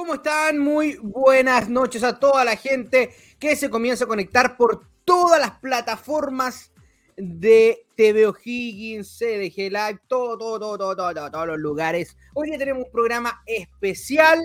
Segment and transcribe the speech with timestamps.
[0.00, 0.58] ¿Cómo están?
[0.58, 5.50] Muy buenas noches a toda la gente que se comienza a conectar por todas las
[5.58, 6.72] plataformas
[7.18, 12.16] de TV O'Higgins, CDG Live, todo, todo, todo, todo, todo, todos los lugares.
[12.32, 14.38] Hoy día tenemos un programa especial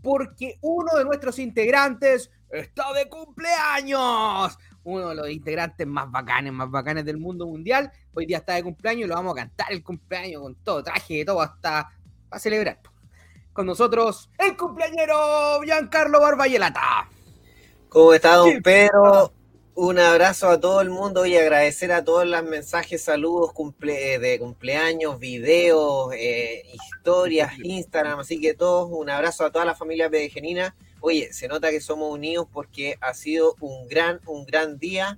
[0.00, 4.56] porque uno de nuestros integrantes está de cumpleaños.
[4.84, 7.92] Uno de los integrantes más bacanes, más bacanes del mundo mundial.
[8.14, 11.18] Hoy día está de cumpleaños y lo vamos a cantar el cumpleaños con todo, traje
[11.18, 11.90] de todo, hasta
[12.30, 12.93] para celebrar.
[13.54, 17.08] Con nosotros, el cumpleañero Giancarlo Barbayelata.
[17.88, 19.32] ¿Cómo está, don Pedro?
[19.76, 25.20] Un abrazo a todo el mundo y agradecer a todos los mensajes, saludos de cumpleaños,
[25.20, 30.74] videos, eh, historias, Instagram, así que todos, un abrazo a toda la familia pedegenina.
[31.00, 35.16] Oye, se nota que somos unidos porque ha sido un gran, un gran día.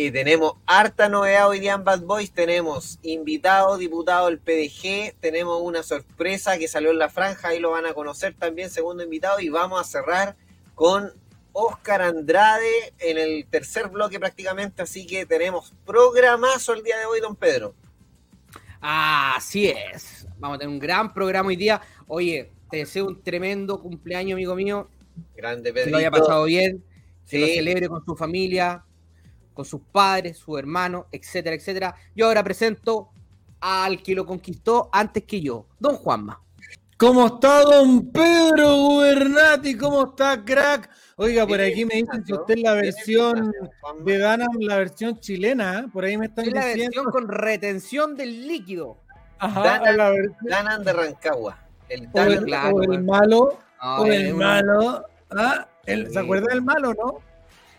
[0.00, 2.30] Y tenemos harta novedad hoy día en Bad Boys.
[2.30, 5.18] Tenemos invitado, diputado del PDG.
[5.18, 7.48] Tenemos una sorpresa que salió en la franja.
[7.48, 9.40] Ahí lo van a conocer también, segundo invitado.
[9.40, 10.36] Y vamos a cerrar
[10.76, 11.12] con
[11.52, 17.18] Oscar Andrade en el tercer bloque prácticamente, así que tenemos programazo el día de hoy,
[17.18, 17.74] don Pedro.
[18.80, 21.82] Así es, vamos a tener un gran programa hoy día.
[22.06, 24.88] Oye, te deseo un tremendo cumpleaños, amigo mío.
[25.34, 25.86] Grande, Pedro.
[25.86, 26.84] Que lo haya pasado bien,
[27.28, 28.84] que lo celebre con su familia,
[29.58, 31.92] con sus padres, su hermano, etcétera, etcétera.
[32.14, 33.08] Yo ahora presento
[33.58, 36.40] al que lo conquistó antes que yo, don Juanma.
[36.96, 39.76] ¿Cómo está don Pedro Gubernati?
[39.76, 40.88] ¿Cómo está, crack?
[41.16, 43.52] Oiga, por aquí me dicen que usted es la versión
[44.04, 45.80] de Danam, la versión chilena.
[45.80, 45.88] ¿eh?
[45.92, 46.68] Por ahí me están diciendo.
[46.68, 48.98] la versión con retención del líquido.
[49.40, 49.80] Ajá,
[50.42, 51.58] Danam, de Rancagua.
[51.88, 52.46] El, o el,
[53.02, 53.58] malo.
[53.80, 55.04] o el malo.
[55.32, 55.66] ¿ah?
[55.84, 57.27] ¿Se acuerda del malo, no?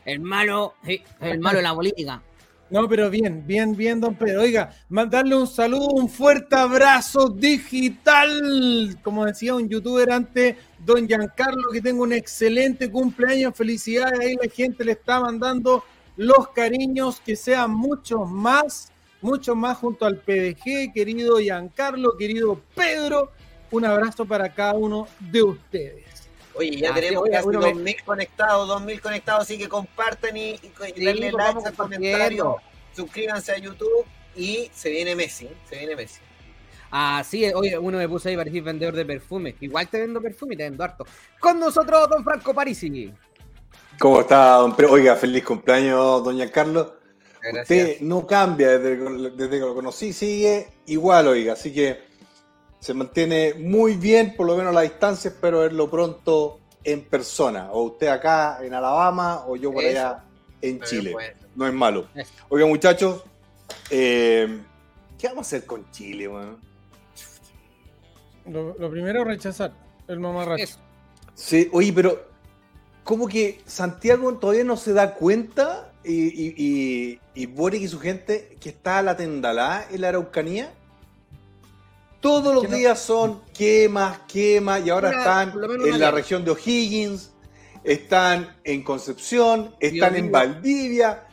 [0.09, 0.73] El malo,
[1.21, 2.21] el malo de la política.
[2.71, 4.41] No, pero bien, bien, bien, don Pedro.
[4.41, 8.95] Oiga, mandarle un saludo, un fuerte abrazo digital.
[9.01, 13.55] Como decía un youtuber antes, don Giancarlo, que tenga un excelente cumpleaños.
[13.55, 14.19] Felicidades.
[14.19, 15.83] Ahí la gente le está mandando
[16.15, 23.31] los cariños, que sean muchos más, muchos más junto al PDG, querido Giancarlo, querido Pedro.
[23.71, 26.08] Un abrazo para cada uno de ustedes.
[26.59, 30.59] Oye, ya tenemos casi 2.000 conectados, 2.000 conectados, así que comparten y,
[30.93, 32.57] y denle like al comentario,
[32.93, 34.05] suscríbanse a YouTube
[34.35, 36.19] y se viene Messi, se viene Messi.
[36.91, 39.55] Así es, oye, uno me puso ahí para decir vendedor de perfume.
[39.61, 41.05] Igual te vendo perfume y te vendo harto.
[41.39, 43.13] Con nosotros, don Franco Parisi.
[43.97, 44.91] ¿Cómo está, don Pedro?
[44.91, 46.91] Oiga, feliz cumpleaños, doña Carlos.
[47.61, 52.08] Usted no cambia desde, desde que lo conocí, sigue igual, oiga, así que
[52.79, 57.71] se mantiene muy bien, por lo menos a la distancia, espero verlo pronto en persona.
[57.71, 60.23] O usted acá en Alabama o yo por allá
[60.61, 61.13] en Chile.
[61.55, 62.07] No es malo.
[62.47, 63.23] Oiga, muchachos,
[63.89, 64.61] eh,
[65.17, 66.29] ¿qué vamos a hacer con Chile,
[68.45, 69.73] Lo, primero, rechazar
[70.07, 70.77] el mamarracho.
[71.35, 72.27] Sí, oye, pero
[73.03, 77.99] como que Santiago todavía no se da cuenta y, y, y, y Boric y su
[77.99, 80.73] gente que está a la tendalá en la Araucanía
[82.19, 85.53] todos los días son quemas, quemas, y ahora están
[85.85, 87.31] en la región de O'Higgins,
[87.83, 91.27] están en Concepción, están en Valdivia,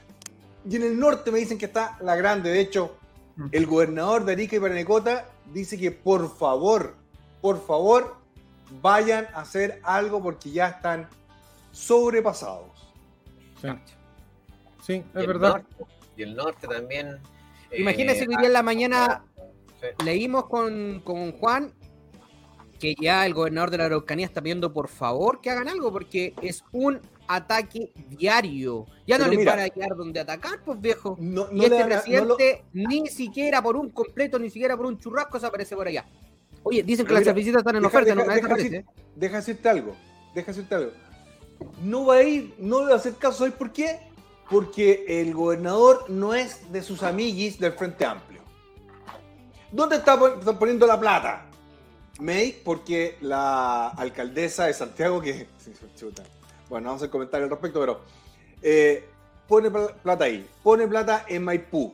[0.69, 2.51] y en el norte me dicen que está la grande.
[2.51, 2.97] De hecho,
[3.37, 3.49] mm.
[3.53, 6.97] el gobernador de Arica y Paranecota dice que por favor,
[7.41, 8.17] por favor,
[8.83, 11.09] vayan a hacer algo porque ya están
[11.73, 12.93] sobrepasados.
[14.85, 15.63] Sí, es verdad.
[16.17, 17.19] y el norte también.
[17.77, 19.25] Imagínense que hoy día en la mañana
[20.05, 21.03] leímos con,
[21.39, 21.73] Juan
[22.79, 26.35] que ya el gobernador de la Araucanía está pidiendo por favor que hagan algo porque
[26.43, 28.87] es un ataque diario.
[29.07, 31.17] Ya no les van a quedar donde atacar, pues viejo.
[31.53, 35.75] y este presidente ni siquiera por un completo, ni siquiera por un churrasco se aparece
[35.75, 36.07] por allá.
[36.63, 38.49] Oye, dicen que las visitas están en oferta, deja, no deja,
[39.15, 39.95] deja, decirte algo,
[40.35, 40.93] deja decirte algo.
[41.83, 44.01] No va a ir, no le va a hacer caso, ¿sabes por qué?
[44.51, 48.36] Porque el gobernador no es de sus amiguis del Frente Amplio.
[49.77, 50.19] ¿Dónde está
[50.59, 51.45] poniendo la plata?
[52.21, 55.47] May, porque la alcaldesa de Santiago, que.
[56.71, 58.01] Bueno, vamos a hacer comentario al respecto, pero.
[58.63, 59.07] Eh,
[59.47, 60.49] pone plata ahí.
[60.63, 61.93] Pone plata en Maipú.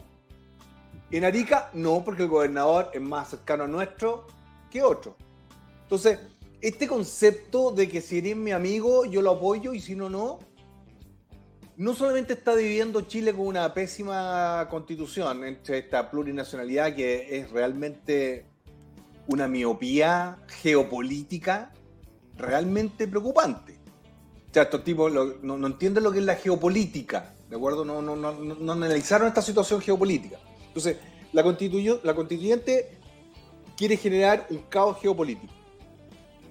[1.11, 4.29] En Arica, no, porque el gobernador es más cercano a nuestro
[4.71, 5.17] que otro.
[5.83, 6.21] Entonces,
[6.61, 10.39] este concepto de que si eres mi amigo, yo lo apoyo y si no, no,
[11.83, 18.47] no solamente está dividiendo Chile con una pésima constitución entre esta plurinacionalidad que es realmente
[19.27, 21.73] una miopía geopolítica
[22.37, 23.81] realmente preocupante.
[24.49, 27.85] O sea, estos tipos no, entienden lo que es la geopolítica, ¿de acuerdo?
[27.85, 30.39] No, no, no, no analizaron esta situación geopolítica.
[30.69, 30.99] Entonces,
[31.33, 32.97] la, la constituyente
[33.77, 35.53] quiere generar un caos geopolítico.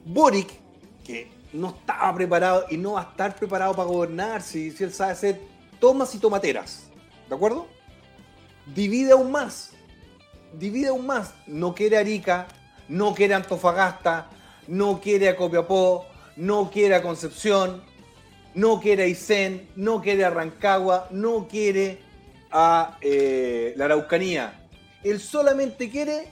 [0.03, 0.49] Boric,
[1.05, 5.11] que no estaba preparado y no va a estar preparado para gobernar si, él sabe
[5.11, 5.41] hacer
[5.79, 6.83] tomas y tomateras.
[7.27, 7.67] ¿De acuerdo?
[8.73, 9.71] Divide aún más.
[10.53, 11.33] Divide aún más.
[11.47, 12.47] No quiere Arica,
[12.87, 14.29] no quiere Antofagasta,
[14.67, 16.05] no quiere a Copiapó,
[16.35, 17.83] no quiere a Concepción,
[18.53, 21.99] no quiere a Aysén, no quiere a Rancagua, no quiere
[22.51, 24.67] a eh, la Araucanía.
[25.03, 26.27] Él solamente quiere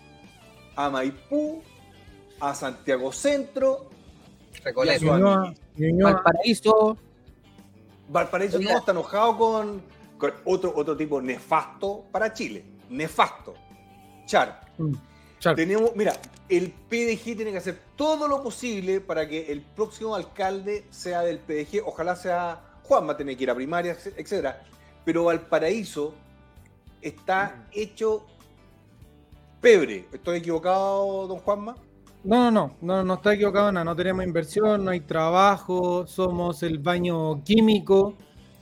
[0.76, 1.62] a Maipú,
[2.40, 3.89] a Santiago Centro,
[4.64, 5.04] Recoleta.
[5.04, 5.54] Ñuñoa.
[5.78, 6.14] Ñuñoa.
[6.14, 6.98] Valparaíso.
[8.10, 9.82] Valparaíso no está enojado con,
[10.18, 12.66] con otro, otro tipo nefasto para Chile.
[12.90, 13.54] Nefasto.
[14.26, 14.62] Char.
[14.78, 14.94] Mm,
[15.40, 15.56] Char.
[15.56, 16.14] Tenemos, mira,
[16.50, 21.40] el PDG tiene que hacer todo lo posible para que el próximo alcalde sea del
[21.40, 21.84] PDG.
[21.86, 24.56] Ojalá sea Juan, va a tener que ir a primaria, etc.
[25.06, 26.16] Pero Valparaíso
[27.02, 28.26] está hecho
[29.62, 30.08] pebre.
[30.12, 31.78] ¿Estoy equivocado, don Juanma?
[32.24, 33.86] No, no, no, no, no está equivocado nada.
[33.86, 38.16] No tenemos inversión, no hay trabajo, somos el baño químico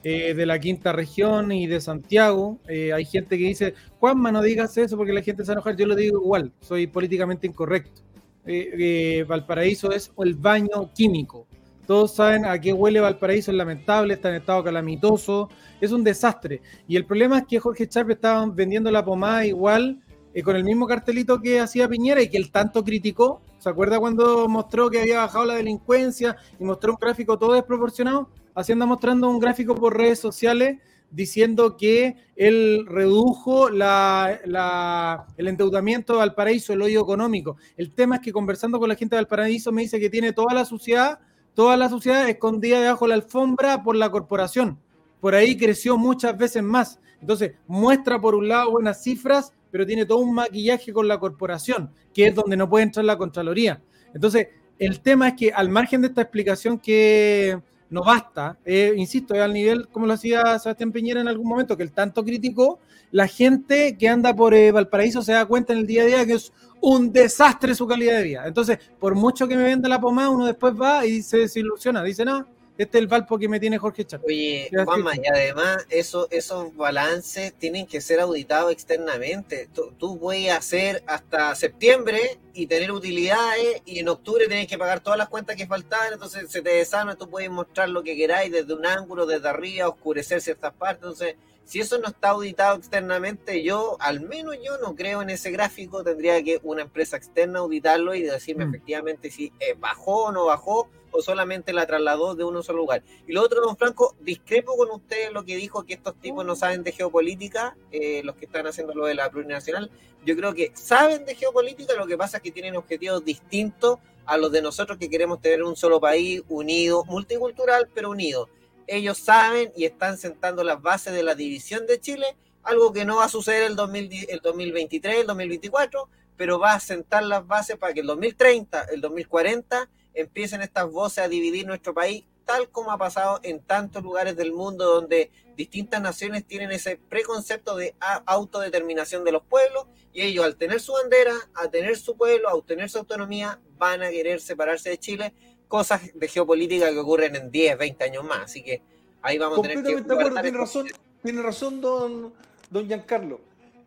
[0.04, 2.58] eh, de la quinta región y de Santiago.
[2.68, 5.76] Eh, hay gente que dice, Juanma, no digas eso porque la gente se va enojar.
[5.76, 8.02] Yo lo digo igual, soy políticamente incorrecto.
[8.46, 11.46] Eh, Valparaíso es el baño químico.
[11.86, 15.48] Todos saben a qué huele Valparaíso, es lamentable, está en estado calamitoso,
[15.80, 16.60] es un desastre.
[16.86, 20.00] Y el problema es que Jorge Chávez estaba vendiendo la pomada igual,
[20.34, 23.40] eh, con el mismo cartelito que hacía Piñera y que él tanto criticó.
[23.58, 28.28] ¿Se acuerda cuando mostró que había bajado la delincuencia y mostró un gráfico todo desproporcionado?
[28.54, 30.78] Haciendo mostrando un gráfico por redes sociales
[31.10, 37.56] diciendo que él redujo la- la- el endeudamiento de Valparaíso, el hoyo económico.
[37.76, 40.52] El tema es que conversando con la gente de Valparaíso me dice que tiene toda
[40.54, 41.18] la suciedad,
[41.54, 44.78] toda la suciedad escondida debajo de la alfombra por la corporación.
[45.20, 47.00] Por ahí creció muchas veces más.
[47.20, 51.90] Entonces, muestra por un lado buenas cifras, pero tiene todo un maquillaje con la corporación,
[52.14, 53.82] que es donde no puede entrar la Contraloría.
[54.14, 54.48] Entonces,
[54.78, 57.60] el tema es que al margen de esta explicación que
[57.90, 61.82] no basta, eh, insisto, al nivel como lo hacía Sebastián Piñera en algún momento, que
[61.82, 62.78] él tanto criticó,
[63.10, 66.26] la gente que anda por eh, Valparaíso se da cuenta en el día a día
[66.26, 68.46] que es un desastre su calidad de vida.
[68.46, 72.24] Entonces, por mucho que me venda la pomada, uno después va y se desilusiona, dice,
[72.24, 72.46] no,
[72.78, 74.24] este es el Valpo que me tiene Jorge Chávez.
[74.24, 79.68] Oye, Juanma, y además eso, esos balances tienen que ser auditados externamente.
[79.74, 85.00] Tú, tú puedes hacer hasta septiembre y tener utilidades y en octubre tenés que pagar
[85.00, 88.52] todas las cuentas que faltaban, entonces se te desana, tú puedes mostrar lo que queráis
[88.52, 91.02] desde un ángulo, desde arriba, oscurecer ciertas partes.
[91.02, 91.34] Entonces,
[91.64, 96.02] si eso no está auditado externamente, yo, al menos yo no creo en ese gráfico,
[96.02, 98.68] tendría que una empresa externa auditarlo y decirme Mm.
[98.70, 103.02] efectivamente si eh, bajó o no bajó o solamente la trasladó de uno solo lugar.
[103.26, 106.44] Y lo otro, don Franco, discrepo con usted en lo que dijo que estos tipos
[106.44, 109.90] no saben de geopolítica, eh, los que están haciendo lo de la plurinacional.
[110.24, 114.36] Yo creo que saben de geopolítica, lo que pasa es que tienen objetivos distintos a
[114.36, 118.48] los de nosotros que queremos tener un solo país unido, multicultural, pero unido.
[118.86, 123.16] Ellos saben y están sentando las bases de la división de Chile, algo que no
[123.16, 127.76] va a suceder el, 2010 el 2023, el 2024, pero va a sentar las bases
[127.76, 129.88] para que el 2030, el 2040
[130.20, 134.52] empiecen estas voces a dividir nuestro país, tal como ha pasado en tantos lugares del
[134.52, 137.94] mundo donde distintas naciones tienen ese preconcepto de
[138.26, 142.54] autodeterminación de los pueblos y ellos al tener su bandera, a tener su pueblo, a
[142.54, 145.34] obtener su autonomía, van a querer separarse de Chile,
[145.68, 148.44] cosas de geopolítica que ocurren en 10, 20 años más.
[148.44, 148.82] Así que
[149.20, 149.92] ahí vamos a tener que...
[149.92, 150.58] Completamente tiene esto.
[150.58, 150.86] razón,
[151.22, 152.34] tiene razón don,
[152.70, 153.40] don Giancarlo.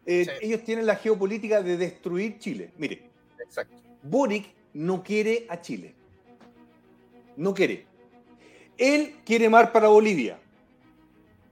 [0.06, 0.48] Eh, Sí.
[0.48, 2.72] Ellos tienen la geopolítica de destruir Chile.
[2.78, 3.76] Mire, Exacto.
[4.04, 5.96] Boric no quiere a Chile.
[7.38, 7.86] No quiere.
[8.78, 10.40] Él quiere mar para Bolivia.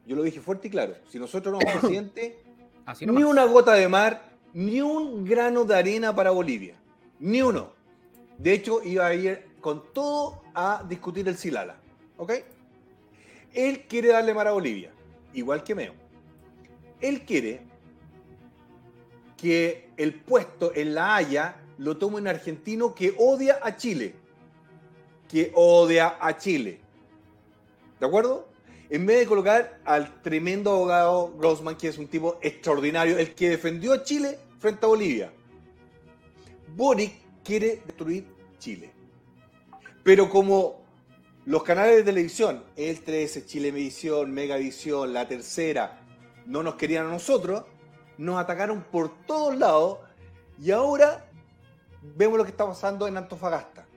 [0.05, 0.95] Yo lo dije fuerte y claro.
[1.09, 2.39] Si nosotros no somos presidente,
[2.86, 6.75] Así ni una gota de mar, ni un grano de arena para Bolivia.
[7.19, 7.71] Ni uno.
[8.38, 11.75] De hecho, iba a ir con todo a discutir el Silala.
[12.17, 12.33] ¿Ok?
[13.53, 14.91] Él quiere darle mar a Bolivia,
[15.33, 15.93] igual que Meo.
[17.01, 17.62] Él quiere
[19.38, 24.15] que el puesto en La Haya lo tome un argentino que odia a Chile.
[25.29, 26.81] Que odia a Chile.
[28.00, 28.50] ¿De acuerdo?
[28.89, 33.50] En vez de colocar al tremendo abogado Grossman, que es un tipo extraordinario, el que
[33.50, 35.31] defendió a Chile frente a Bolivia.
[36.75, 38.25] Boric quiere destruir
[38.57, 38.91] Chile.
[40.03, 40.81] Pero como
[41.45, 46.01] los canales de televisión, el 13, Chilevisión, Megavisión, La Tercera,
[46.45, 47.63] no nos querían a nosotros,
[48.17, 50.00] nos atacaron por todos lados
[50.59, 51.25] y ahora
[52.15, 53.88] vemos lo que está pasando en Antofagasta.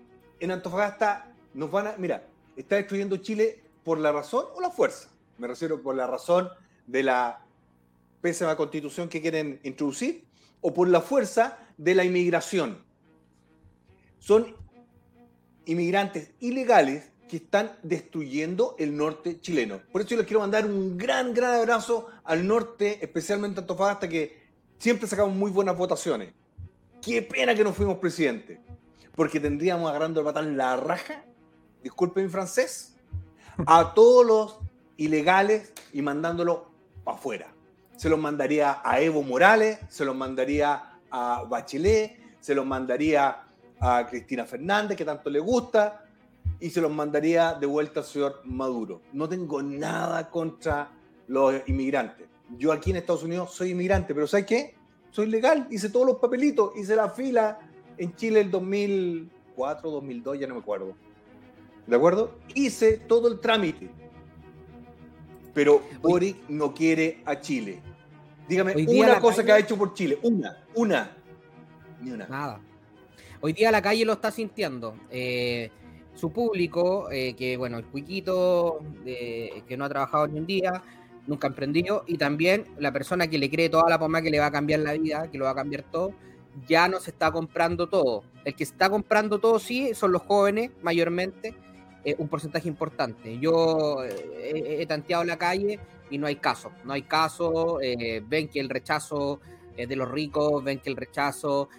[0.42, 5.08] En Antofagasta nos van a, mira, está destruyendo Chile por la razón o la fuerza.
[5.38, 6.48] Me refiero por la razón
[6.84, 7.46] de la
[8.20, 10.24] pésima constitución que quieren introducir
[10.60, 12.84] o por la fuerza de la inmigración.
[14.18, 14.56] Son
[15.66, 19.80] inmigrantes ilegales que están destruyendo el norte chileno.
[19.92, 24.08] Por eso yo les quiero mandar un gran, gran abrazo al norte, especialmente a Antofagasta,
[24.08, 24.42] que
[24.78, 26.32] siempre sacamos muy buenas votaciones.
[27.00, 28.60] Qué pena que no fuimos presidente,
[29.14, 31.24] porque tendríamos agarrando el patán la raja,
[31.82, 32.96] disculpen mi francés,
[33.66, 34.58] a todos los
[34.96, 36.70] ilegales y mandándolo
[37.04, 37.54] para afuera.
[37.96, 43.44] Se los mandaría a Evo Morales, se los mandaría a Bachelet, se los mandaría
[43.80, 46.04] a Cristina Fernández, que tanto le gusta,
[46.58, 49.02] y se los mandaría de vuelta al señor Maduro.
[49.12, 50.90] No tengo nada contra
[51.26, 52.28] los inmigrantes.
[52.56, 54.74] Yo aquí en Estados Unidos soy inmigrante, pero ¿sabes qué?
[55.10, 57.58] Soy legal, hice todos los papelitos, hice la fila
[57.98, 60.94] en Chile el 2004, 2002, ya no me acuerdo.
[61.86, 62.38] ¿De acuerdo?
[62.54, 63.90] Hice todo el trámite.
[65.54, 67.80] Pero Boric no quiere a Chile.
[68.48, 70.18] Dígame una cosa que ha hecho por Chile.
[70.22, 71.10] Una, una.
[72.00, 72.26] Ni una.
[72.26, 72.60] Nada.
[73.40, 74.94] Hoy día la calle lo está sintiendo.
[75.10, 75.70] Eh,
[76.14, 80.82] su público, eh, que bueno, el cuiquito, que no ha trabajado ni un día,
[81.26, 84.46] nunca emprendió, y también la persona que le cree toda la pomada que le va
[84.46, 86.12] a cambiar la vida, que lo va a cambiar todo,
[86.66, 88.24] ya no se está comprando todo.
[88.44, 91.54] El que está comprando todo, sí, son los jóvenes mayormente,
[92.04, 93.38] eh, un porcentaje importante.
[93.38, 95.78] Yo eh, he, tanteado la calle
[96.10, 97.78] y no hay caso, no hay caso,
[98.28, 99.40] ven que el rechazo
[99.76, 101.70] de los ricos, ven que el rechazo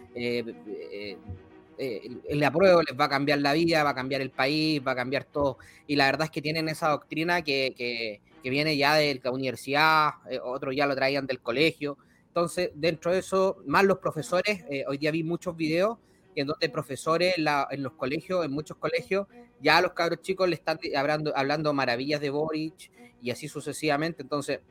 [1.77, 4.91] eh, el apruebo les va a cambiar la vida, va a cambiar el país, va
[4.91, 5.57] a cambiar todo.
[5.87, 10.11] Y la verdad es que tienen esa doctrina que, que, viene ya de la universidad,
[10.29, 11.97] eh, otros ya lo traían del colegio.
[12.33, 15.99] Entonces, dentro de eso, más los profesores, eh, hoy día vi muchos videos
[16.33, 19.27] en donde profesores en los colegios, en muchos colegios,
[19.61, 22.89] ya a los cabros chicos le están hablando, hablando maravillas de Boric
[23.21, 24.23] y así sucesivamente.
[24.23, 24.61] Entonces,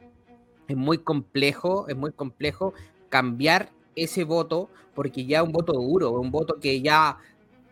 [0.67, 2.75] es muy complejo, es muy complejo
[3.09, 7.17] cambiar ese voto, porque ya es un voto duro, un voto que ya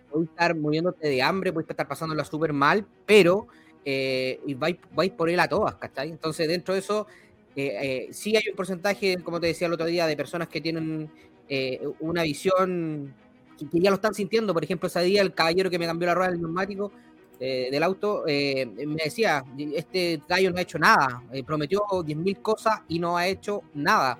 [0.08, 3.48] puede estar muriéndote de hambre, puede estar pasándola súper mal, pero
[3.84, 6.10] eh, y vais, vais, por él a todas, ¿cachai?
[6.10, 7.08] Entonces, dentro de eso,
[7.56, 10.60] eh, eh, sí hay un porcentaje, como te decía el otro día, de personas que
[10.60, 11.10] tienen
[11.48, 13.14] eh, una visión
[13.58, 14.54] que, ya lo están sintiendo.
[14.54, 16.92] Por ejemplo, ese día el caballero que me cambió la rueda del neumático
[17.38, 19.42] del auto me decía:
[19.74, 24.18] Este gallo no ha hecho nada, prometió 10.000 cosas y no ha hecho nada.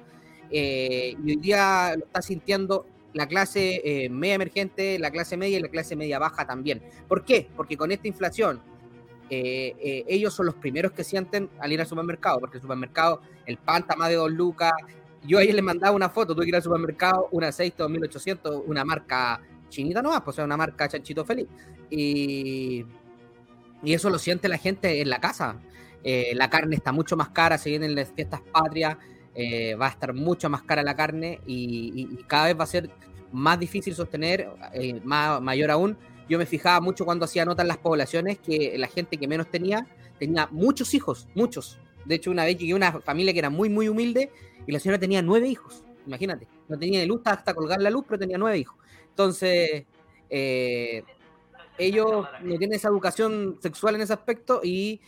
[0.51, 5.59] Eh, y hoy día lo está sintiendo la clase eh, media emergente, la clase media
[5.59, 6.83] y la clase media baja también.
[7.09, 7.49] ¿Por qué?
[7.57, 8.61] Porque con esta inflación,
[9.31, 13.57] eh, ellos son los primeros que sienten al ir al supermercado, porque el supermercado, el
[13.59, 14.73] pan está más de dos lucas.
[15.23, 18.85] Yo ayer les mandaba una foto, tuve que ir al supermercado, un aceite 2800, una
[18.85, 21.47] marca chinita nomás, pues una marca chanchito feliz.
[21.91, 22.85] Y,
[23.85, 25.57] eso lo siente la gente en la casa.
[26.05, 28.99] la carne está mucho más cara, se vienen las fiestas patrias.
[29.35, 32.91] Eh, va a estar mucho más cara la carne y, cada vez va a ser
[33.33, 35.97] más difícil sostener, eh, más, mayor aún.
[36.31, 39.51] Yo me fijaba mucho cuando hacía notas en las poblaciones que la gente que menos
[39.51, 39.85] tenía
[40.17, 41.81] tenía muchos hijos, muchos.
[42.05, 44.31] De hecho, una vez llegué a una familia que era muy, muy humilde
[44.65, 45.83] y la señora tenía nueve hijos.
[46.07, 48.79] Imagínate, no tenía luz hasta colgar la luz, pero tenía nueve hijos.
[49.09, 49.85] Entonces,
[50.31, 51.03] eh,
[51.77, 55.01] ellos no tienen esa educación sexual en ese aspecto y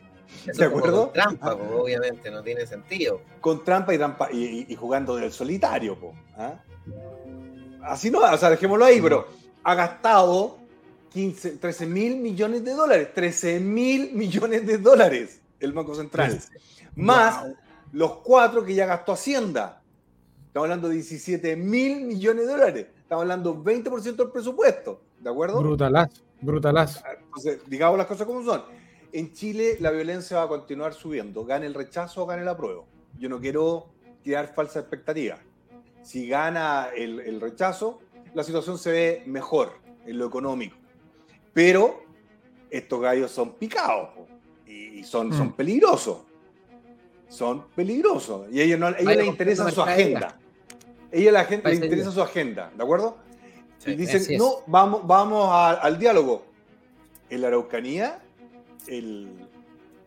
[0.46, 1.06] ¿De acuerdo?
[1.06, 3.22] Con trampa, obviamente, no tiene sentido.
[3.42, 5.98] Con trampa y trampa y, jugando del solitario,
[6.38, 6.56] ¿ah?
[7.84, 9.28] Así no, o sea, dejémoslo ahí, pero
[9.64, 10.58] ha gastado
[11.18, 13.10] 15, 13 mil millones de dólares.
[13.12, 16.40] 13 mil millones de dólares el Banco Central.
[16.96, 17.44] Más
[17.92, 19.82] los cuatro que ya gastó Hacienda.
[20.46, 22.88] Estamos hablando de 17 mil millones de dólares.
[23.00, 25.02] Estamos hablando 20% del presupuesto.
[25.20, 25.60] ¿De acuerdo?
[25.60, 27.02] Brutalazo, brutalazo.
[27.20, 28.62] Entonces, digamos las cosas como son.
[29.12, 31.46] En Chile la violencia va a continuar subiendo.
[31.46, 32.86] Gane el rechazo o gane el apruebo.
[33.18, 33.88] Yo no quiero
[34.24, 35.40] crear falsas expectativas.
[36.04, 38.02] Si gana el, el rechazo,
[38.36, 39.72] la situación se ve mejor
[40.06, 40.78] en lo económico.
[41.58, 42.04] Pero
[42.70, 44.28] estos gallos son picados po,
[44.68, 45.54] y son, son Mm.
[45.54, 46.18] peligrosos.
[47.30, 48.46] Son peligrosos.
[48.52, 50.38] Y a ellos, no, a ellos les interesa su agenda.
[51.12, 53.18] A ellos la gente les interesa su agenda, ¿de acuerdo?
[53.80, 56.46] Sí, y dicen, no, vamos, vamos a- al diálogo.
[57.32, 58.20] En la Araucanía,
[58.86, 59.28] el,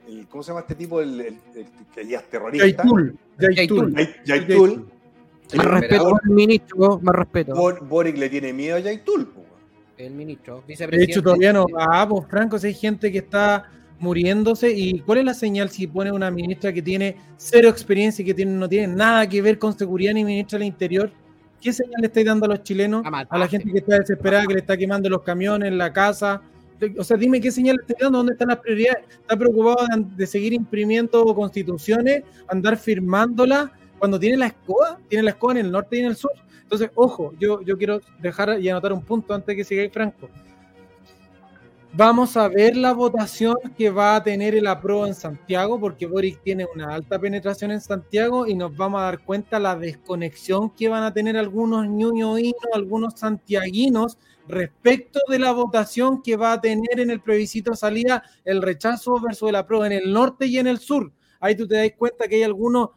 [0.07, 1.01] el- ¿cómo se llama este tipo?
[1.01, 2.65] El, el- el que ya es terrorista.
[2.65, 3.93] Yaitul, Yaitul.
[3.97, 4.89] Yai- Yaitul.
[5.57, 7.55] Más respeto al ministro, más respeto.
[7.57, 9.33] Bor- Boric le tiene miedo a Yaitul.
[10.07, 11.13] El ministro, De vicepresidente.
[11.13, 14.71] hecho, todavía no va, pues, Franco, si hay gente que está muriéndose.
[14.73, 18.35] ¿Y cuál es la señal si pone una ministra que tiene cero experiencia y que
[18.35, 21.11] tiene, no tiene nada que ver con seguridad ni ministra del Interior?
[21.61, 23.05] ¿Qué señal le estáis dando a los chilenos?
[23.05, 26.41] A la gente que está desesperada, que le está quemando los camiones, la casa.
[26.97, 29.05] O sea, dime qué señal le estáis dando, dónde están las prioridades.
[29.21, 34.99] ¿Está preocupado de, de seguir imprimiendo constituciones, andar firmándolas cuando tiene la escoba?
[35.09, 36.33] Tiene la escoba en el norte y en el sur.
[36.71, 40.31] Entonces, ojo, yo, yo quiero dejar y anotar un punto antes de que sigáis, Franco.
[41.93, 46.41] Vamos a ver la votación que va a tener el apruebo en Santiago, porque Boric
[46.45, 50.89] tiene una alta penetración en Santiago y nos vamos a dar cuenta la desconexión que
[50.89, 57.01] van a tener algunos ñuñoínos, algunos santiaguinos respecto de la votación que va a tener
[57.01, 60.79] en el plebiscito salida el rechazo versus el apruebo en el norte y en el
[60.79, 61.11] sur.
[61.41, 62.91] Ahí tú te das cuenta que hay algunos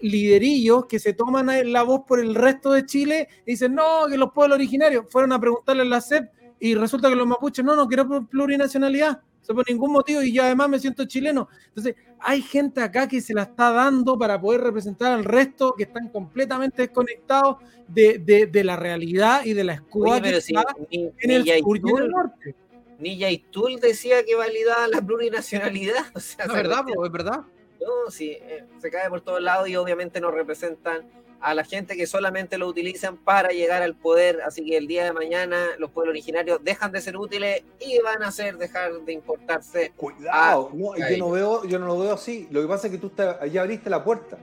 [0.00, 4.16] liderillos que se toman la voz por el resto de Chile y dicen, no, que
[4.16, 7.76] los pueblos originarios fueron a preguntarle a la CEP y resulta que los mapuches, no,
[7.76, 11.48] no quiero pl- plurinacionalidad, o sea, por ningún motivo y yo además me siento chileno.
[11.68, 15.82] Entonces, hay gente acá que se la está dando para poder representar al resto que
[15.84, 17.56] están completamente desconectados
[17.86, 21.34] de, de- de la realidad y de la escuela que si está ni, en ni
[21.34, 22.54] el sur y en el Yaitul, norte.
[22.98, 26.06] ni Yaitul decía que validaba la plurinacionalidad.
[26.14, 27.40] O sea, No, es verdad, po, es verdad.
[27.80, 31.02] No, sí, eh, se cae por todos lados y obviamente no representan
[31.40, 34.40] a la gente que solamente lo utilizan para llegar al poder.
[34.42, 38.22] Así que el día de mañana los pueblos originarios dejan de ser útiles y van
[38.22, 39.92] a ser dejar de importarse.
[39.96, 42.48] Cuidado, no, yo, no veo, yo no lo veo así.
[42.50, 44.38] Lo que pasa es que tú está- ya abriste la puerta.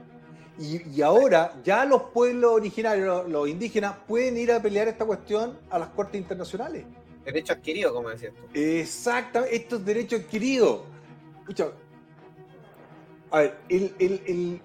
[0.56, 5.04] Y, y ahora ya los pueblos originarios, los, los indígenas, pueden ir a pelear esta
[5.04, 6.84] cuestión a las cortes internacionales.
[7.24, 8.42] Derecho adquirido, como decías tú.
[8.58, 10.84] Exactamente, esto es derecho adquirido.
[11.40, 11.72] Escucha,
[13.34, 14.60] a ver, el, el, el,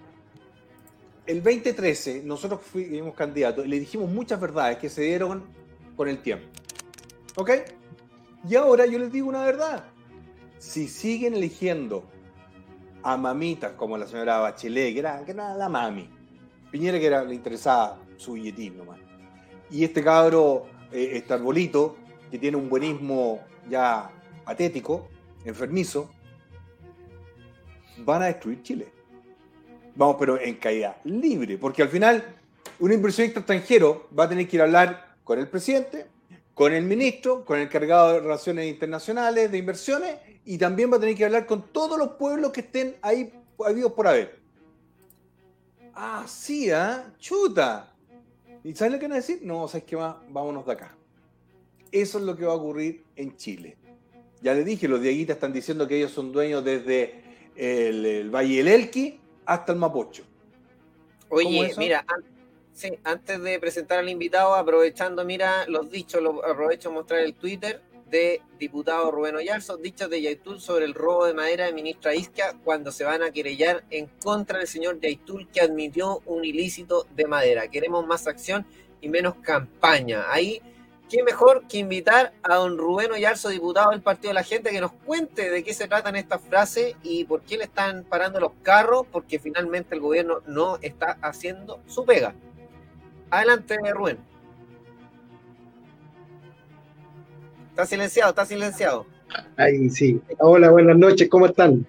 [1.26, 5.44] el 2013 nosotros fuimos candidatos y le dijimos muchas verdades que se dieron
[5.96, 6.46] con el tiempo.
[7.36, 7.50] ¿Ok?
[8.48, 9.86] Y ahora yo les digo una verdad.
[10.60, 12.04] Si siguen eligiendo
[13.02, 16.08] a mamitas como la señora Bachelet, que era, que era la mami,
[16.70, 19.00] Piñera que era, le interesaba su billetín nomás,
[19.72, 21.96] y este cabro, eh, este arbolito,
[22.30, 24.12] que tiene un buenismo ya
[24.46, 25.08] patético,
[25.44, 26.12] enfermizo,
[28.04, 28.88] van a destruir Chile.
[29.96, 32.24] Vamos, pero en caída libre, porque al final
[32.80, 36.06] un inversionista extranjero va a tener que ir a hablar con el presidente,
[36.54, 41.00] con el ministro, con el cargado de relaciones internacionales, de inversiones, y también va a
[41.00, 43.32] tener que hablar con todos los pueblos que estén ahí
[43.66, 44.40] habidos por haber.
[45.94, 47.14] Ah, sí, ¿ah?
[47.20, 47.94] Chuta.
[48.64, 49.40] ¿Y sabes lo que van a decir?
[49.44, 50.16] No, ¿sabes qué más?
[50.30, 50.96] Vámonos de acá.
[51.92, 53.78] Eso es lo que va a ocurrir en Chile.
[54.42, 58.58] Ya les dije, los dieguitas están diciendo que ellos son dueños desde el, el Valle
[58.58, 60.24] del Elqui hasta el Mapocho.
[61.28, 62.24] ¿Cómo Oye, mira, an-
[62.74, 67.34] sí, antes de presentar al invitado, aprovechando, mira, los dichos, lo, aprovecho a mostrar el
[67.36, 72.16] Twitter de diputado Rubén Oyarzo, dichos de Yaitul sobre el robo de madera de ministra
[72.16, 77.06] Isca cuando se van a querellar en contra del señor Yaitul que admitió un ilícito
[77.16, 77.68] de madera.
[77.70, 78.66] Queremos más acción
[79.00, 80.26] y menos campaña.
[80.32, 80.60] Ahí,
[81.10, 84.80] ¿qué mejor que invitar a don Rubén Oyarzo, diputado del Partido de la Gente, que
[84.80, 88.52] nos cuente de qué se tratan estas frases y por qué le están parando los
[88.62, 89.06] carros?
[89.12, 92.34] Porque finalmente el gobierno no está haciendo su pega.
[93.32, 94.20] Adelante, Rubén.
[97.72, 99.06] Está silenciado, está silenciado.
[99.58, 100.22] Ahí sí.
[100.40, 101.86] Hola, buenas noches, ¿cómo están?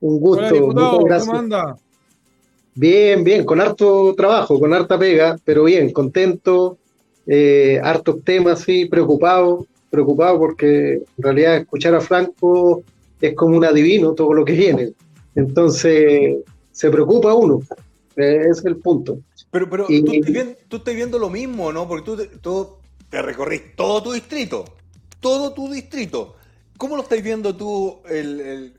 [0.00, 1.76] Un gusto, Hola, diputado, ¿cómo anda?
[2.74, 6.78] Bien, bien, con harto trabajo, con harta pega, pero bien, contento,
[7.26, 12.82] eh, hartos temas, sí, preocupado, preocupado porque en realidad escuchar a Franco
[13.20, 14.92] es como un adivino todo lo que viene.
[15.34, 16.36] Entonces,
[16.72, 17.60] se preocupa uno,
[18.16, 19.18] eh, ese es el punto.
[19.50, 21.86] Pero, pero Y- tú, estás viendo, tú estás viendo lo mismo, ¿no?
[21.86, 22.68] Porque tú, te- tú
[23.10, 24.64] te recorrís todo tu distrito.
[25.20, 26.36] Todo tu distrito.
[26.78, 28.74] ¿Cómo lo estás viendo tú el- el-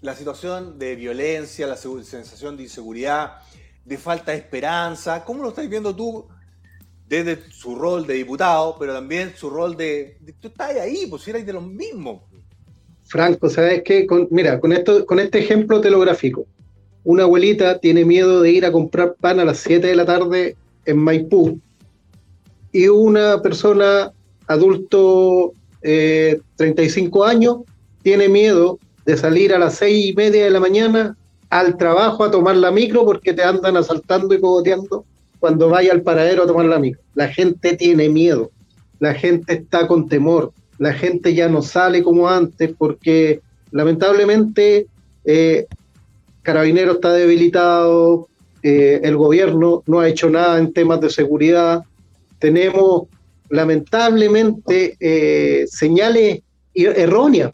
[0.00, 3.32] la situación de violencia, la sensación de inseguridad,
[3.84, 5.24] de falta de esperanza.
[5.24, 6.26] ¿Cómo lo estás viendo tú
[7.08, 10.18] desde su rol de diputado, pero también su rol de...
[10.40, 12.22] tú estás ahí, pues eres de los mismos.
[13.04, 14.06] Franco, ¿sabes qué?
[14.30, 16.46] mira, con, esto, con este ejemplo telegráfico,
[17.04, 20.56] una abuelita tiene miedo de ir a comprar pan a las 7 de la tarde
[20.84, 21.58] en Maipú
[22.72, 24.12] y una persona
[24.46, 27.56] adulto 35 eh, años
[28.02, 31.16] tiene miedo de salir a las seis y media de la mañana
[31.48, 35.04] al trabajo a tomar la micro porque te andan asaltando y cogoteando
[35.38, 37.00] cuando vaya al paradero a tomar la micro.
[37.14, 38.50] La gente tiene miedo,
[38.98, 44.86] la gente está con temor, la gente ya no sale como antes porque lamentablemente
[45.24, 45.66] eh,
[46.42, 48.28] Carabinero está debilitado,
[48.62, 51.82] eh, el gobierno no ha hecho nada en temas de seguridad,
[52.38, 53.02] tenemos
[53.50, 56.40] lamentablemente eh, señales
[56.74, 57.52] erróneas,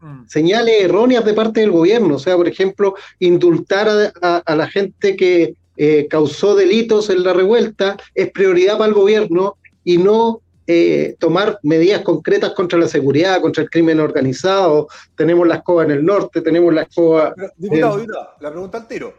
[0.00, 0.26] mm.
[0.28, 5.54] señales erróneas de parte del gobierno, o sea, por ejemplo, indultar a la gente que
[5.76, 11.58] eh, causó delitos en la revuelta es prioridad para el gobierno y no eh, tomar
[11.62, 14.88] medidas concretas contra la seguridad, contra el crimen organizado.
[15.16, 17.34] Tenemos la escoba en el norte, tenemos la escoba...
[17.56, 18.04] diputado,
[18.40, 19.14] la pregunta al tiro.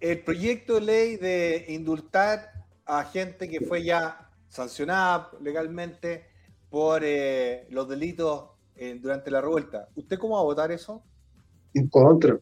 [0.00, 2.52] El proyecto de ley de indultar
[2.84, 6.26] a gente que fue ya sancionada legalmente
[6.68, 8.44] por eh, los delitos
[9.02, 11.02] durante la revuelta, ¿usted cómo va a votar eso?
[11.74, 12.38] En contra.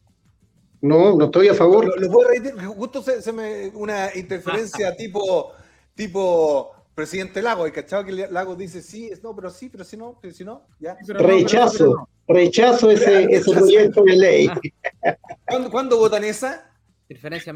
[0.80, 1.86] No, no estoy a favor.
[1.98, 5.52] Lo, puedo repetir, justo se, me una interferencia tipo,
[5.94, 9.96] tipo presidente Lago, ¿y cachado que Lago dice sí, es no, pero sí, pero si
[9.96, 10.96] no, si no, ya.
[11.06, 14.50] rechazo, rechazo ese, ese proyecto de ley.
[15.70, 16.70] ¿Cuándo, votan esa?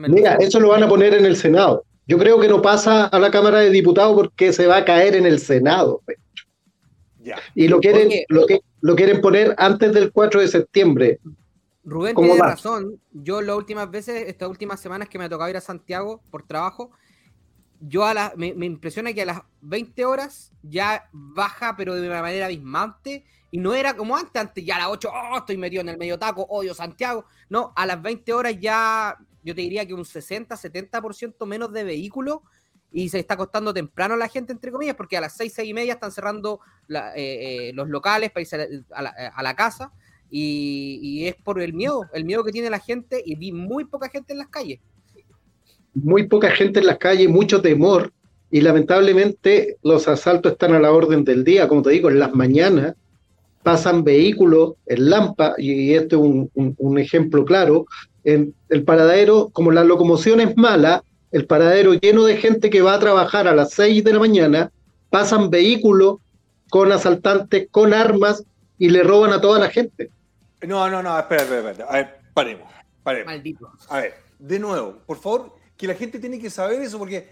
[0.09, 1.85] Mira, eso lo van a poner en el Senado.
[2.07, 5.15] Yo creo que no pasa a la Cámara de Diputados porque se va a caer
[5.15, 6.03] en el Senado.
[7.21, 7.37] Ya.
[7.55, 11.21] Y lo quieren, lo, que, lo quieren poner antes del 4 de septiembre.
[11.85, 13.01] Rubén tiene razón.
[13.13, 16.45] Yo las últimas veces, estas últimas semanas que me ha tocado ir a Santiago por
[16.45, 16.91] trabajo,
[17.81, 22.23] yo a la, me, impresiona que a las 20 horas ya baja, pero de una
[22.23, 23.25] manera abismante.
[23.51, 25.99] Y no era como antes, antes ya a las 8, oh, estoy metido en el
[25.99, 27.27] medio taco, odio Santiago.
[27.49, 31.85] No, a las 20 horas ya, yo te diría que un 60, 70% menos de
[31.85, 32.39] vehículos
[32.93, 35.75] y se está costando temprano la gente, entre comillas, porque a las 6, 6 y
[35.75, 39.93] media están cerrando eh, eh, los locales para irse a la, a la casa
[40.35, 44.09] y, es por el miedo, el miedo que tiene la gente y vi muy poca
[44.09, 44.81] gente en las calles.
[45.95, 48.11] Muy poca gente en las calles, mucho temor
[48.51, 52.35] y lamentablemente los asaltos están a la orden del día, como te digo, en las
[52.35, 52.95] mañanas
[53.63, 57.87] pasan vehículos en Lampa, y este es un, un, ejemplo claro,
[58.25, 62.95] en el paradero, como la locomoción es mala, el paradero lleno de gente que va
[62.95, 64.73] a trabajar a las 6 de la mañana,
[65.11, 66.17] pasan vehículos
[66.71, 68.45] con asaltantes, con armas,
[68.79, 70.11] y le roban a toda la gente.
[70.67, 71.89] No, no, no, espera, espera, espera.
[71.89, 72.73] A ver, paremos,
[73.03, 73.27] paremos.
[73.27, 73.71] Maldito.
[73.89, 77.29] A ver, de nuevo, por favor, que la gente tiene que saber eso porque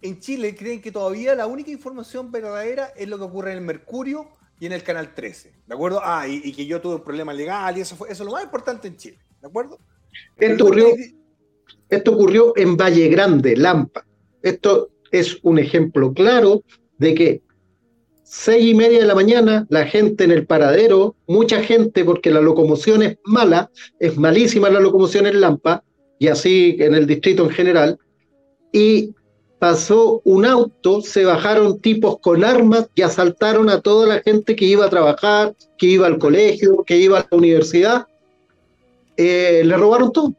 [0.00, 3.64] en Chile creen que todavía la única información verdadera es lo que ocurre en el
[3.64, 6.00] Mercurio y en el Canal 13, ¿de acuerdo?
[6.02, 8.44] Ah, y, que yo tuve un problema legal y eso fue, eso es lo más
[8.44, 9.78] importante en Chile, ¿de acuerdo?
[10.36, 10.86] Esto ocurrió,
[11.88, 14.04] esto ocurrió en Valle Grande, Lampa.
[14.42, 16.62] Esto es un ejemplo claro
[16.98, 17.42] de que
[18.34, 22.40] seis y media de la mañana, la gente en el paradero, mucha gente porque la
[22.40, 25.84] locomoción es mala, es malísima la locomoción en Lampa,
[26.18, 27.98] y así en el distrito en general,
[28.72, 29.10] y
[29.58, 34.64] pasó un auto, se bajaron tipos con armas y asaltaron a toda la gente que
[34.64, 38.06] iba a trabajar, que iba al colegio, que iba a la universidad,
[39.18, 40.32] eh, le robaron todo.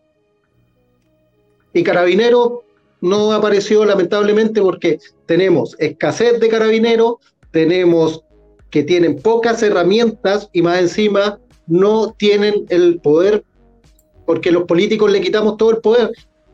[1.73, 2.63] Y Carabinero
[3.01, 7.17] no apareció lamentablemente porque tenemos escasez de carabineros,
[7.53, 8.25] tenemos
[8.71, 13.45] que tienen pocas herramientas y más encima no tienen el poder
[14.25, 16.11] porque los políticos le quitamos todo el poder.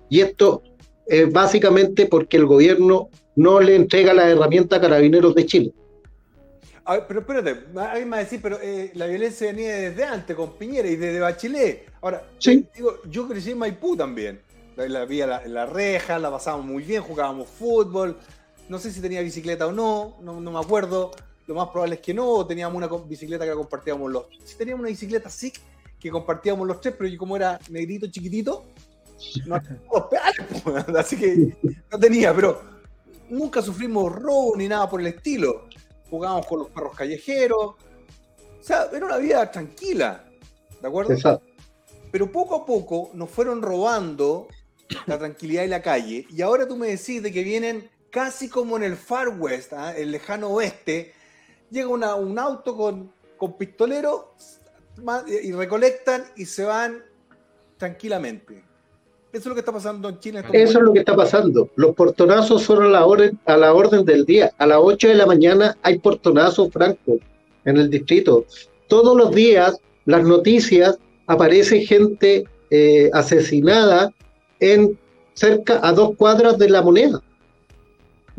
[0.10, 0.62] Y esto
[1.08, 5.74] es básicamente porque el gobierno no le entrega las herramientas a carabineros de Chile.
[7.08, 10.52] pero espérate, alguien me va a decir, pero eh, la violencia venía desde antes, con
[10.54, 11.88] Piñera y desde Bachelet.
[12.02, 12.24] Ahora,
[12.76, 14.42] digo, yo crecí en Maipú también.
[14.76, 18.18] La, vi la, la reja, la pasábamos muy bien, jugábamos fútbol,
[18.70, 21.12] no sé si tenía bicicleta o no, no, me acuerdo.
[21.48, 24.26] Lo más probable es que no, teníamos una bicicleta que compartíamos los.
[24.46, 25.60] Sí, teníamos una bicicleta SIC
[26.00, 28.66] que compartíamos los tres, pero yo como era negrito, chiquitito,
[29.48, 29.60] no
[30.98, 31.58] así que
[31.92, 32.62] no tenía, pero
[33.30, 35.66] nunca sufrimos robo ni nada por el estilo.
[36.10, 37.62] Jugábamos con los perros callejeros.
[37.62, 40.24] O sea, era una vida tranquila,
[40.80, 41.14] ¿de acuerdo?
[41.14, 41.46] Exacto.
[42.12, 44.48] Pero poco a poco nos fueron robando
[45.08, 46.28] la tranquilidad y la calle.
[46.30, 49.96] Y ahora tú me decís de que vienen casi como en el Far West, ¿ah?
[49.96, 51.14] el lejano oeste,
[51.70, 54.34] llega un auto con, con pistolero
[55.28, 57.04] y recolectan y se van
[57.78, 58.64] tranquilamente.
[59.32, 60.44] Eso es lo que está pasando en Chile.
[60.54, 61.70] Eso es lo que está pasando.
[61.76, 64.52] Los portonazos son a la, orden, a la orden del día.
[64.58, 67.20] A las 8 de la mañana hay portonazos francos
[67.66, 68.46] en el distrito.
[68.88, 74.12] Todos los días, las noticias, aparece gente eh, asesinada
[74.60, 74.98] en
[75.34, 77.22] cerca a dos cuadras de la moneda.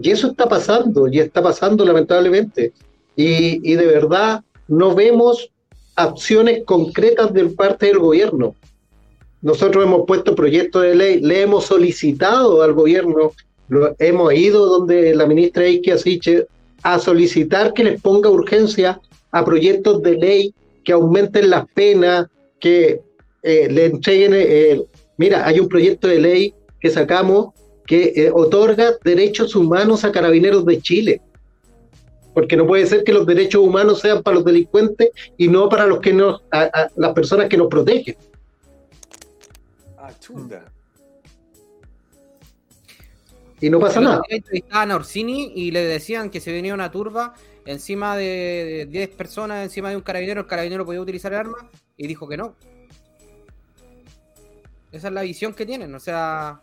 [0.03, 2.73] Y eso está pasando, y está pasando lamentablemente.
[3.17, 5.51] Y, y de verdad no vemos
[5.97, 8.55] acciones concretas de parte del gobierno.
[9.43, 13.33] Nosotros hemos puesto proyectos de ley, le hemos solicitado al gobierno,
[13.69, 16.47] lo, hemos ido donde la ministra Ike Asiche
[16.83, 19.01] a solicitar que les ponga urgencia
[19.33, 22.27] a proyectos de ley que aumenten las penas,
[22.59, 23.01] que
[23.43, 24.33] eh, le entreguen.
[24.35, 24.83] Eh,
[25.17, 27.55] mira, hay un proyecto de ley que sacamos
[27.91, 31.21] que eh, otorga derechos humanos a carabineros de Chile.
[32.33, 35.89] Porque no puede ser que los derechos humanos sean para los delincuentes y no para
[35.89, 36.41] los que nos,
[36.95, 38.15] las personas que nos protegen.
[43.61, 44.23] Y no pasa nada.
[44.29, 47.35] Estaban a Orsini y le decían que se venía una turba
[47.67, 52.07] encima de 10 personas, encima de un carabinero, el carabinero podía utilizar el arma y
[52.07, 52.55] dijo que no.
[54.93, 56.61] Esa es la visión que tienen, o sea,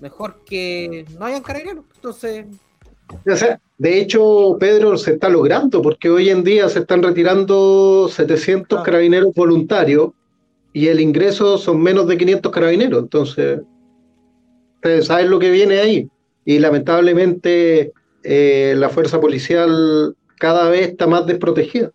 [0.00, 1.84] mejor que no hayan carabineros.
[1.94, 2.46] Entonces.
[3.78, 9.34] de hecho, Pedro se está logrando porque hoy en día se están retirando 700 carabineros
[9.34, 10.10] voluntarios
[10.72, 13.02] y el ingreso son menos de 500 carabineros.
[13.02, 13.60] Entonces,
[14.76, 16.08] ustedes saben lo que viene ahí.
[16.44, 21.90] Y lamentablemente eh, la fuerza policial cada vez está más desprotegida.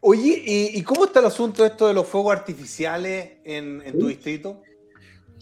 [0.00, 4.62] Oye, ¿y, cómo está el asunto esto de los fuegos artificiales en, tu distrito?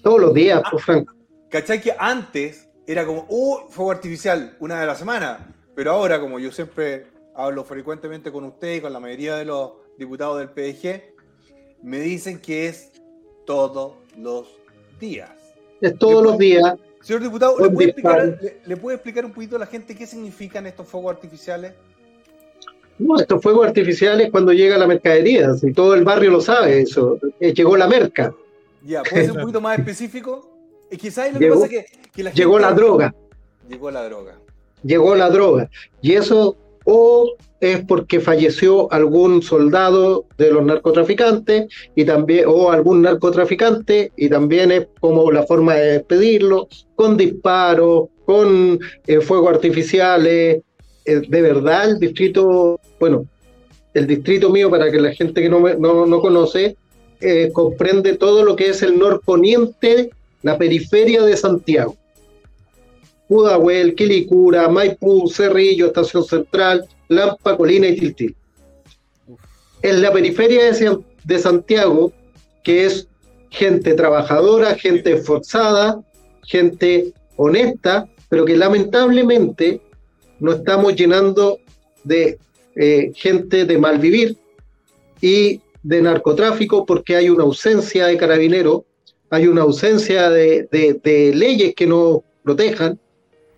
[0.03, 1.15] Todos los días, ah, pues, Franco.
[1.51, 5.55] ¿Cachai que antes era como, uh, fuego artificial, una de la semana?
[5.75, 9.73] Pero ahora, como yo siempre hablo frecuentemente con usted y con la mayoría de los
[9.97, 11.15] diputados del PDG,
[11.83, 12.93] me dicen que es
[13.47, 14.59] todos los
[15.01, 15.31] días.
[15.81, 16.75] Es todos los días.
[17.01, 21.73] Señor diputado, ¿le puede, explicar, un poquito a la gente qué significan estos fuegos artificiales?
[22.99, 27.19] No, estos fuegos artificiales cuando llega la mercadería, si todo el barrio lo sabe, eso,
[27.41, 28.35] eh, llegó la merca.
[28.85, 30.58] Ya, ¿puede ser un poquito más específico?
[30.91, 33.15] Es que lo que pasa que, la Llegó la droga.
[33.69, 34.39] Llegó la droga.
[34.83, 35.71] Llegó la droga.
[36.01, 43.03] Y eso o es porque falleció algún soldado de los narcotraficantes y también o algún
[43.03, 50.63] narcotraficante y también es como la forma de despedirlo con disparos, con eh, fuegos artificiales.
[51.05, 53.27] Eh, de verdad el distrito, bueno,
[53.93, 56.77] el distrito mío para que la gente que no, no, no conoce
[57.21, 60.11] eh, comprende todo lo que es el norponiente,
[60.43, 61.97] la periferia de Santiago.
[63.29, 68.37] Pudahuel, Quilicura, Maipú, Cerrillo, Estación Central, Lampa, Colina y Tiltil.
[69.83, 70.73] En la periferia
[71.25, 72.13] de Santiago,
[72.65, 73.07] que es
[73.51, 76.01] gente trabajadora, gente esforzada,
[76.43, 79.81] gente honesta, pero que lamentablemente
[80.41, 81.59] nos estamos llenando
[82.05, 82.39] de
[82.77, 84.37] eh, gente de mal vivir
[85.21, 88.83] y de narcotráfico porque hay una ausencia de carabineros,
[89.31, 92.99] hay una ausencia de, de leyes que nos protejan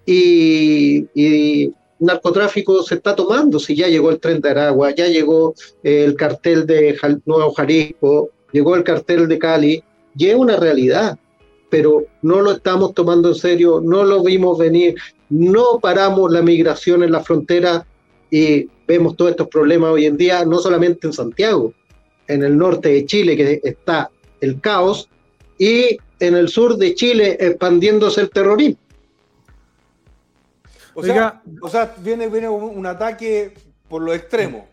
[0.06, 6.16] y, narcotráfico se está tomando, si ya llegó el tren de Aragua, ya llegó el
[6.16, 9.84] cartel de Nuevo Jalisco, llegó el cartel de Cali,
[10.16, 11.18] y es una realidad,
[11.68, 14.94] pero no lo estamos tomando en serio, no lo vimos venir,
[15.28, 17.86] no paramos la migración en la frontera
[18.30, 21.74] y vemos todos estos problemas hoy en día, no solamente en Santiago,
[22.26, 25.10] en el norte de Chile que está el caos
[25.60, 28.80] y en el sur de Chile expandiéndose el terrorismo.
[30.94, 33.52] O sea, o sea viene, viene un ataque
[33.86, 34.66] por lo extremo.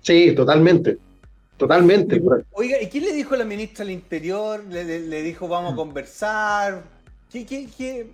[0.00, 0.96] Sí, totalmente.
[1.58, 2.20] Totalmente.
[2.52, 4.64] Oiga, ¿y quién le dijo a la ministra del Interior?
[4.64, 6.82] ¿Le, dijo vamos a conversar?
[7.30, 8.06] ¿Qué, qué, qué?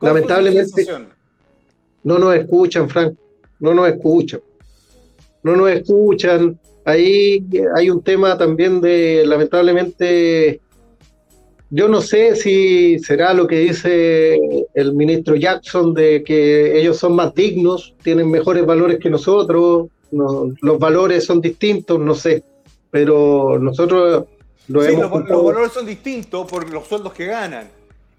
[0.00, 0.86] Lamentablemente
[2.04, 3.16] no nos escuchan, Frank.
[3.58, 4.40] No nos escuchan.
[5.42, 6.60] No nos escuchan.
[6.84, 7.44] Ahí
[7.74, 10.60] hay un tema también de, lamentablemente,
[11.70, 14.38] yo no sé si será lo que dice
[14.74, 20.78] el ministro Jackson de que ellos son más dignos, tienen mejores valores que nosotros, los
[20.78, 22.44] valores son distintos, no sé,
[22.90, 24.26] pero nosotros
[24.68, 27.68] lo sí, hemos los, los, valores son distintos por los sueldos que ganan,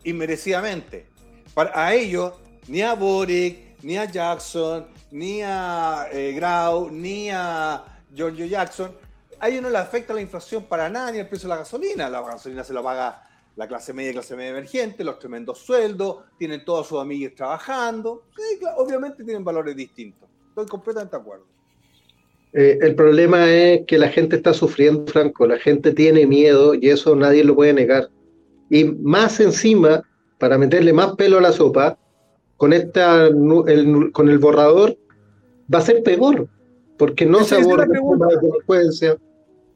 [0.04, 1.06] inmerecidamente.
[1.54, 2.34] Para, a ellos,
[2.68, 8.92] ni a Boric, ni a Jackson, ni a eh, Grau, ni a Giorgio Jackson,
[9.40, 12.10] a ellos no les afecta la inflación para nada ni el precio de la gasolina.
[12.10, 13.22] La gasolina se la paga
[13.56, 18.26] la clase media y clase media emergente, los tremendos sueldos, tienen todos sus amigos trabajando.
[18.78, 20.30] obviamente tienen valores distintos.
[20.50, 21.46] Estoy completamente de acuerdo.
[22.54, 26.90] Eh, el problema es que la gente está sufriendo, Franco, la gente tiene miedo y
[26.90, 28.10] eso nadie lo puede negar.
[28.70, 30.04] Y más encima,
[30.38, 31.98] para meterle más pelo a la sopa,
[32.58, 34.98] con, esta, el, con el borrador
[35.74, 36.48] va a ser peor,
[36.98, 39.18] porque no se aborda la delincuencia.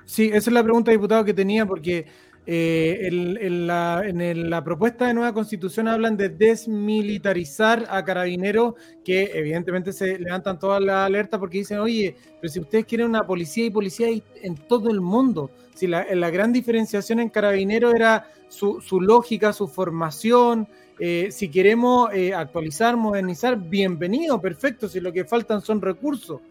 [0.05, 2.05] Sí, esa es la pregunta, diputado, que tenía, porque
[2.51, 8.73] eh, en, la, propuesta de nueva constitución hablan de desmilitarizar a carabineros,
[9.05, 13.27] que evidentemente se levantan toda la alerta porque dicen, oye, pero si ustedes quieren una
[13.27, 14.07] policía y policía
[14.41, 20.67] en todo el mundo, si la, gran diferenciación en carabineros era su, lógica, su formación,
[20.99, 26.41] eh, si queremos eh, actualizar, modernizar, bienvenido, perfecto, si lo que faltan son recursos.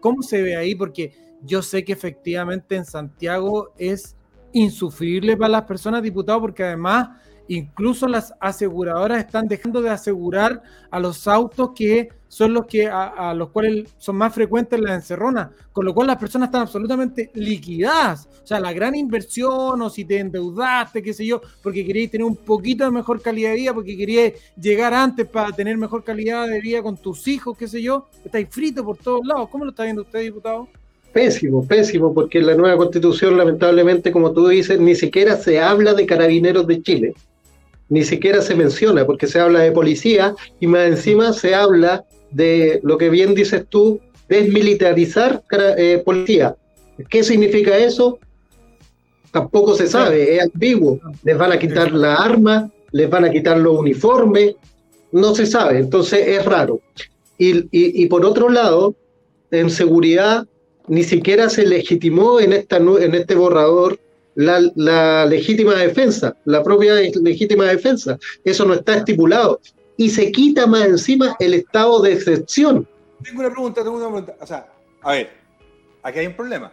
[0.00, 0.74] ¿Cómo se ve ahí?
[0.74, 4.16] Porque yo sé que efectivamente en Santiago es
[4.52, 7.10] insufrible para las personas diputados porque además
[7.48, 13.34] incluso las aseguradoras están dejando de asegurar a los autos que son los que a,
[13.34, 18.28] los cuales son más frecuentes las encerronas, con lo cual las personas están absolutamente liquidadas.
[18.42, 22.26] O sea, la gran inversión o si te endeudaste, qué sé yo, porque querías tener
[22.26, 26.46] un poquito de mejor calidad de vida, porque querías llegar antes para tener mejor calidad
[26.46, 29.48] de vida con tus hijos, qué sé yo, estáis frito por todos lados.
[29.50, 30.68] ¿Cómo lo está viendo usted, diputado?
[31.12, 36.06] Pésimo, pésimo, porque la nueva constitución, lamentablemente, como tú dices, ni siquiera se habla de
[36.06, 37.14] carabineros de Chile,
[37.88, 42.80] ni siquiera se menciona, porque se habla de policía y más encima se habla de
[42.82, 45.42] lo que bien dices tú, desmilitarizar
[45.76, 46.56] eh, policía.
[47.08, 48.18] ¿Qué significa eso?
[49.30, 51.00] Tampoco se sabe, es ambiguo.
[51.22, 54.54] Les van a quitar la arma, les van a quitar los uniformes,
[55.12, 56.80] no se sabe, entonces es raro.
[57.38, 58.96] Y, y por otro lado,
[59.50, 60.46] en seguridad
[60.88, 63.98] ni siquiera se legitimó en, esta, en este borrador
[64.34, 68.18] la, legítima defensa, la propia legítima defensa.
[68.44, 69.60] Eso no está estipulado.
[69.98, 72.88] Y se quita más encima el estado de excepción.
[73.22, 74.36] Tengo una pregunta, tengo una pregunta.
[74.40, 74.66] O sea,
[75.02, 75.30] a ver,
[76.02, 76.72] aquí hay un problema.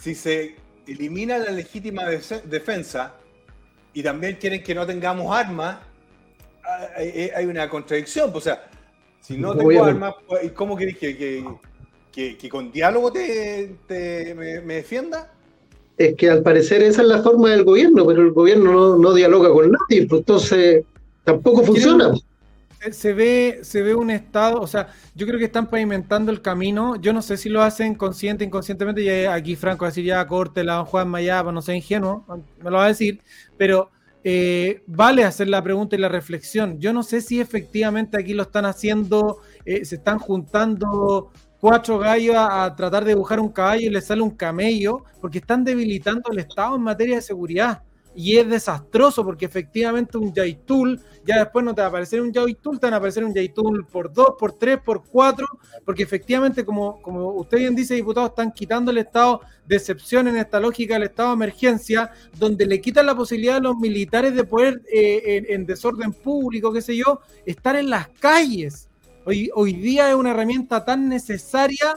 [0.00, 3.14] Si se elimina la legítima defensa
[3.92, 5.78] y también quieren que no tengamos armas,
[6.96, 8.30] hay, una contradicción.
[8.32, 8.70] O sea,
[9.20, 11.44] si no tengo armas, pues, ¿cómo querés que
[12.12, 13.76] que, con diálogo te,
[14.36, 15.32] me, defienda?
[15.96, 19.50] Es que al parecer esa es la forma del gobierno, pero el gobierno no, dialoga
[19.50, 20.84] con nadie, pues entonces
[21.24, 22.12] tampoco funciona.
[22.90, 26.96] Se ve, se ve un estado, o sea, yo creo que están pavimentando el camino.
[26.96, 29.02] Yo no sé si lo hacen consciente, inconscientemente.
[29.02, 32.24] Y aquí Franco va a decir ya corte la Juan Mayaba, no sé ingenuo,
[32.62, 33.20] me lo va a decir,
[33.56, 33.90] pero
[34.24, 36.78] eh, vale hacer la pregunta y la reflexión.
[36.80, 42.36] Yo no sé si efectivamente aquí lo están haciendo, eh, se están juntando cuatro gallos
[42.36, 46.38] a, tratar de dibujar un caballo y le sale un camello, porque están debilitando el
[46.40, 47.82] Estado en materia de seguridad.
[48.14, 52.32] Y es desastroso porque efectivamente un Yaitul, ya después no te va a aparecer un
[52.32, 55.46] Yaitul, te van a aparecer un Yaitul por dos, por tres, por cuatro,
[55.84, 60.36] porque efectivamente, como, como usted bien dice, diputado, están quitando el estado de excepción en
[60.36, 64.44] esta lógica del estado de emergencia, donde le quitan la posibilidad a los militares de
[64.44, 68.88] poder, eh, en desorden público, qué sé yo, estar en las calles.
[69.24, 71.94] Hoy, hoy día es una herramienta tan necesaria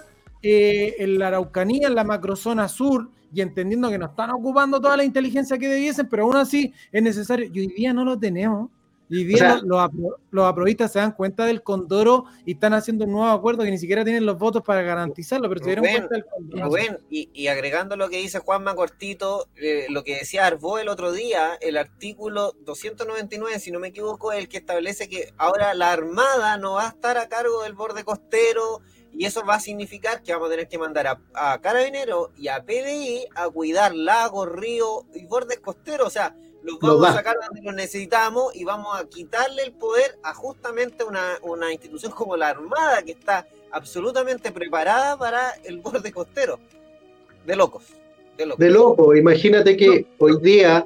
[0.47, 4.95] eh, en la Araucanía, en la macrozona sur, y entendiendo que no están ocupando toda
[4.95, 7.49] la inteligencia que debiesen, pero aún así es necesario.
[7.51, 8.69] Y hoy día no lo tenemos.
[9.09, 9.89] Y hoy día los,
[10.29, 14.03] los, se dan cuenta del condoro y están haciendo un nuevo acuerdo que ni siquiera
[14.03, 16.77] tienen los votos para garantizarlo, pero se dieron cuenta del condoro.
[17.09, 21.57] y, agregando lo que dice Juanma Cortito, eh, lo que decía Arbó el otro día,
[21.59, 26.57] el artículo 299, si no me equivoco, es el que establece que ahora la Armada
[26.57, 28.81] no va a estar a cargo del borde costero
[29.17, 32.47] y eso va a significar que vamos a tener que mandar a, a Carabineros y
[32.47, 37.37] a PDI a cuidar lagos, ríos y bordes costeros, o sea los vamos a sacar
[37.45, 42.35] donde los necesitamos y vamos a quitarle el poder a justamente una, una institución como
[42.35, 46.59] la Armada que está absolutamente preparada para el borde costero.
[47.45, 47.83] De locos.
[48.35, 48.59] De locos.
[48.59, 49.15] De locos.
[49.15, 50.85] Imagínate que hoy día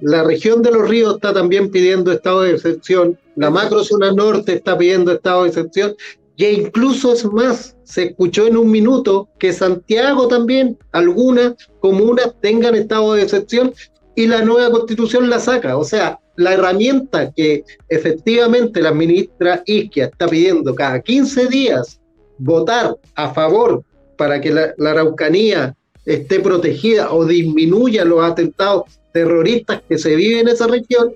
[0.00, 4.78] la región de los ríos está también pidiendo estado de excepción, la macrozona norte está
[4.78, 5.96] pidiendo estado de excepción,
[6.38, 12.74] e incluso es más, se escuchó en un minuto que Santiago también, algunas comunas tengan
[12.74, 13.74] estado de excepción
[14.14, 15.76] y la nueva constitución la saca.
[15.76, 22.00] O sea, la herramienta que efectivamente la ministra Isquia está pidiendo cada 15 días
[22.38, 23.84] votar a favor
[24.16, 30.48] para que la, Araucanía esté protegida o disminuya los atentados terroristas que se viven en
[30.48, 31.14] esa región,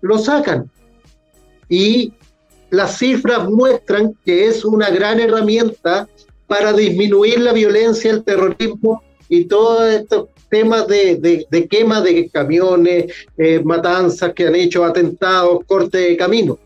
[0.00, 0.70] lo sacan.
[1.68, 2.12] Y
[2.74, 6.08] las cifras muestran que es una gran herramienta
[6.46, 13.12] para disminuir la violencia, el terrorismo y todo esto temas de, de, quema de camiones,
[13.38, 16.58] eh, matanzas que han hecho atentados, corte de camino.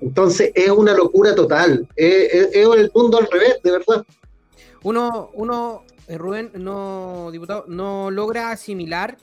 [0.00, 4.04] Entonces es una locura total, es, el mundo al revés, de verdad.
[4.82, 9.16] Uno, uno, eh, Rubén, no, diputado, no logra asimilar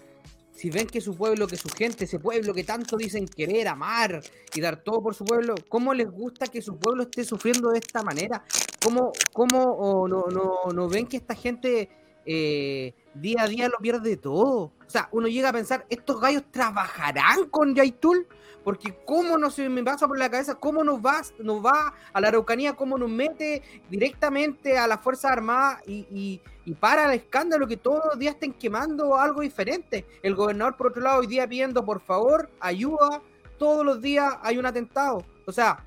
[0.61, 4.21] si ven que su pueblo, que su gente, ese pueblo que tanto dicen querer, amar
[4.53, 7.79] y dar todo por su pueblo, ¿cómo les gusta que su pueblo esté sufriendo de
[7.79, 8.45] esta manera?
[8.79, 11.89] ¿Cómo, cómo no, no, no, ven que esta gente
[12.27, 14.71] eh, día a día lo pierde todo?
[14.85, 18.27] O sea, uno llega a pensar, ¿estos gallos trabajarán con Yaitul?
[18.63, 22.21] Porque cómo no se me pasa por la cabeza, cómo nos va, nos va a
[22.21, 26.41] la Araucanía, cómo nos mete directamente a las Fuerzas Armadas y,
[26.79, 30.05] para el escándalo que todos los días estén quemando algo diferente.
[30.21, 33.21] El gobernador, por otro lado, hoy día pidiendo, por favor, ayuda,
[33.57, 35.25] todos los días hay un atentado.
[35.47, 35.83] O sea,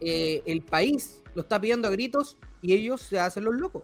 [0.00, 3.82] eh, el país lo está pidiendo a gritos y ellos se hacen los locos.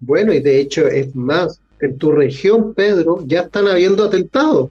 [0.00, 4.70] Bueno, y de hecho es más, en tu región, Pedro, ya están habiendo atentados.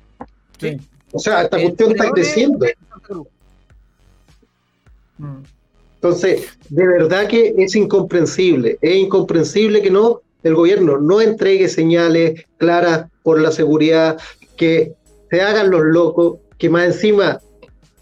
[0.59, 0.77] Sí.
[1.15, 2.65] O sea, esta cuestión está creciendo.
[5.95, 12.45] Entonces, de verdad que es incomprensible, es incomprensible que no el gobierno no entregue señales
[12.57, 14.17] claras por la seguridad,
[14.57, 14.93] que
[15.31, 17.39] se hagan los locos, que más encima,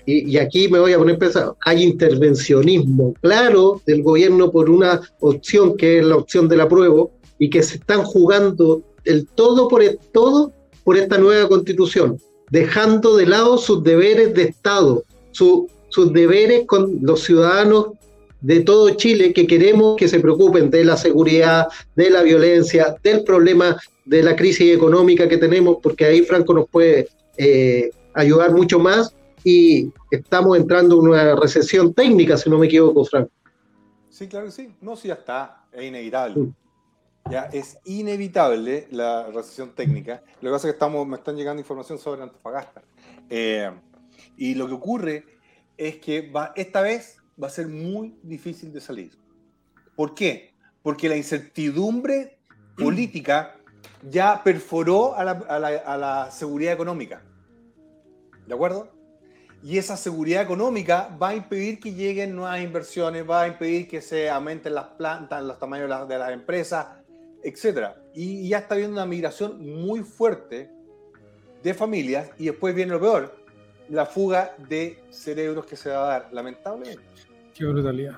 [0.08, 5.78] y, aquí me voy a poner pesado, hay intervencionismo claro del gobierno por una opción
[5.78, 10.00] que es la opción del apruebo y que se están jugando el todo por el
[10.12, 10.52] todo
[10.84, 12.18] por esta nueva constitución
[12.54, 17.94] dejando de lado sus deberes de Estado, sus deberes con los ciudadanos
[18.42, 23.24] de todo Chile que queremos que se preocupen de la seguridad, de la violencia, del
[23.24, 23.76] problema
[24.06, 29.16] de la crisis económica que tenemos, porque ahí Franco nos puede eh, ayudar mucho más
[29.44, 33.32] y estamos entrando en una recesión técnica, si no me equivoco, Franco.
[34.12, 34.70] Sí, claro que sí.
[34.80, 36.50] No, sí, ya está, es inevitable.
[37.30, 40.22] Ya es inevitable la recesión técnica.
[40.42, 42.82] Lo que pasa es que estamos, me están llegando información sobre Antofagasta.
[43.30, 43.72] Eh,
[44.38, 45.26] y lo que ocurre
[45.78, 49.18] es que va, esta vez va a ser muy difícil de salir.
[49.96, 50.54] ¿Por qué?
[50.82, 52.38] Porque la incertidumbre
[52.78, 53.56] política
[54.10, 57.24] ya perforó a la, a la, a la seguridad económica.
[58.46, 58.92] ¿De acuerdo?
[59.64, 64.02] Y esa seguridad económica va a impedir que lleguen nuevas inversiones, va a impedir que
[64.02, 66.88] se aumenten las plantas, los tamaños de las, de las empresas,
[67.44, 67.96] etcétera.
[68.14, 70.70] Y ya está habiendo una migración muy fuerte
[71.62, 73.36] de familias y después viene lo peor,
[73.90, 77.04] la fuga de cerebros que se va a dar, lamentablemente.
[77.54, 78.16] Qué brutalidad.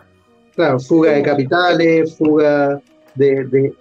[0.55, 2.81] Claro, fuga de capitales, fuga
[3.15, 3.73] de,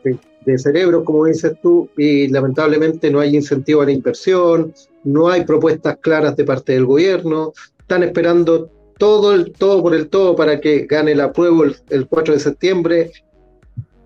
[0.45, 4.75] de, cerebros, como dices tú, y lamentablemente no hay incentivo a la inversión,
[5.05, 10.09] no hay propuestas claras de parte del gobierno, están esperando todo el todo por el
[10.09, 13.13] todo para que gane la prueba el, el 4 de septiembre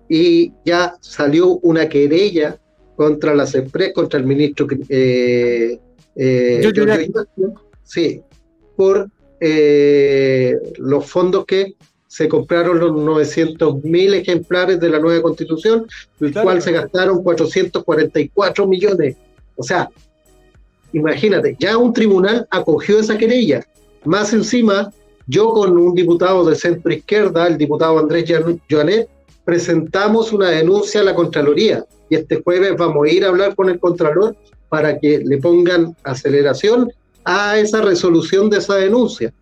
[0.09, 2.59] y ya salió una querella
[2.95, 5.79] contra las empresas, contra el ministro eh,
[6.15, 6.71] eh,
[7.83, 8.21] sí,
[8.75, 11.75] por eh, los fondos que
[12.07, 15.85] se compraron los 900 mil ejemplares de la nueva constitución,
[16.19, 19.15] el cual se gastaron 444 millones.
[19.55, 19.89] O sea,
[20.91, 23.63] imagínate, ya un tribunal acogió esa querella.
[24.05, 24.91] Más encima,
[25.27, 28.29] yo con un diputado de centro izquierda, el diputado Andrés
[28.69, 29.07] Joanet,
[29.45, 33.69] presentamos una denuncia a la Contraloría y este jueves vamos a ir a hablar con
[33.69, 34.35] el Contralor
[34.69, 36.91] para que le pongan aceleración
[37.25, 39.33] a esa resolución de esa denuncia.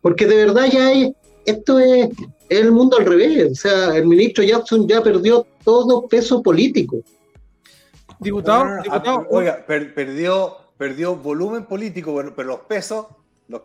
[0.00, 1.14] Porque de verdad ya hay,
[1.44, 2.08] esto es,
[2.48, 3.52] el mundo al revés.
[3.52, 6.98] O sea, el ministro Jackson ya perdió todo peso político.
[8.18, 9.26] Diputado, ah, diputado.
[9.30, 13.06] Oiga, perdió, perdió volumen político, pero los pesos
[13.50, 13.62] los,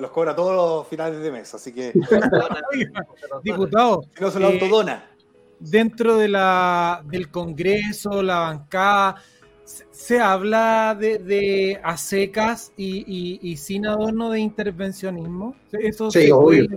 [0.00, 1.92] los, cobra todos los finales de mes, así que.
[3.42, 4.02] diputado.
[4.20, 5.10] no se lo autodona
[5.58, 9.16] dentro de la, del Congreso, la bancada,
[9.64, 15.56] se, habla de, de, a secas y, y, sin adorno de intervencionismo.
[15.72, 16.68] Eso sí, obvio.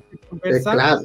[0.64, 1.02] Claro,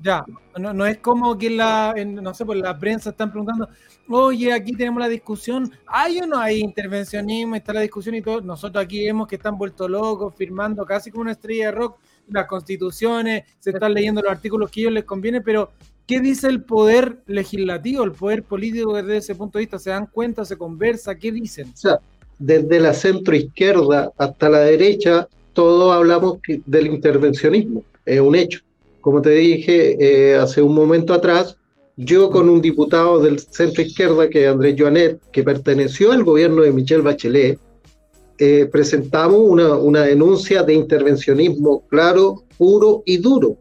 [0.00, 0.24] Ya,
[0.58, 3.68] no, no, es como que la, no sé, por la prensa están preguntando,
[4.10, 7.54] oye, aquí tenemos la discusión, ¿hay o no hay intervencionismo?
[7.54, 8.40] Está la discusión y todo.
[8.40, 11.98] Nosotros aquí vemos que están vueltos locos, firmando casi como una estrella de rock
[12.28, 15.70] las constituciones, se están leyendo los artículos que ellos les conviene, pero
[16.10, 19.78] ¿Qué dice el poder legislativo, el poder político desde ese punto de vista?
[19.78, 21.14] ¿Se dan cuenta, se conversa?
[21.14, 21.70] ¿Qué dicen?
[21.72, 22.00] O sea,
[22.36, 28.58] desde la centro izquierda hasta la derecha, todos hablamos del intervencionismo, es un hecho.
[29.00, 31.56] Como te dije eh, hace un momento atrás,
[32.02, 36.62] yo con un diputado del centro izquierda, que es Andrés Joanet, que perteneció al gobierno
[36.62, 37.58] de Michelle Bachelet,
[38.38, 43.58] eh, presentamos una, denuncia de intervencionismo claro, puro y duro.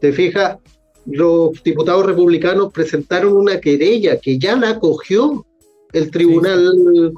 [0.00, 0.58] Te fijas,
[1.06, 5.44] los diputados republicanos presentaron una querella que ya la acogió
[5.92, 7.12] el tribunal,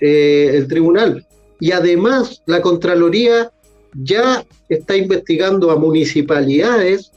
[0.00, 1.24] eh, el tribunal.
[1.60, 3.52] Y además la Contraloría
[3.94, 7.12] ya está investigando a municipalidades,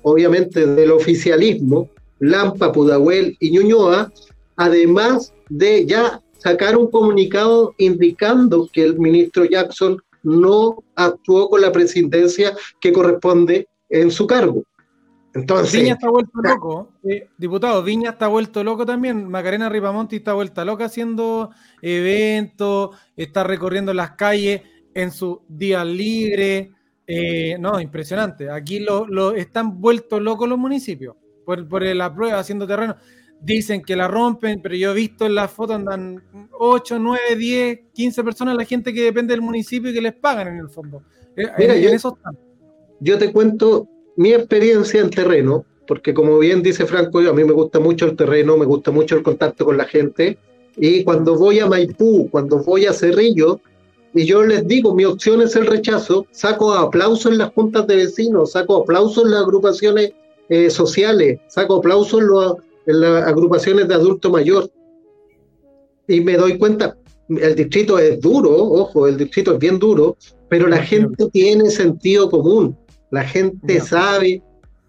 [0.00, 1.90] obviamente del oficialismo,
[2.24, 4.10] Lampa, Pudahuel y Ñuñoa,
[4.56, 11.70] además de ya sacar un comunicado indicando que el ministro Jackson no actuó con la
[11.70, 14.62] presidencia que corresponde en su cargo.
[15.34, 20.32] Entonces, Viña está vuelto loco, eh, diputado, Viña está vuelto loco también, Macarena Ripamonti está
[20.32, 21.50] vuelta loca haciendo
[21.82, 24.62] eventos, está recorriendo las calles
[24.94, 26.72] en su día libre,
[27.06, 32.38] eh, no, impresionante, aquí lo, lo, están vueltos locos los municipios por, por la prueba,
[32.38, 32.96] haciendo terreno,
[33.40, 36.22] dicen que la rompen, pero yo he visto en las fotos andan
[36.58, 40.48] 8, 9, 10, 15 personas, la gente que depende del municipio y que les pagan
[40.48, 41.02] en el fondo.
[41.36, 42.38] Eh, Mira, en, yo- en eso están.
[43.00, 47.44] yo te cuento mi experiencia en terreno, porque como bien dice Franco, yo- a mí
[47.44, 50.38] me gusta mucho el terreno, me gusta mucho el contacto con la gente,
[50.76, 53.60] y cuando voy a Maipú, cuando voy a Cerrillo,
[54.14, 57.96] y yo les digo, mi opción es el rechazo, saco aplausos en las juntas de
[57.96, 60.12] vecinos, saco aplausos en las agrupaciones
[60.48, 64.70] eh, sociales, saco aplausos en, los- en las agrupaciones de adulto mayor,
[66.06, 66.96] y me doy cuenta,
[67.28, 70.16] el distrito es duro, ojo, el distrito es bien duro,
[70.48, 72.76] pero la gente tiene sentido común,
[73.10, 73.84] la gente Ya.
[73.84, 74.42] sabe,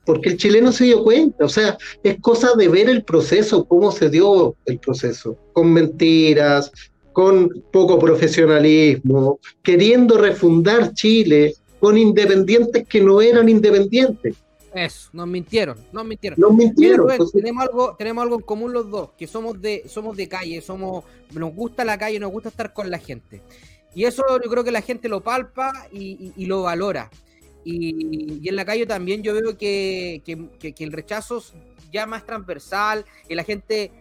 [0.06, 3.92] porque el chileno se dio cuenta, o sea, es cosa de ver el proceso, cómo
[3.92, 6.72] se dio el proceso, con mentiras,
[7.14, 14.36] con poco profesionalismo, queriendo refundar Chile con independientes que no eran independientes,
[14.76, 16.38] Eso, nos mintieron, nos mintieron.
[16.40, 16.98] nos Mira, mintieron.
[17.00, 20.28] Rubén, entonces, tenemos algo, tenemos algo en común los dos, que somos de, somos de
[20.28, 23.42] calle, somos, nos gusta la calle, nos gusta estar con la gente.
[23.94, 27.10] Y eso yo creo que la gente lo palpa y, y- y lo valora.
[27.64, 31.42] Y, y en la calle también yo veo que, que- que- que el rechazo
[31.94, 33.92] ya más transversal, y la gente,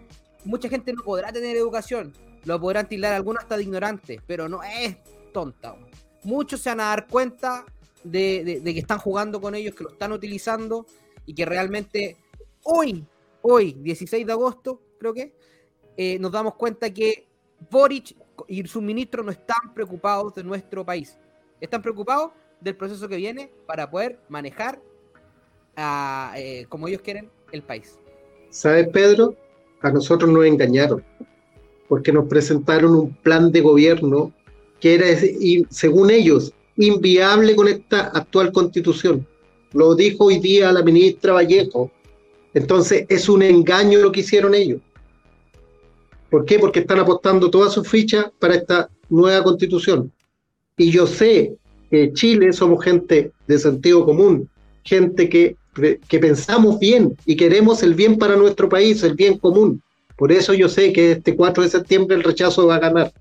[0.44, 2.12] mucha gente no podrá tener educación,
[2.44, 4.96] lo podrán tildar algunos hasta de ignorante, pero no es
[5.32, 5.76] tonta.
[6.24, 7.64] Muchos se van a dar cuenta
[8.04, 10.86] de, que están jugando con ellos, que lo están utilizando
[11.26, 12.18] y que realmente
[12.62, 13.04] hoy,
[13.42, 15.34] hoy, 16 de agosto, creo que,
[15.96, 17.26] eh, nos damos cuenta que
[17.70, 18.14] Boric
[18.48, 21.16] y sus ministros no están preocupados de nuestro país.
[21.60, 24.80] Están preocupados del proceso que viene para poder manejar
[25.76, 27.98] a, eh, como ellos quieren el país.
[28.50, 29.36] ¿Sabes, Pedro?
[29.80, 31.04] A nosotros nos engañaron,
[31.88, 34.32] porque nos presentaron un plan de gobierno
[34.80, 35.06] que era,
[35.70, 39.26] según ellos, inviable con esta actual constitución.
[39.72, 41.90] Lo dijo hoy día la ministra Vallejo.
[42.54, 44.80] Entonces, es un engaño lo que hicieron ellos.
[46.30, 46.58] ¿Por qué?
[46.58, 50.12] Porque están apostando todas sus fichas para esta nueva constitución.
[50.76, 51.56] Y yo sé
[51.90, 54.48] que Chile somos gente de sentido común,
[54.82, 55.56] gente que,
[56.08, 59.82] que pensamos bien y queremos el bien para nuestro país, el bien común.
[60.16, 63.12] Por eso yo sé que este 4 de septiembre el rechazo va a ganar.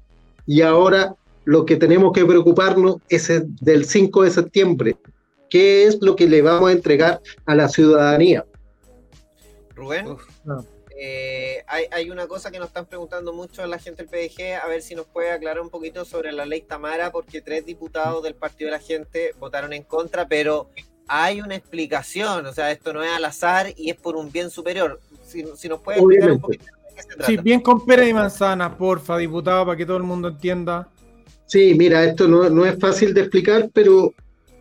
[0.46, 1.16] Y ahora
[1.46, 4.98] lo que tenemos que preocuparnos es el del 5 de septiembre.
[5.50, 8.46] ¿Qué es lo que le vamos a entregar a la ciudadanía?
[9.76, 10.66] Rubén, Uf, no.
[10.98, 14.68] eh, hay, hay una cosa que nos están preguntando mucho la gente del PDG, a
[14.68, 18.36] ver si nos puede aclarar un poquito sobre la ley Tamara, porque tres diputados del
[18.36, 20.70] Partido de la Gente votaron en contra, pero
[21.08, 24.50] hay una explicación, o sea, esto no es al azar y es por un bien
[24.50, 25.00] superior.
[25.26, 26.42] Si, si nos puede explicar un Obviamente.
[26.42, 27.26] poquito de qué se trata.
[27.26, 30.88] Sí, bien con pera y manzana, porfa, diputado, para que todo el mundo entienda.
[31.54, 34.12] Sí, mira, esto no, no es fácil de explicar, pero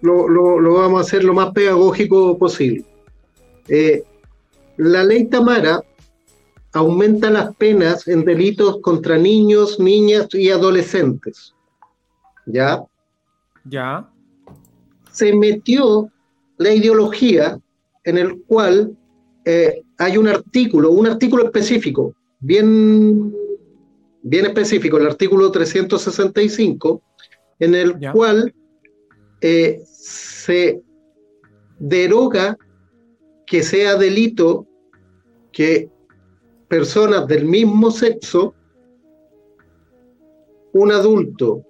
[0.03, 2.85] lo, lo- lo vamos a hacer lo más pedagógico posible.
[3.69, 4.03] Eh,
[4.77, 5.83] la ley Tamara
[6.75, 11.55] aumenta las penas en delitos contra niños, niñas y adolescentes.
[12.45, 12.83] ¿Ya?
[13.65, 14.07] Ya.
[15.11, 16.11] se metió
[16.59, 17.59] la ideología
[18.05, 18.95] en el cual
[19.47, 23.33] eh, hay un artículo, un artículo específico, bien,
[24.23, 27.03] bien específico, el artículo 365,
[27.59, 28.55] en el cual
[29.41, 30.83] eh, se
[31.79, 32.57] deroga
[33.47, 34.67] que sea delito
[35.53, 35.91] que
[36.69, 38.55] personas del mismo sexo,
[40.73, 41.63] un adulto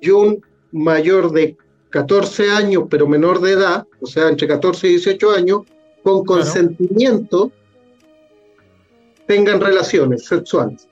[0.00, 0.40] y un
[0.70, 1.56] mayor de
[1.90, 5.60] 14 años, pero menor de edad, o sea, entre 14 y 18 años,
[6.02, 6.42] con Claro.
[6.42, 7.50] consentimiento,
[9.26, 10.88] tengan relaciones sexuales.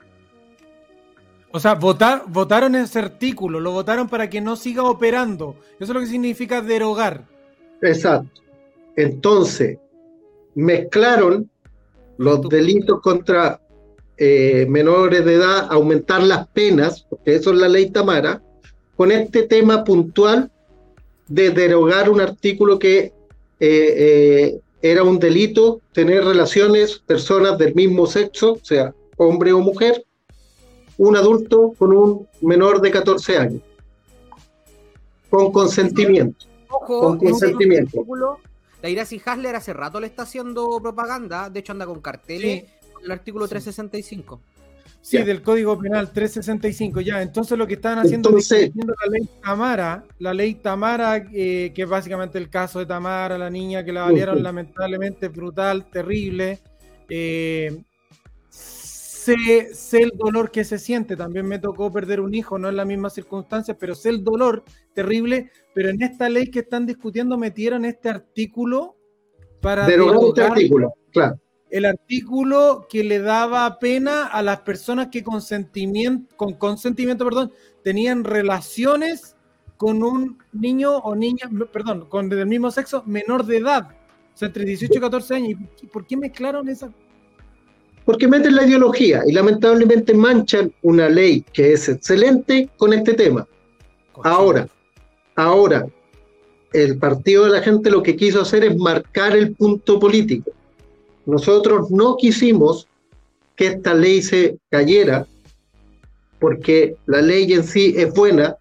[1.55, 5.55] O sea, votar, votaron ese artículo, lo votaron para que no siga operando.
[5.79, 7.23] Eso es lo que significa derogar.
[7.81, 8.41] Exacto.
[8.97, 9.77] Entonces,
[10.53, 11.49] mezclaron
[12.17, 13.61] los delitos contra
[14.17, 18.41] eh, menores de edad, aumentar las penas, porque eso es la ley Tamara,
[18.97, 20.51] con este tema puntual
[21.29, 23.13] de derogar un artículo que eh,
[23.61, 30.03] eh, era un delito tener relaciones personas del mismo sexo, sea, hombre o mujer,
[30.97, 33.61] un adulto con un menor de 14 años,
[35.29, 36.45] con consentimiento.
[36.69, 38.05] Ojo, Con consentimiento.
[38.81, 42.91] La Iracy Hasler hace rato le está haciendo propaganda, de hecho anda con carteles Sí.
[42.93, 43.51] con el artículo Sí.
[43.51, 44.39] 365.
[45.01, 45.25] Sí, Ya.
[45.25, 47.21] del Código Penal 365, ya.
[47.21, 51.83] Entonces lo que estaban haciendo Entonces- es la ley Tamara, la ley Tamara, eh, que
[51.83, 56.59] es básicamente el caso de Tamara, la niña que la valieron lamentablemente brutal, terrible.
[57.07, 57.83] Eh,
[59.25, 62.75] sé, sé el dolor que se siente, también me tocó perder un hijo, no en
[62.75, 64.63] las mismas circunstancias, pero sé el dolor
[64.93, 68.95] terrible, pero en esta ley que están discutiendo metieron este artículo
[69.61, 71.39] para Derogar este derogar artículo, claro.
[71.71, 77.51] el artículo que le daba pena a las personas que consentimiento, con consentimiento, perdón,
[77.83, 79.35] tenían relaciones
[79.77, 83.89] con un niño o niña, perdón, con del mismo sexo menor de edad,
[84.33, 85.59] o sea, entre 18 y 14 años.
[85.81, 86.93] ¿Y por qué mezclaron esa?
[88.05, 93.47] Porque meten la ideología y lamentablemente manchan una ley que es excelente con este tema.
[94.23, 94.67] Ahora,
[95.35, 95.87] ahora,
[96.71, 100.51] el partido de la gente lo que quiso hacer es marcar el punto político.
[101.25, 102.87] Nosotros no quisimos
[103.55, 105.25] que esta ley se cayera
[106.39, 108.57] porque la ley en sí es buena,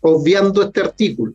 [0.00, 1.34] obviando este artículo.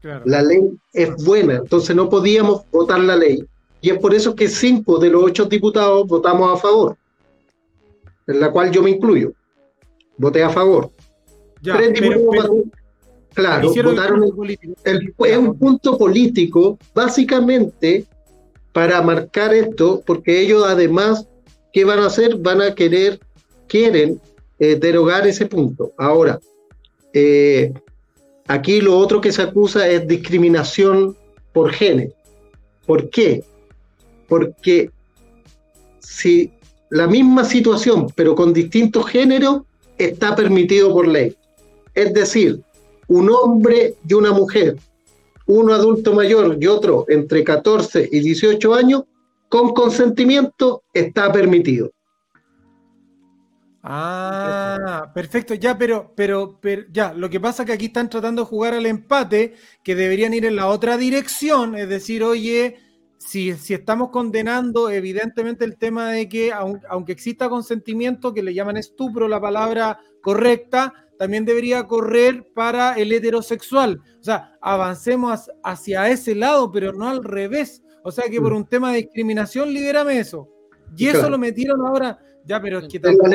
[0.00, 0.22] Claro.
[0.26, 3.44] La ley es buena, entonces no podíamos votar la ley.
[3.84, 6.96] Y es por eso que cinco de los ocho diputados votamos a favor,
[8.26, 9.32] en la cual yo me incluyo.
[10.16, 10.90] Voté a favor.
[11.60, 12.70] Ya, Tres pero- diputados pero
[13.34, 14.72] claro, el votaron político.
[14.84, 18.06] el- es un punto político, básicamente,
[18.72, 21.26] para marcar esto, porque ellos además,
[21.70, 22.36] ¿qué van a hacer?
[22.38, 23.20] Van a querer,
[23.68, 24.18] quieren
[24.60, 25.92] eh, derogar ese punto.
[25.98, 26.38] Ahora,
[27.12, 27.74] eh,
[28.46, 31.14] aquí lo otro que se acusa es discriminación
[31.52, 32.14] por género.
[32.86, 33.44] ¿Por qué?
[34.34, 34.90] Porque
[36.00, 36.50] si
[36.90, 39.62] la misma situación, pero con distintos géneros,
[39.96, 41.36] está permitido por ley.
[41.94, 42.60] Es decir,
[43.06, 44.76] un hombre y una mujer,
[45.46, 49.04] uno adulto mayor y otro entre 14 y 18 años,
[49.48, 51.92] con consentimiento está permitido.
[53.84, 58.42] Ah, perfecto, ya, pero, pero, pero, ya, lo que pasa es que aquí están tratando
[58.42, 59.54] de jugar al empate,
[59.84, 62.83] que deberían ir en la otra dirección, es decir, oye,
[63.26, 68.54] si, si estamos condenando evidentemente el tema de que aun- aunque exista consentimiento, que le
[68.54, 74.00] llaman estupro la palabra correcta, también debería correr para el heterosexual.
[74.20, 77.82] O sea, avancemos hacia- ese lado, pero no al revés.
[78.02, 80.48] O sea que por un tema de discriminación, libérame eso.
[80.96, 81.30] Y eso Claro.
[81.30, 82.18] lo metieron ahora.
[82.44, 83.26] Ya, pero es que tampoco-.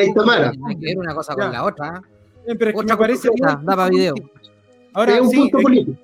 [0.67, 1.43] Hay que ver una cosa Ya.
[1.43, 1.87] con la otra.
[1.87, 2.51] ¿eh?
[2.51, 3.29] Eh, Pero es que Otra me parece
[3.63, 4.13] da video.
[4.93, 5.99] Ahora es un sí, punto es, político.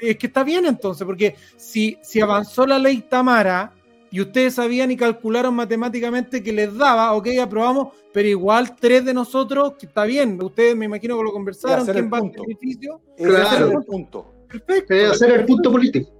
[0.00, 3.72] Es que está bien entonces, porque si, si avanzó la ley Tamara
[4.10, 9.12] y ustedes sabían y calcularon matemáticamente que les daba, ok, aprobamos, pero igual tres de
[9.14, 12.22] nosotros, que está bien, ustedes me imagino que lo conversaron, hacer quién el va al
[12.24, 12.42] punto.
[12.42, 13.66] beneficio, Ese Claro.
[13.68, 14.30] es el punto.
[14.48, 14.94] perfecto.
[15.12, 16.10] Hacer el punto político.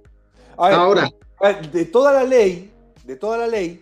[0.57, 1.11] A ver, Ahora,
[1.41, 2.71] a ver, de toda la ley,
[3.05, 3.81] de toda la ley,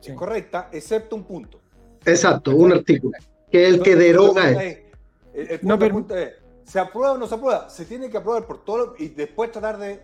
[0.00, 0.10] Sí.
[0.12, 1.60] es correcta, excepto un punto.
[2.04, 3.12] exacto, un artículo,
[3.50, 4.78] que es el que deroga es,
[5.34, 6.30] el- el punto, No, pero- el punto es,
[6.70, 7.68] ¿se aprueba o no se aprueba?
[7.68, 10.00] Se tiene que aprobar por todo y después tratar de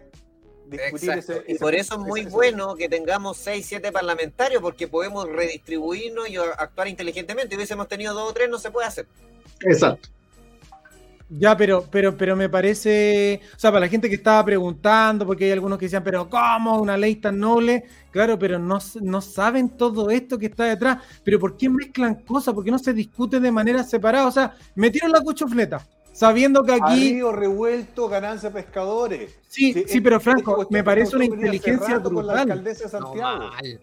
[0.69, 1.33] discutir Exacto.
[1.33, 4.61] ese, y ese por punto, eso es muy ese- bueno que tengamos 6, 7 parlamentarios
[4.61, 7.51] porque podemos redistribuirnos y actuar inteligentemente.
[7.51, 9.07] Si hubiésemos tenido dos o tres, no se puede hacer.
[9.61, 10.09] Exacto.
[11.29, 15.47] Ya, pero, pero, pero me parece, o sea, para la gente que estaba preguntando, porque
[15.47, 17.85] hay algunos que decían, pero ¿cómo una ley tan noble?
[18.13, 20.99] Claro, pero no, no saben todo esto que está detrás.
[21.25, 22.55] Pero ¿por qué mezclan cosas?
[22.55, 24.29] ¿Por qué no se discute de manera separada?
[24.29, 25.85] O sea, metieron la cuchufleta,
[26.17, 29.39] sabiendo que A aquí, río revuelto, ganancia pescadores.
[29.49, 32.65] sí, Sí, sí, pero esta Franco, me parece una inteligencia la brutal.
[33.01, 33.81] No, mal,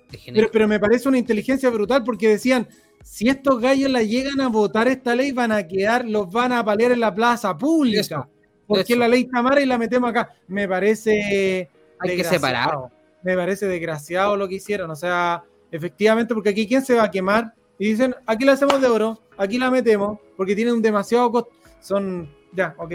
[0.51, 2.67] Pero, me parece una inteligencia brutal porque decían,
[3.03, 6.65] si estos gallos la llegan a votar esta ley, van a quedar, los van a
[6.65, 7.99] palear en la plaza pública.
[7.99, 8.27] Eso,
[8.65, 8.99] porque eso.
[8.99, 10.34] la ley Tamara y la metemos acá.
[10.47, 11.69] Me parece.
[11.99, 12.34] Hay que desgraciado.
[12.34, 12.91] separar.
[13.21, 14.89] Me parece desgraciado lo que hicieron.
[14.89, 17.53] O sea, efectivamente, porque aquí quién se va a quemar.
[17.77, 21.51] Y dicen, aquí la hacemos de oro, aquí la metemos, porque tienen un demasiado costo.
[21.84, 22.27] Son.
[22.53, 22.93] Ya, ok.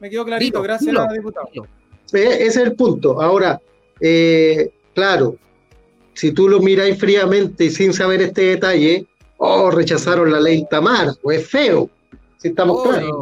[0.00, 1.46] Me quedó clarito, Dilo, gracias dilo, diputada.
[1.52, 1.66] dilo.
[2.12, 3.20] Ese es el punto.
[3.22, 3.60] Ahora,
[4.00, 5.36] eh, claro,
[6.14, 9.06] si tú lo miráis fríamente y sin saber este detalle,
[9.38, 11.88] oh, rechazaron la ley Tamar, o es feo,
[12.38, 13.16] si estamos Oh, claros.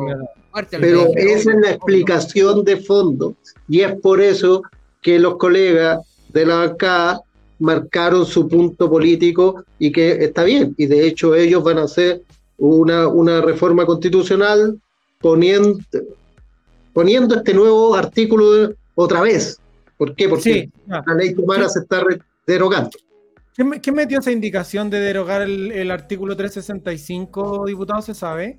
[0.80, 3.36] Pero esa es la explicación de fondo
[3.68, 4.62] y es por eso
[5.00, 6.00] que los colegas
[6.30, 7.20] de la bancada
[7.60, 10.74] marcaron su punto político y que está bien.
[10.76, 12.22] Y de hecho ellos van a hacer
[12.58, 14.80] una, una reforma constitucional
[15.20, 15.78] poniendo,
[16.92, 19.58] poniendo este nuevo artículo de- otra vez.
[19.96, 20.28] ¿Por qué?
[20.28, 22.02] Porque Sí, la ley Tumara se está
[22.46, 22.90] derogando.
[23.54, 28.00] ¿Quién, me- quién metió esa indicación de derogar el, el artículo 365, diputado?
[28.02, 28.58] ¿Se sabe?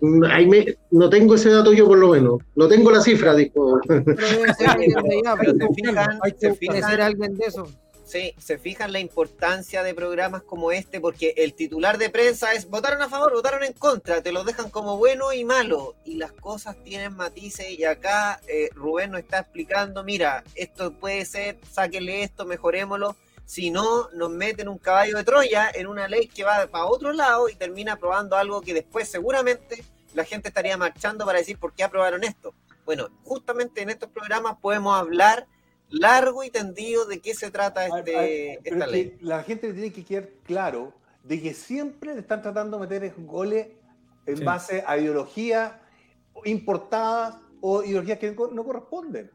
[0.00, 2.40] Mm, ahí me- no tengo ese dato yo por lo menos.
[2.56, 3.80] No tengo la cifra, dijo.
[3.86, 7.00] Pero debe ser alguien de allá, Pero se fijan, hay que se Debe ser fijan,
[7.02, 7.66] alguien de eso.
[8.08, 12.68] Sí, se fijan la importancia de programas como este, porque el titular de prensa es
[12.68, 16.32] votaron a favor, votaron en contra, te lo dejan como bueno y malo, y las
[16.32, 22.22] cosas tienen matices, y acá eh, Rubén nos está explicando, mira, esto puede ser, sáquenle
[22.22, 26.66] esto, mejorémoslo, si no, nos meten un caballo de Troya en una ley que va
[26.66, 29.84] para otro lado y termina aprobando algo que después seguramente
[30.14, 32.54] la gente estaría marchando para decir por qué aprobaron esto.
[32.84, 35.46] Bueno, justamente en estos programas podemos hablar
[35.90, 39.10] largo y tendido de qué se trata A- este, a- esta es ley.
[39.10, 43.14] que la gente tiene que quedar claro de que siempre le están tratando de meter
[43.18, 43.68] goles
[44.26, 44.44] en Sí.
[44.44, 45.72] base a ideologías
[46.44, 49.30] importadas o ideologías que no no corresponden.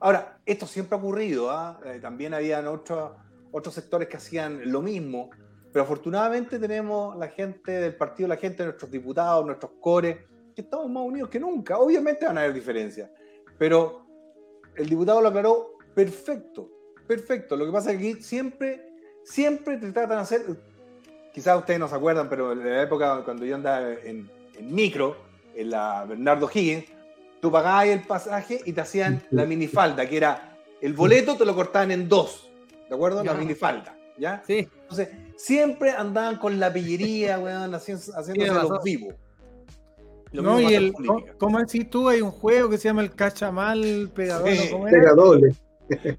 [0.00, 1.80] Ahora, esto siempre ha ocurrido, ¿ah?
[1.84, 3.12] Eh, también habían otros
[3.52, 5.30] otros sectores que hacían lo mismo,
[5.72, 10.16] pero afortunadamente tenemos la gente del partido, la gente de nuestros diputados, nuestros cores,
[10.56, 11.78] que estamos más unidos que nunca.
[11.78, 13.08] Obviamente van a haber diferencias,
[13.56, 14.04] pero
[14.74, 16.70] el diputado lo aclaró perfecto,
[17.06, 17.56] perfecto.
[17.56, 18.86] Lo que pasa es que aquí siempre,
[19.24, 20.42] siempre te tratan de hacer,
[21.32, 25.16] quizás ustedes no se acuerdan, pero en la época cuando yo andaba en, en micro,
[25.54, 26.84] en la Bernardo Higgins,
[27.40, 31.54] tú pagabas el pasaje y te hacían la minifalda, que era el boleto te lo
[31.54, 32.50] cortaban en dos,
[32.88, 33.22] ¿de acuerdo?
[33.24, 34.42] La minifalda, ¿ya?
[34.46, 34.68] Sí.
[34.82, 39.14] Entonces, siempre andaban con la pillería, weón, haciendo- haciéndose los vivos.
[40.32, 40.92] Lo No, y el.
[41.38, 42.08] ¿cómo decís tú?
[42.08, 44.70] Hay un juego que se llama el cachamal pegador, Sí.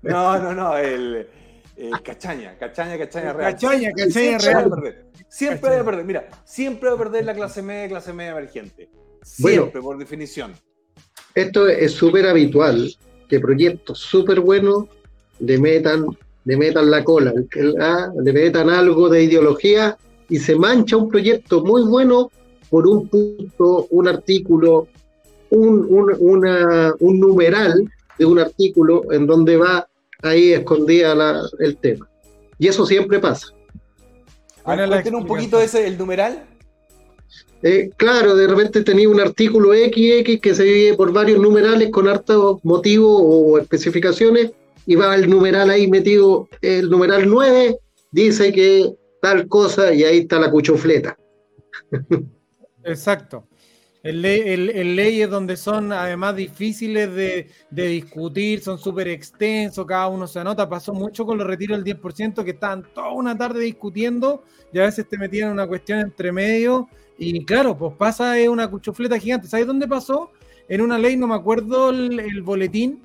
[0.03, 1.27] No, no, no, el,
[1.75, 3.53] el cachaña, cachaña, cachaña real.
[3.53, 4.71] Cachaña, cachaña Siempre real.
[4.71, 5.05] va a perder.
[5.27, 6.05] Siempre va a perder.
[6.05, 8.89] Mira, siempre va a perder la clase media, clase media emergente.
[9.39, 9.63] Bueno.
[9.63, 10.53] Siempre, por definición.
[11.33, 12.89] Esto es súper habitual,
[13.27, 14.85] que proyectos súper buenos
[15.39, 16.05] le metan,
[16.45, 19.97] le metan la cola, el- ah, le metan algo de ideología
[20.29, 22.31] y se mancha un proyecto muy bueno
[22.69, 24.87] por un punto, un artículo,
[25.49, 29.87] un, un- una- un numeral de un artículo en donde va
[30.21, 32.09] ahí escondida la- el tema.
[32.57, 33.47] Y eso siempre pasa.
[34.63, 36.45] A ver, Buena la cuéntenos un poquito ese, el numeral.
[37.61, 42.07] Eh, claro, de repente tenía un artículo XX que se divide por varios numerales con
[42.07, 44.51] hartos motivos o especificaciones
[44.85, 47.77] y va el numeral ahí metido, el numeral 9
[48.11, 51.17] dice que tal cosa y ahí está la cuchufleta.
[52.83, 53.47] Exacto.
[54.13, 60.27] Ley- el- leyes donde son además difíciles de, de discutir, son súper extensos, cada uno
[60.27, 60.69] se anota.
[60.69, 64.83] Pasó mucho con los retiros del 10%, que estaban toda una tarde discutiendo y a
[64.83, 66.87] veces te metían una cuestión entre medio.
[67.17, 69.47] Y claro, pues pasa una cuchufleta gigante.
[69.47, 70.31] ¿Sabes dónde pasó?
[70.67, 73.01] En una ley, no me acuerdo el, el boletín,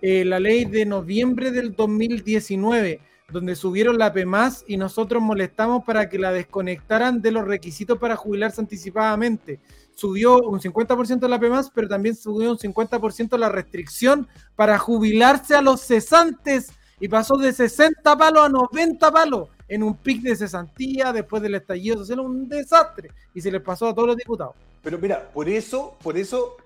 [0.00, 3.00] eh, la ley de noviembre del 2019,
[3.30, 8.16] donde subieron la PMAS y nosotros molestamos para que la desconectaran de los requisitos para
[8.16, 9.60] jubilarse anticipadamente.
[10.02, 14.26] Subió un 50% la PMAS, pero también subió un 50% la restricción
[14.56, 19.96] para jubilarse a los cesantes y pasó de 60 palos a 90 palos en un
[19.96, 23.12] pic de cesantía después del estallido social, un desastre.
[23.32, 24.56] Y se les pasó a todos los diputados.
[24.82, 26.56] Pero mira, por eso, por eso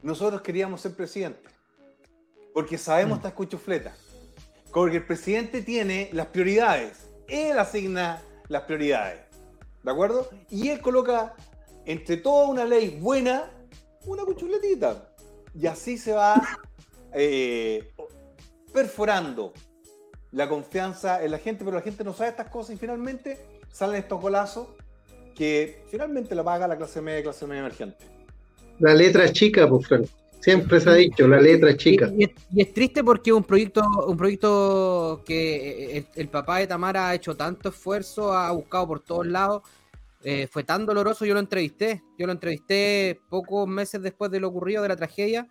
[0.00, 1.50] nosotros queríamos ser presidente.
[2.54, 3.98] Porque sabemos estas cuchufletas.
[4.72, 7.06] Porque el presidente tiene las prioridades.
[7.28, 9.20] Él asigna las prioridades.
[9.82, 10.30] ¿De acuerdo?
[10.48, 11.34] Y él coloca
[11.86, 13.50] entre toda una ley buena
[14.06, 15.08] una cuchufletita.
[15.54, 16.40] Y así se va
[17.12, 17.92] eh,
[18.72, 19.52] perforando
[20.32, 23.38] la confianza en la gente, pero la gente no sabe estas cosas y finalmente
[23.70, 24.68] salen estos golazos
[25.34, 28.04] que finalmente la paga la clase media, clase media emergente.
[28.78, 30.08] La letra es chica, pues Franco.
[30.40, 32.10] Siempre se ha dicho, la letra es chica.
[32.14, 36.58] Y, y es, y es triste porque un proyecto, un proyecto que el, el papá
[36.58, 39.62] de Tamara ha hecho tanto esfuerzo, ha buscado por todos lados.
[40.28, 42.02] Eh, fue tan doloroso, yo lo entrevisté.
[42.18, 45.48] Yo lo entrevisté pocos meses después de lo ocurrido, de la tragedia.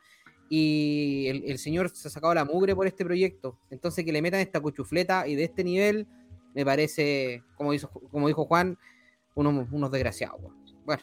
[0.50, 3.58] Y el, señor se ha sacado la mugre por este proyecto.
[3.70, 6.06] Entonces que le metan esta cuchufleta y de este nivel,
[6.54, 8.78] me parece, como, hizo, como dijo Juan,
[9.34, 10.42] unos, unos desgraciados.
[10.84, 11.02] Bueno,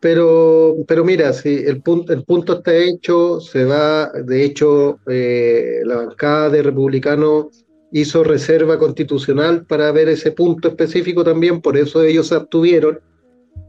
[0.00, 5.82] Pero, pero mira, si el punto, el punto está hecho, se va, de hecho, eh,
[5.84, 12.02] la bancada de republicanos hizo reserva constitucional para ver ese punto específico también, por eso
[12.02, 13.00] ellos se abstuvieron.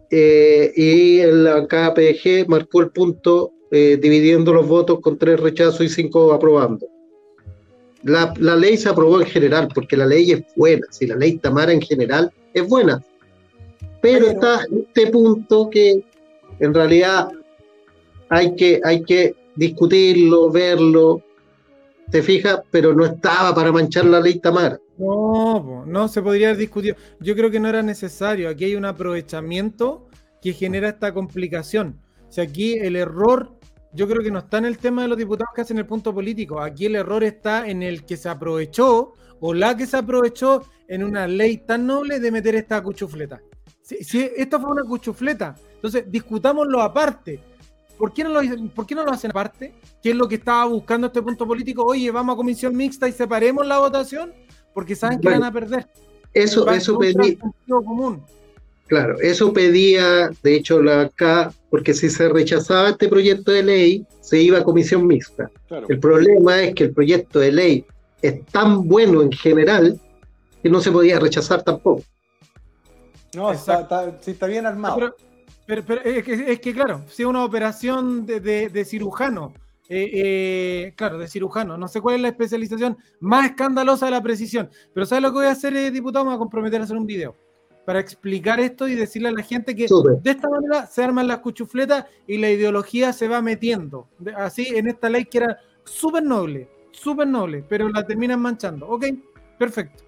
[0.10, 5.40] Eh, y en la bancada PDG marcó el punto eh, dividiendo los votos con tres
[5.40, 6.86] rechazos y cinco aprobando.
[8.04, 11.38] La, la ley se aprobó en general, porque la ley es buena, si la ley
[11.38, 13.02] Tamara en general es buena,
[14.02, 16.04] pero Pero- está este punto que
[16.60, 17.30] en realidad
[18.30, 21.22] hay que, hay que discutirlo, verlo,
[22.12, 24.78] te fijas, pero no estaba para manchar la ley Tamara.
[24.98, 26.96] No, no se podría haber discutido.
[27.20, 28.50] Yo creo que no era necesario.
[28.50, 30.08] Aquí hay un aprovechamiento
[30.42, 32.00] que genera esta complicación.
[32.28, 33.58] O sea, aquí el error,
[33.94, 36.14] yo creo que no está en el tema de los diputados que hacen el punto
[36.14, 36.60] político.
[36.60, 41.04] Aquí el error está en el que se aprovechó o la que se aprovechó en
[41.04, 43.42] una ley tan noble de meter esta cuchufleta.
[43.82, 47.40] Si, si esto fue una cuchufleta, entonces discutámoslo aparte.
[47.98, 49.74] ¿Por qué, no lo, ¿Por qué no lo hacen aparte?
[50.02, 51.84] ¿Qué es lo que estaba buscando este punto político?
[51.86, 54.34] Oye, vamos a comisión mixta y separemos la votación
[54.74, 55.88] porque saben que Bueno, van a perder.
[56.34, 58.24] Eso, eso pedí, sentido común.
[58.88, 64.06] claro, eso pedía, de hecho, la acá, porque si se rechazaba este proyecto de ley,
[64.22, 65.52] se iba a comisión mixta.
[65.68, 65.86] Claro.
[65.90, 67.86] El problema es que el proyecto de ley
[68.22, 70.00] es tan bueno en general
[70.64, 72.04] que no se podía rechazar tampoco.
[73.36, 74.96] No, está, está- sí, está bien armado.
[74.96, 75.16] Pero,
[75.72, 79.54] pero- pero es, que, es que, claro, si es una operación de, de- de cirujano,
[79.88, 84.22] eh, eh, claro, de cirujano, no sé cuál es la especialización más escandalosa de la
[84.22, 86.26] precisión, pero ¿sabes lo que voy a hacer, eh, diputado?
[86.26, 87.36] Me voy a comprometer a hacer un video
[87.86, 89.88] para explicar esto y decirle a la gente que
[90.22, 94.88] de esta manera se arman las cuchufletas y la ideología se va metiendo, así en
[94.90, 98.88] esta ley que era súper noble, súper noble, pero la terminan manchando.
[98.90, 99.06] Ok,
[99.58, 100.04] perfecto.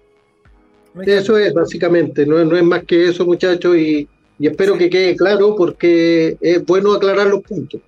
[0.92, 1.04] Me.
[1.04, 4.08] Eso es, básicamente, no, no es más que eso, muchachos, y,
[4.38, 4.78] y espero Sí.
[4.80, 7.80] que quede claro porque es bueno aclarar los puntos.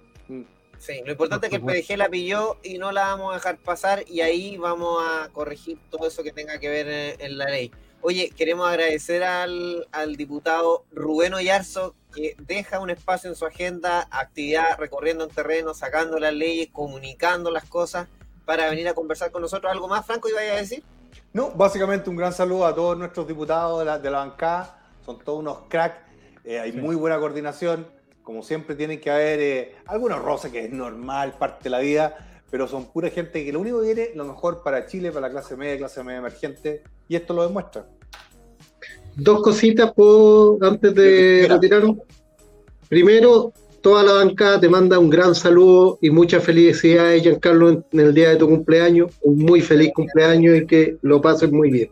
[0.78, 1.62] Sí, lo importante es que el.
[1.62, 5.78] PDG la pilló y no la vamos a dejar pasar y ahí vamos a corregir
[5.90, 7.72] todo eso que tenga que ver en, en la ley.
[8.02, 14.06] Oye, queremos agradecer al, al diputado Rubén Oyarzo que deja un espacio en su agenda,
[14.12, 18.06] actividad recorriendo en terreno, sacando las leyes, comunicando las cosas
[18.44, 19.72] para venir a conversar con nosotros.
[19.72, 20.84] ¿Algo más, Franco, iba a decir?
[21.32, 24.78] No, básicamente un gran saludo a todos nuestros diputados de la, de la bancada.
[25.04, 25.98] Son todos unos cracks.
[26.46, 26.78] Eh, hay Sí.
[26.78, 27.86] muy buena coordinación.
[28.22, 32.16] Como siempre, tienen que haber eh, algunos roces que es normal, parte de la vida.
[32.50, 35.32] Pero son pura gente que lo único que quiere lo mejor para Chile, para la
[35.32, 36.82] clase media, clase media emergente.
[37.08, 37.86] Y esto lo demuestra.
[39.16, 41.96] Dos cositas por, antes de retirarnos.
[42.88, 48.00] Primero, toda la bancada te manda un gran saludo y muchas felicidades, Giancarlo, en, en
[48.00, 49.10] el día de tu cumpleaños.
[49.22, 51.90] Un muy feliz cumpleaños y que lo pases muy bien.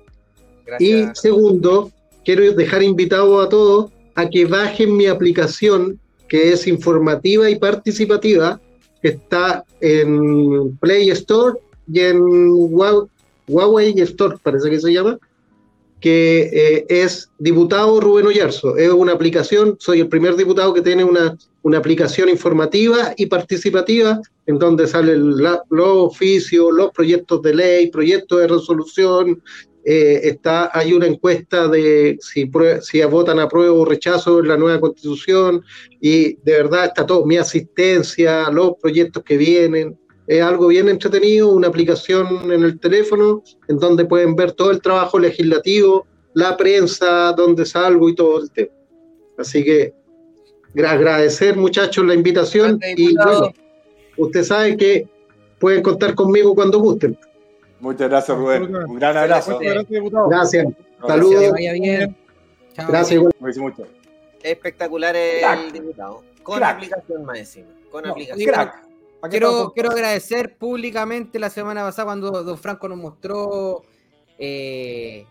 [0.78, 1.90] Y segundo,
[2.24, 5.99] quiero dejar invitado a todos a que bajen mi aplicación,
[6.29, 8.61] que es informativa y participativa,
[9.03, 11.59] que está en Play Store
[11.93, 13.09] y en Hua-
[13.47, 15.19] Huawei Store, parece que se llama,
[16.01, 18.77] que eh, es Diputado Rubén Oyarzo.
[18.77, 24.21] Es una aplicación, soy el primer diputado que tiene una, una aplicación informativa y participativa,
[24.47, 29.43] en donde salen los oficios, los proyectos de ley, proyectos de resolución,
[29.85, 34.80] eh, está, hay una encuesta de si, si votan apruebo o rechazo en la nueva
[34.80, 35.62] constitución
[36.01, 41.53] y de verdad está todo, mi asistencia, los proyectos que vienen, es algo bien entretenido,
[41.53, 47.32] una aplicación en el teléfono en donde pueden ver todo el trabajo legislativo, la prensa,
[47.37, 48.72] donde salgo y todo el tema.
[49.37, 49.93] Así que
[50.74, 53.53] gra- agradecer muchachos la invitación y bueno,
[54.16, 55.07] usted sabe que
[55.59, 57.18] pueden contar conmigo cuando gusten.
[57.81, 58.75] Muchas gracias, Rubén.
[58.75, 59.53] Un gran abrazo.
[59.53, 60.29] Muchas gracias, diputado.
[60.29, 62.16] Gracias, Que saludos, vaya bien.
[62.75, 62.89] Chao.
[62.89, 63.22] gracias.
[63.59, 63.87] Mucho.
[64.43, 65.72] Espectacular el Crack.
[65.72, 66.22] diputado.
[66.43, 66.77] Con Crack.
[66.77, 67.68] aplicación más encima.
[67.91, 68.49] Con No, aplicación.
[68.51, 68.72] crack.
[69.20, 73.83] ¿Para qué Quiero, quiero agradecer públicamente la semana pasada cuando Don Franco nos mostró
[74.39, 75.25] eh,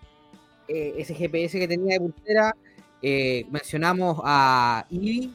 [0.67, 2.55] eh, ese GPS que tenía de pulsera.
[3.01, 5.33] eh, mencionamos a IBI,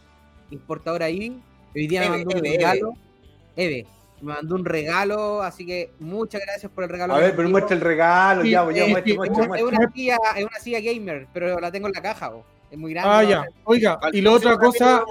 [0.51, 1.41] importadora IBI.
[1.77, 2.95] Hoy día me mandó un Eve, regalo.
[3.55, 3.87] Eve,
[4.21, 7.14] me mandó un regalo, así que muchas gracias por el regalo.
[7.14, 8.43] A ver, pero muestra el regalo.
[8.43, 9.79] Sí, ya, ya, es muestra, muestra, Es muestra.
[9.79, 12.29] una, silla, es una silla gamer, pero la tengo en la caja.
[12.31, 12.45] bo.
[12.71, 13.11] Es muy grande.
[13.12, 13.45] Ah, ya.
[13.64, 15.03] Oiga, y la otra cosa.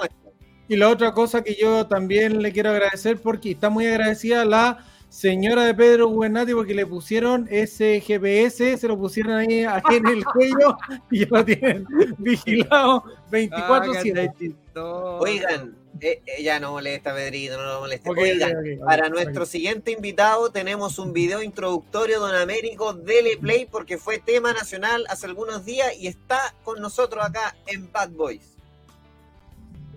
[0.70, 4.80] Y la otra cosa que yo también le quiero agradecer porque está muy agradecida la
[5.08, 10.08] señora de Pedro Gubernati porque le pusieron ese GPS, se lo pusieron ahí aquí en
[10.08, 10.78] el cuello
[11.10, 11.86] y ya lo tienen
[12.18, 14.14] vigilado Ah, 24/7.
[14.14, 15.18] qué chistoso.
[15.20, 18.10] Oigan, eh, ya no molesta, Pedrito, no lo molesta.
[18.10, 18.54] Ok, Oigan,
[18.86, 24.54] para nuestro siguiente invitado tenemos un video introductorio, don Américo, dele play porque fue tema
[24.54, 28.58] nacional hace algunos días y está con nosotros acá en Bad Boys.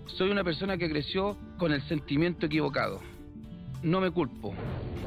[0.07, 3.01] Soy una persona que creció con el sentimiento equivocado.
[3.83, 4.55] No me culpo.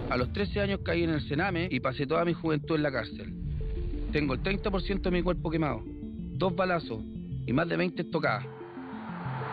[0.10, 2.92] A los 13 años caí en el cename y pasé toda mi juventud en la
[2.92, 3.34] cárcel.
[4.12, 7.04] Tengo el 30% de mi cuerpo quemado, dos balazos
[7.46, 8.46] y más de 20 estocadas.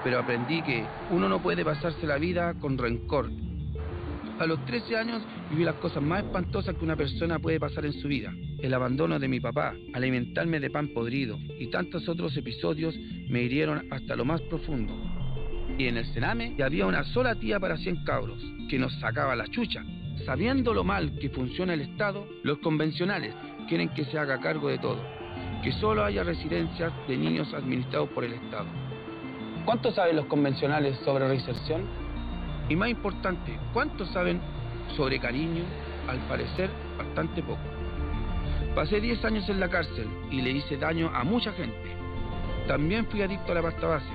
[0.03, 3.31] Pero aprendí que uno no puede pasarse la vida con rencor.
[4.41, 7.93] A los 13 años viví las cosas más espantosas que una persona puede pasar en
[7.93, 8.33] su vida.
[8.59, 12.97] El abandono de mi papá, alimentarme de pan podrido y tantos otros episodios
[13.29, 14.95] me hirieron hasta lo más profundo.
[15.77, 19.37] Y en el cename ya había una sola tía para 100 cabros, que nos sacaba
[19.37, 19.85] la chucha.
[20.25, 23.35] Sabiendo lo mal que funciona el Estado, los convencionales
[23.69, 25.03] quieren que se haga cargo de todo,
[25.63, 28.90] que solo haya residencias de niños administrados por el Estado.
[29.65, 31.83] ¿Cuánto saben los convencionales sobre reinserción?
[32.69, 34.41] Y más importante, ¿cuánto saben
[34.97, 35.63] sobre cariño?
[36.09, 37.61] Al parecer, bastante poco.
[38.75, 41.95] Pasé 10 años en la cárcel y le hice daño a mucha gente.
[42.67, 44.13] También fui adicto a la pasta base,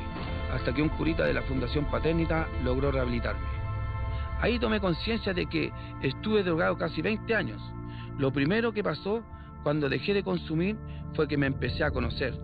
[0.51, 3.45] hasta que un curita de la Fundación Paternita logró rehabilitarme.
[4.41, 5.71] Ahí tomé conciencia de que
[6.01, 7.61] estuve drogado casi 20 años.
[8.17, 9.23] Lo primero que pasó
[9.63, 10.77] cuando dejé de consumir
[11.13, 12.37] fue que me empecé a conocer.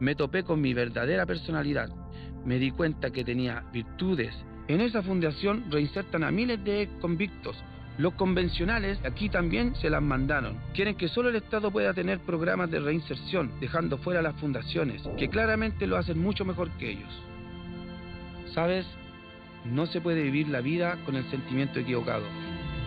[0.00, 2.01] Me topé con mi verdadera personalidad.
[2.44, 4.34] Me di cuenta que tenía virtudes.
[4.68, 7.56] En esa fundación reinsertan a miles de convictos
[7.98, 10.58] los convencionales aquí también se las mandaron.
[10.72, 15.28] Quieren que solo el Estado pueda tener programas de reinserción, dejando fuera las fundaciones, que
[15.28, 17.22] claramente lo hacen mucho mejor que ellos.
[18.54, 18.86] ¿Sabes?
[19.66, 22.24] No se puede vivir la vida con el sentimiento equivocado,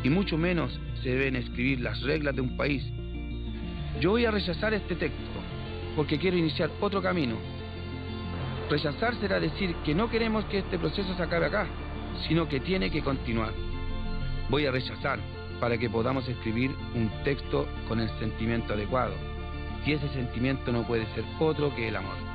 [0.04, 2.84] y mucho menos se deben escribir las reglas de un país.
[4.02, 5.40] Yo voy a rechazar este texto,
[5.96, 7.38] porque quiero iniciar otro camino.
[8.70, 11.68] Rechazar será decir que no queremos que este proceso se acabe acá,
[12.28, 13.54] sino que tiene que continuar
[14.50, 15.20] voy a rechazar
[15.60, 19.14] para que podamos escribir un texto con el sentimiento adecuado.
[19.86, 22.35] Y ese sentimiento no puede ser otro que el amor.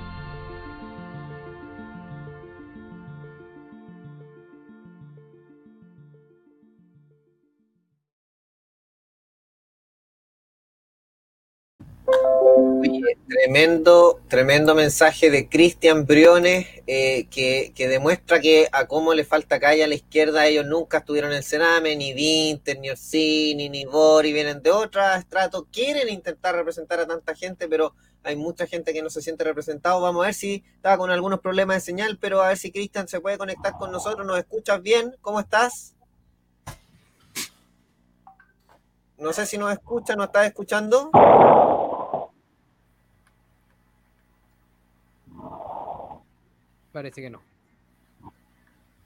[13.42, 19.82] Tremendo, tremendo mensaje de Cristian Briones eh, que, demuestra que a cómo le falta calle
[19.82, 24.34] a la izquierda, ellos nunca estuvieron en el Sename, ni Vinter, ni Orsini, ni Bori,
[24.34, 29.02] vienen de otro estrato, quieren intentar representar a tanta gente, pero hay mucha gente que
[29.02, 30.02] no se siente representado.
[30.02, 33.08] Vamos a ver si estaba con algunos problemas de señal, pero a ver si Cristian
[33.08, 34.26] se puede conectar con nosotros.
[34.26, 35.16] ¿Nos escuchas bien?
[35.22, 35.94] ¿Cómo estás?
[39.16, 41.10] No sé si nos escucha, ¿nos estás escuchando?
[46.92, 47.40] Parece que no.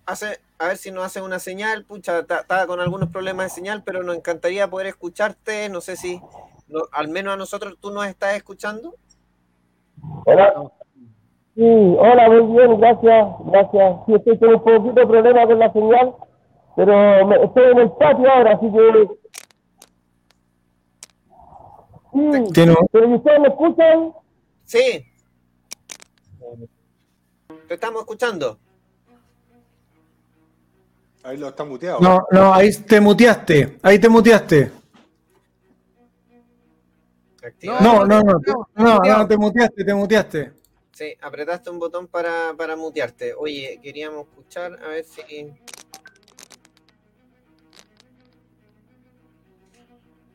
[0.07, 3.83] Hace, a ver si nos hace una señal, pucha, estaba con algunos problemas de señal,
[3.85, 5.69] pero nos encantaría poder escucharte.
[5.69, 6.21] No sé si
[6.93, 8.95] al menos a nosotros tú nos estás escuchando.
[10.27, 10.71] Hola.
[11.55, 13.97] Sí, hola, muy bien, gracias, gracias.
[14.07, 16.15] Sí, estoy con un poquito de problema con la señal,
[16.75, 19.09] pero estoy en el patio ahora, así que...
[22.13, 22.53] Sí,
[22.93, 24.13] ¿pero ustedes me escuchan?
[24.65, 25.07] Sí.
[27.69, 28.59] Te estamos escuchando.
[31.23, 32.01] Ahí lo está muteado.
[32.01, 33.79] No, no, ahí te muteaste.
[33.83, 34.71] Ahí te muteaste.
[37.63, 38.41] No, no, no,
[38.77, 40.53] no, no, te muteaste, te muteaste.
[40.93, 43.35] Sí, apretaste un botón para, para mutearte.
[43.35, 45.53] Oye, queríamos escuchar, a ver si.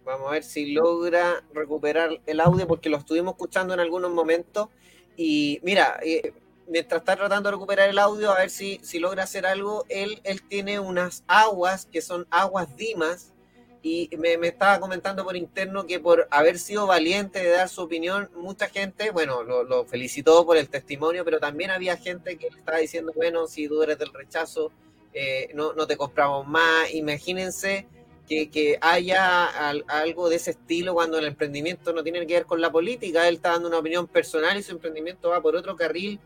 [0.04, 4.70] Vamos a ver si logra recuperar el audio porque lo estuvimos escuchando en algunos momentos.
[5.16, 6.34] Y mira, eh,
[6.70, 10.22] mientras está tratando de recuperar el audio, a ver si, si logra hacer algo, él,
[10.24, 13.34] él tiene unas aguas que son aguas dimas
[13.82, 18.30] y me, estaba comentando por interno que por haber sido valiente de dar su opinión,
[18.36, 23.14] mucha gente, bueno, lo, felicitó por el testimonio, pero también había gente que estaba diciendo,
[23.16, 24.72] bueno, si tú eres del rechazo,
[25.14, 26.94] eh, no, no te compramos más.
[26.94, 27.88] Imagínense
[28.28, 29.46] que, que haya
[29.88, 33.36] algo de ese estilo cuando el emprendimiento no tiene que ver con la política, él
[33.36, 36.20] está dando una opinión personal y su emprendimiento va por otro carril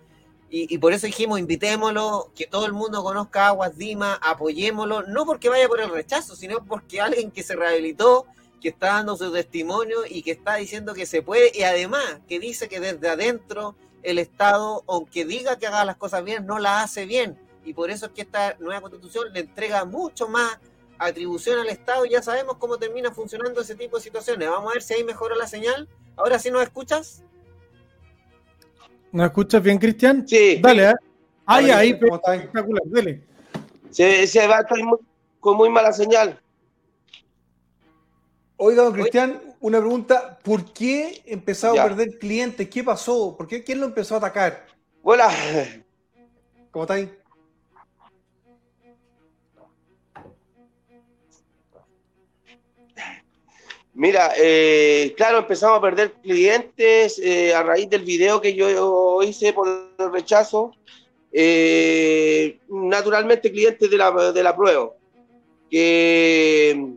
[0.55, 5.49] y, por eso dijimos, invitémoslo, que todo el mundo conozca Aguas Dima, apoyémoslo, no porque
[5.49, 8.27] vaya por el rechazo, sino porque alguien que se rehabilitó,
[8.61, 12.39] que está dando su testimonio y que está diciendo que se puede, y además que
[12.39, 13.73] dice que desde adentro
[14.03, 17.35] el Estado, aunque diga que haga las cosas bien, no las hace bien.
[17.65, 20.59] Y por eso es que esta nueva constitución le entrega mucho más
[20.99, 24.47] atribución al Estado ya sabemos cómo termina funcionando ese tipo de situaciones.
[24.47, 25.89] Vamos a ver si ahí mejora la señal.
[26.15, 27.23] Ahora sí nos escuchas.
[29.13, 30.27] ¿Nos escuchas bien, Cristian?
[30.27, 30.59] Sí.
[30.59, 30.93] Dale, ¿eh?
[31.45, 33.21] Ahí, ahí, espectacular, dale.
[33.91, 34.65] Se, se va
[35.39, 36.41] con muy mala señal.
[38.57, 40.39] Oiga, don Cristian, una pregunta.
[40.41, 42.67] ¿Por qué empezó a perder clientes?
[42.67, 43.37] ¿Qué pasó?
[43.37, 43.63] ¿Por qué?
[43.63, 44.65] ¿Quién lo empezó a atacar?
[45.03, 45.29] Hola.
[46.71, 47.13] ¿Cómo está ahí?
[53.95, 59.53] Mira, eh, claro, empezamos a perder clientes eh, a raíz del video que yo hice
[59.53, 59.67] por
[59.97, 60.71] el rechazo.
[61.31, 64.91] Eh, naturalmente clientes de la, de la prueba,
[65.69, 66.93] que,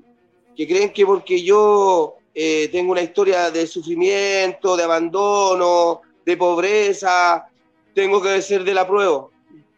[0.55, 7.47] que creen que porque yo tengo una historia de sufrimiento, de abandono, de pobreza,
[7.95, 9.29] tengo que ser de la prueba.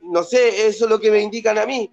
[0.03, 1.89] No sé, eso es lo que me indican a mí,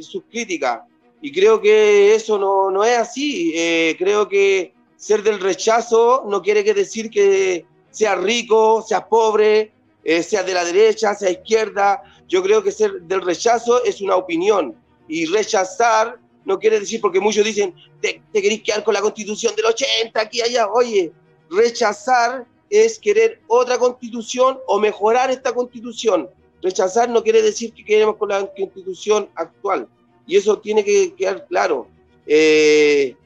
[0.00, 0.80] sus críticas.
[1.24, 3.50] Y creo que eso no, no es así.
[3.56, 9.72] Eh, creo que ser del rechazo no quiere que decir que sea rico, sea pobre.
[10.04, 12.02] eh, sea de la derecha, sea izquierda.
[12.28, 14.76] Yo creo que ser del rechazo es una opinión
[15.08, 19.56] y rechazar no quiere decir, porque muchos dicen, te, te querés quedar con la constitución
[19.56, 20.68] del 80, aquí, allá.
[20.68, 21.10] Oye,
[21.48, 26.28] rechazar es querer otra constitución o mejorar esta constitución.
[26.60, 29.88] Rechazar no quiere decir que queremos con la constitución actual.
[30.26, 31.88] Y eso tiene que quedar claro.
[32.26, 33.16] Eh,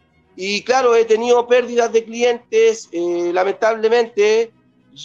[0.40, 4.52] y claro, he tenido pérdidas de clientes, eh, lamentablemente,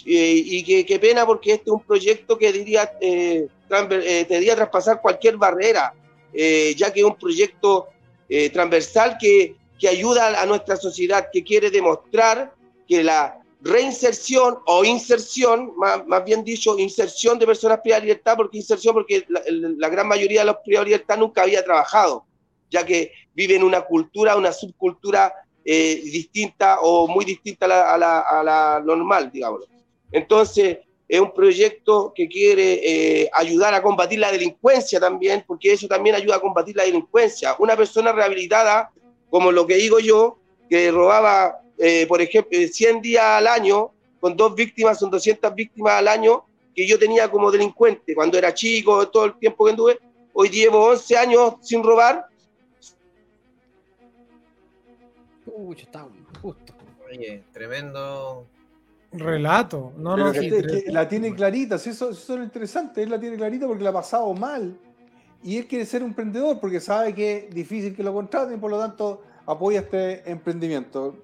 [0.05, 5.91] eh, y qué pena porque este es un proyecto que diría, eh, traspasar cualquier barrera,
[6.31, 7.87] ya que es un proyecto
[8.51, 12.53] transversal que, que ayuda a nuestra sociedad, que quiere demostrar
[12.87, 18.35] que la reinserción o inserción, más, más, bien dicho, inserción de personas privadas de libertad,
[18.35, 22.25] porque inserción, porque la, gran mayoría de los privados de libertad nunca había trabajado,
[22.69, 25.33] ya que viven una cultura, una subcultura
[25.63, 29.61] eh, distinta o muy distinta a la, a, normal, digamos.
[30.11, 35.87] Entonces, es un proyecto que quiere eh, ayudar a combatir la delincuencia también, porque eso
[35.87, 37.55] también ayuda a combatir la delincuencia.
[37.59, 38.91] Una persona rehabilitada,
[39.29, 40.37] como lo que digo yo,
[40.69, 45.93] que robaba eh, por ejemplo, 100 días al año, con dos víctimas, son 200 víctimas
[45.95, 49.99] al año, que yo tenía como delincuente cuando era chico, todo el tiempo que anduve.
[50.31, 52.25] Hoy llevo 11 años sin robar.
[55.45, 56.07] Uy, está
[56.41, 56.73] justo.
[57.09, 58.47] Oye, tremendo
[59.11, 59.91] relato.
[59.97, 63.03] No, no, que sí, te- que la tiene clarita, sí, eso, eso es lo interesante,
[63.03, 64.75] él la tiene clarita porque la ha pasado mal.
[65.43, 68.57] Y él quiere ser un emprendedor porque sabe que es difícil que lo contraten y
[68.57, 71.17] por lo tanto apoya este emprendimiento.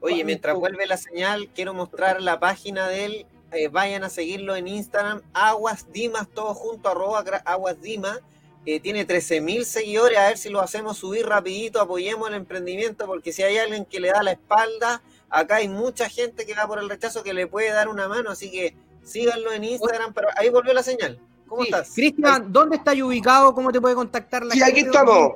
[0.00, 3.26] Oye, mientras vuelve la señal, quiero mostrar la página de él.
[3.52, 8.20] Eh, vayan a seguirlo en Instagram, Aguas Dimas, todo junto, arroba Aguas Dimas.
[8.66, 13.32] Eh, tiene 13.000 seguidores, a ver si lo hacemos subir rapidito, apoyemos el emprendimiento, porque
[13.32, 16.78] si hay alguien que le da la espalda, acá hay mucha gente que va por
[16.78, 20.50] el rechazo que le puede dar una mano, así que síganlo en Instagram, pero ahí
[20.50, 21.18] volvió la señal.
[21.46, 21.68] ¿Cómo Sí.
[21.70, 21.94] estás?
[21.94, 23.54] Cristian, ¿dónde estás ubicado?
[23.54, 24.70] ¿Cómo te puede contactar la Sí, gente?
[24.72, 25.32] aquí estamos.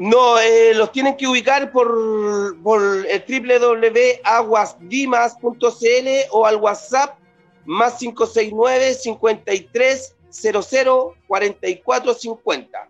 [0.00, 7.18] No, eh, los tienen que ubicar por, por el www.aguasdimas.cl o al WhatsApp
[7.64, 12.88] más 569 53 00 44 50.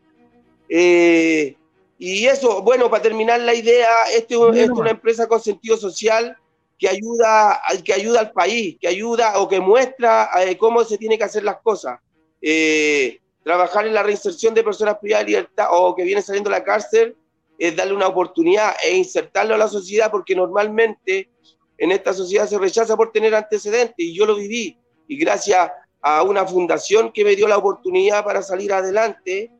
[0.68, 1.56] Eh,
[1.98, 5.76] y eso, bueno, para terminar la idea, este es Bien, es una empresa con sentido
[5.76, 6.36] social
[6.78, 10.98] que ayuda, al- que ayuda al país, que ayuda o que muestra eh, cómo se
[10.98, 11.98] tiene que hacer las cosas.
[12.40, 13.18] Eh,
[13.48, 16.62] trabajar en la reinserción de personas privadas de libertad o que vienen saliendo de la
[16.62, 17.16] cárcel
[17.58, 21.30] es darle una oportunidad e insertarlo a la sociedad porque normalmente
[21.78, 24.76] en esta sociedad se rechaza por tener antecedentes y yo lo viví
[25.06, 25.70] y gracias
[26.02, 29.50] a una fundación que me dio la oportunidad para salir adelante,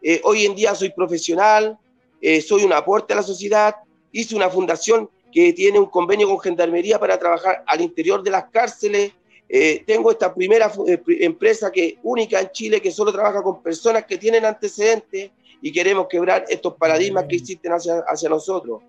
[0.00, 1.76] eh, hoy en día soy profesional,
[2.20, 3.74] eh, soy un aporte a la sociedad,
[4.12, 8.44] hice una fundación que tiene un convenio con Gendarmería para trabajar al interior de las
[8.52, 9.12] cárceles,
[9.54, 14.06] eh, tengo esta primera eh, empresa que única en Chile que solo trabaja con personas
[14.06, 15.30] que tienen antecedentes
[15.60, 18.80] y queremos quebrar estos paradigmas que existen hacia, hacia nosotros.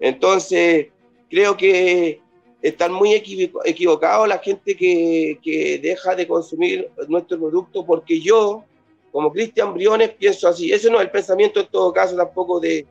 [0.00, 0.88] Entonces,
[1.30, 2.20] creo que
[2.60, 8.64] están muy equivo- equivocados la gente que, que deja de consumir nuestro producto porque yo,
[9.12, 10.72] como Cristian Briones, pienso así.
[10.72, 12.84] Ese no es el pensamiento en todo caso tampoco de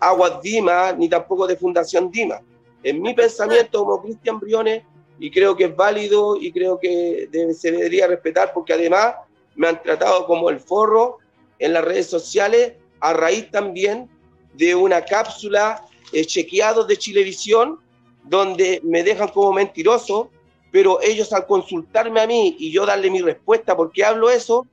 [0.00, 2.42] Aguas Dima, ni tampoco de Fundación Dima.
[2.82, 4.82] En mi pensamiento como Cristian Briones,
[5.18, 9.14] y creo que es válido y creo que debe- se debería respetar porque además
[9.54, 11.18] me han tratado como el forro
[11.58, 14.08] en las redes sociales a raíz también
[14.54, 17.78] de una cápsula eh, chequeados de Chilevisión
[18.24, 20.30] donde me dejan como mentiroso,
[20.72, 24.66] pero ellos al consultarme a mí y yo darle mi respuesta porque hablo eso,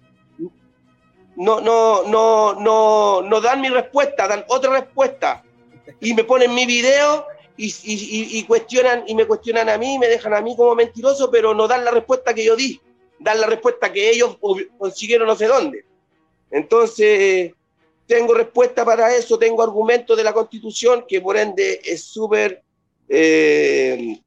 [1.35, 5.43] no, no, no, no, no dan mi respuesta, dan otra respuesta.
[5.99, 7.25] Y me ponen mi video
[7.57, 7.73] y,
[8.39, 11.67] y- cuestionan y me cuestionan a mí, me dejan a mí como mentiroso, pero no
[11.67, 12.79] dan la respuesta que yo di,
[13.19, 14.37] dan la respuesta que ellos
[14.77, 15.85] consiguieron no sé dónde.
[16.49, 17.53] Entonces,
[18.07, 22.61] tengo respuesta para eso, tengo argumentos de la Constitución que por ende es súper
[23.07, 24.19] eh,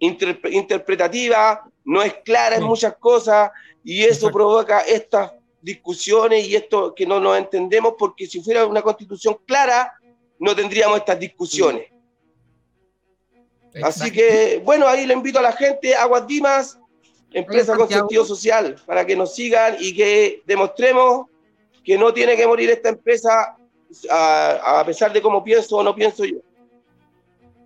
[0.00, 3.50] interpre- interpretativa, no es clara en muchas cosas
[3.84, 8.80] y eso provoca estas discusiones y esto que no nos entendemos porque si fuera una
[8.82, 9.92] constitución clara
[10.38, 11.88] no tendríamos estas discusiones.
[13.82, 16.78] Así que, bueno, ahí le invito a la gente, Aguas Dimas,
[17.32, 18.02] empresa con Santiago.
[18.02, 21.26] sentido social, para que nos sigan y que demostremos
[21.84, 23.56] que no tiene que morir esta empresa
[24.10, 26.38] a, a pesar de cómo pienso o no pienso yo.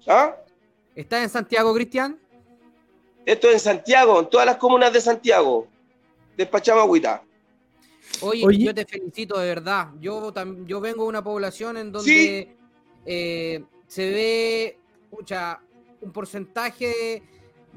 [0.06, 0.36] ¿Ah?
[0.94, 2.18] ¿Estás en Santiago, Cristian?
[3.24, 5.66] Esto es en Santiago, en todas las comunas de Santiago.
[6.36, 7.22] Despachamos agüita.
[8.20, 8.64] Oye, Oye.
[8.64, 9.88] yo te felicito de verdad.
[10.00, 12.56] Yo, tam- yo vengo de una población en donde Sí.
[13.06, 14.78] eh, se ve
[15.10, 15.60] pucha,
[16.02, 17.22] un porcentaje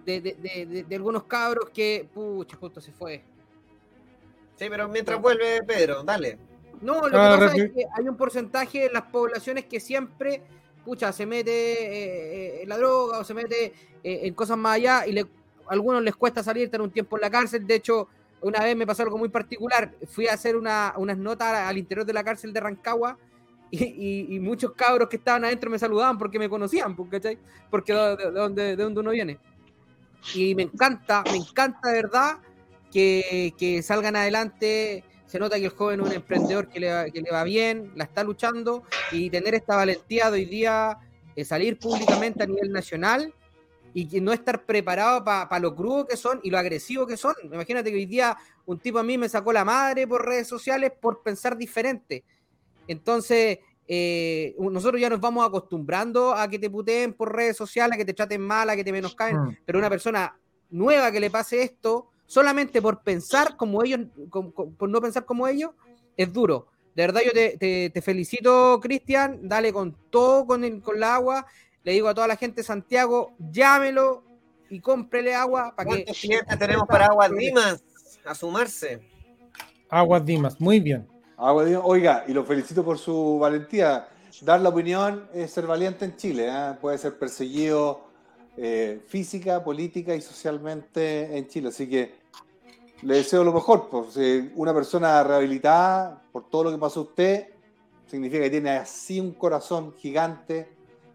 [0.06, 0.34] de, de-
[0.66, 3.24] de- de algunos cabros que, pucha, justo se fue.
[4.58, 6.38] Sí, pero mientras vuelve Pedro, dale.
[6.82, 9.80] No, lo que Ah, pasa refi- es que hay un porcentaje en las poblaciones que
[9.80, 10.42] siempre,
[10.84, 13.66] pucha, se mete eh, eh, en la droga o se mete
[14.04, 15.28] eh, en cosas más allá y le, a
[15.70, 17.66] algunos les cuesta salir, tener un tiempo en la cárcel.
[17.66, 18.08] De hecho,
[18.42, 19.92] una vez me pasó algo muy particular.
[20.08, 23.18] Fui a hacer una- unas notas al interior de la cárcel de Rancagua
[23.72, 27.38] y, muchos cabros que estaban adentro me saludaban porque me conocían, pues, ¿cachai?
[27.70, 29.40] Porque de, de- de donde, de uno viene.
[30.34, 32.38] Y me encanta, me encanta de verdad
[32.92, 35.04] que, que salgan adelante.
[35.26, 38.06] Se nota que el joven es un emprendedor que le, que le va bien, la
[38.06, 40.98] está luchando y tener esta valentía de hoy día,
[41.36, 43.34] de salir públicamente a nivel nacional
[43.96, 47.34] y no estar preparado para lo crudo que son y lo agresivo que son.
[47.44, 50.92] Imagínate que hoy día un tipo a mí me sacó la madre por redes sociales
[51.00, 52.26] por pensar diferente.
[52.88, 57.98] Entonces, eh, nosotros ya nos vamos acostumbrando a que te puteen por redes sociales, a
[57.98, 59.58] que te traten mal, a que te menoscaben, Mm.
[59.66, 60.38] pero una persona
[60.72, 64.02] nueva que le pase esto, solamente por pensar como ellos,
[64.32, 65.72] por no pensar como ellos,
[66.18, 66.68] es duro.
[66.96, 69.40] De verdad, yo te, te- te felicito, Cristian.
[69.48, 71.46] Dale con todo con el, con la agua.
[71.84, 74.24] Le digo a toda la gente de Santiago, llámelo
[74.70, 75.96] y cómprele agua para que.
[76.06, 77.84] ¿Cuántos clientes tenemos para Aguas Dimas?
[78.26, 79.02] A sumarse.
[79.90, 81.06] Aguas Dimas, muy bien.
[81.38, 84.08] Oiga, y lo felicito por su valentía.
[84.42, 86.48] Dar la opinión es ser valiente en Chile.
[86.50, 86.74] ¿eh?
[86.80, 88.06] Puede ser perseguido
[88.56, 91.70] eh, física, política y socialmente en Chile.
[91.70, 92.16] Así que
[93.02, 93.90] le deseo lo mejor.
[93.90, 97.50] Pues, Si una persona rehabilitada por todo lo que pasó usted,
[98.08, 100.70] significa que tiene así un corazón gigante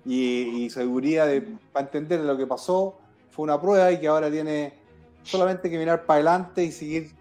[0.04, 1.40] y, y seguridad de,
[1.72, 2.98] para entender lo que pasó.
[3.30, 4.74] Fue una prueba y que ahora tiene
[5.22, 7.12] solamente que mirar para adelante y seguir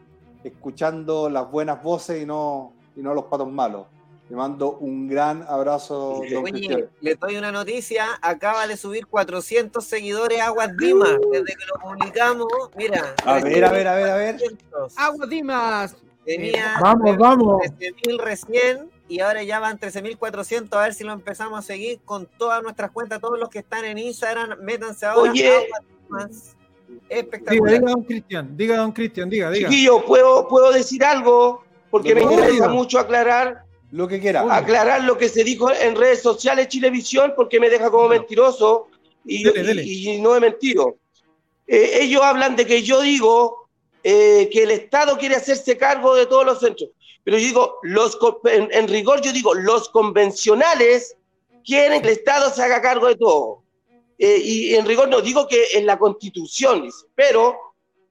[0.44, 3.86] escuchando las buenas voces y no, y no los patos malos.
[4.30, 6.90] Le mando un gran abrazo, don Oye, Cristian.
[7.02, 8.06] les doy una noticia.
[8.22, 11.18] Acaba de subir 400 seguidores Aguas Dimas.
[11.32, 12.48] Desde que lo publicamos,
[12.78, 13.16] mira.
[13.26, 14.36] A ver, a ver, a ver, a ver.
[14.38, 14.94] 400.
[14.98, 15.96] Agua Dimas.
[16.26, 17.62] Tenía Vamos, vamos.
[17.80, 20.78] 13.000 recién y ahora ya van 13.400.
[20.78, 23.20] A ver si lo empezamos a seguir con todas nuestras cuentas.
[23.20, 25.32] Todos los que están en Instagram, métanse ahora.
[25.32, 25.50] Oye.
[25.50, 26.56] Aguas Dimas.
[26.88, 27.74] Diga, Espectacular.
[27.80, 29.70] diga, don Cristian, diga, don Cristian, diga, diga.
[29.70, 31.64] Chiquillo, ¿puedo, ¿puedo decir algo?
[31.92, 34.42] Porque me interesa mucho aclarar, Lo que quiera.
[34.56, 38.88] aclarar lo que se dijo en redes sociales Chilevisión, porque me deja como mentiroso
[39.26, 39.84] y, Dele, dele.
[39.84, 40.98] y- y no he mentido.
[41.68, 43.68] Eh, ellos hablan de que yo digo
[44.04, 46.90] eh, que el Estado quiere hacerse cargo de todos los centros.
[47.24, 51.16] Pero yo digo, los, en, en rigor yo digo, los convencionales
[51.66, 53.64] quieren que el Estado se haga cargo de todo.
[54.18, 57.58] Eh, y en rigor no digo que en la Constitución, pero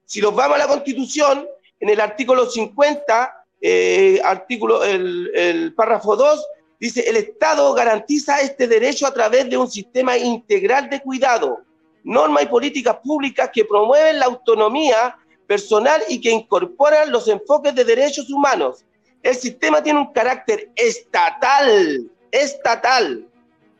[0.05, 1.47] si nos vamos a la Constitución,
[1.79, 6.45] en el artículo 50, eh, artículo, el, el párrafo 2,
[6.79, 11.59] dice, el Estado garantiza este derecho a través de un sistema integral de cuidado,
[12.03, 15.17] normas y políticas públicas que promueven la autonomía
[15.47, 18.85] personal y que incorporan los enfoques de derechos humanos.
[19.21, 23.27] El sistema tiene un carácter estatal, estatal,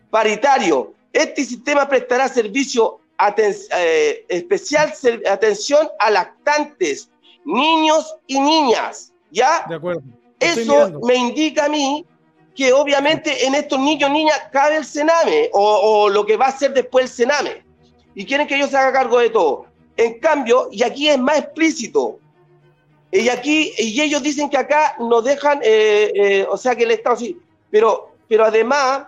[0.10, 0.94] paritario.
[1.14, 7.10] Este sistema prestará servicio aten- eh, especial ser- atención a lactantes,
[7.46, 9.66] niños y niñas, ¿ya?
[9.68, 10.02] De acuerdo.
[10.40, 11.00] Estoy Eso mirando.
[11.08, 12.06] me indica a mí
[12.56, 16.58] que obviamente en estos niños niñas cabe el Sename o, o lo que va a
[16.58, 17.64] ser después el Sename.
[18.16, 19.66] Y quieren que yo se haga cargo de todo.
[19.96, 22.20] En cambio, y aquí es más explícito,
[23.12, 26.92] y aquí, y ellos dicen que acá nos dejan, eh, eh, o sea que el
[26.92, 27.38] Estado sí,
[27.72, 29.08] pero, pero además,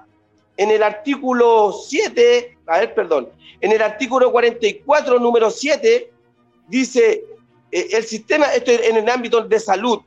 [0.58, 3.30] en el artículo 7, a ver, perdón,
[3.60, 6.12] en el artículo 44, número 7,
[6.68, 7.24] dice,
[7.72, 10.00] eh, el sistema, esto en el ámbito de salud,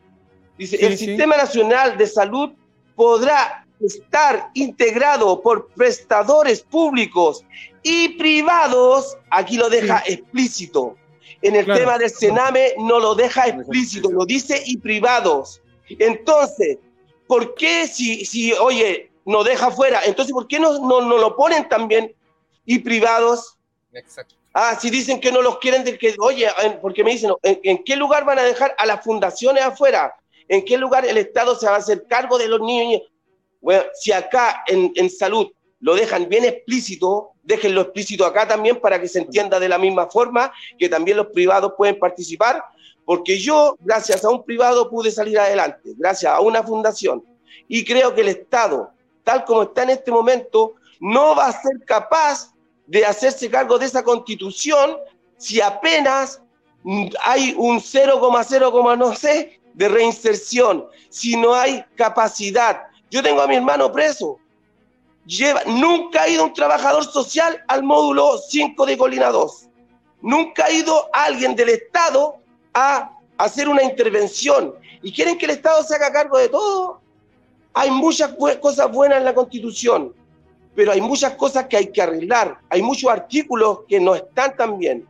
[0.59, 1.07] dice, Sí, el sí.
[1.07, 2.51] Sistema Nacional de Salud
[2.95, 7.45] podrá estar integrado por prestadores públicos
[7.83, 10.97] y privados, aquí lo deja explícito.
[11.43, 11.81] En el Claro.
[11.81, 15.61] tema del Sename no lo deja explícito, lo dice y privados.
[15.89, 16.79] Entonces,
[17.27, 20.01] ¿por qué si, si oye, no deja fuera?
[20.05, 22.15] Entonces, ¿por qué no, no, no lo ponen también
[22.65, 23.59] y privados?
[23.93, 24.35] Exacto.
[24.55, 27.61] Ah, si dicen que no los quieren, de que, oye, en- porque me dicen, ¿en,
[27.63, 30.15] en qué lugar van a dejar a las fundaciones afuera?
[30.49, 33.03] ¿En qué lugar el Estado se va a hacer cargo de los niños?
[33.61, 35.51] Bueno, si acá en, en salud
[35.81, 40.07] lo dejan bien explícito, déjenlo explícito acá también para que se entienda de la misma
[40.07, 42.63] forma que también los privados pueden participar,
[43.05, 47.23] porque yo, gracias a un privado, pude salir adelante, gracias a una fundación.
[47.69, 48.91] Y creo que el Estado,
[49.23, 52.55] tal como está en este momento, no va a ser capaz
[52.87, 54.97] de hacerse cargo de esa constitución
[55.37, 56.41] si apenas
[57.23, 62.85] hay un 0,0, no sé, de reinserción, si no hay capacidad.
[63.11, 64.39] Yo tengo a mi hermano preso.
[65.67, 69.69] Nunca ha ido un trabajador social al módulo 5 de Colina 2.
[70.23, 72.37] Nunca ha ido alguien del Estado
[72.73, 77.01] a hacer una intervención y quieren que el Estado se haga cargo de todo.
[77.75, 80.15] Hay muchas cosas buenas en la Constitución,
[80.75, 82.59] pero hay muchas cosas que hay que arreglar.
[82.69, 85.07] Hay muchos artículos que no están tan bien.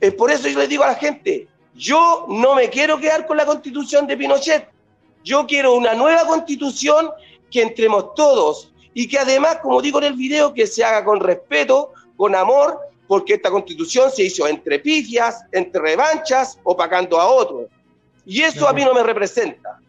[0.00, 1.48] Es por eso yo les digo a la gente,
[1.78, 4.68] yo no me quiero quedar con la Constitución de Pinochet.
[5.22, 7.10] Yo quiero una nueva Constitución
[7.50, 11.20] que entremos todos y que además, como digo en el video, que se haga con
[11.20, 17.68] respeto, con amor, porque esta constitución se hizo entre pifias, entre revanchas, opacando a otros.
[18.26, 19.80] Y eso a mí no me representa.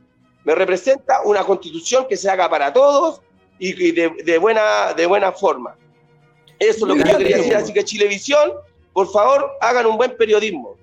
[0.45, 3.21] Me representa una constitución que se haga para todos
[3.57, 5.75] y de, buena, de buena forma.
[6.59, 7.55] Eso es lo que yo quería decir.
[7.55, 8.53] Así que Chilevisión,
[8.93, 10.78] por favor, hagan un buen periodismo.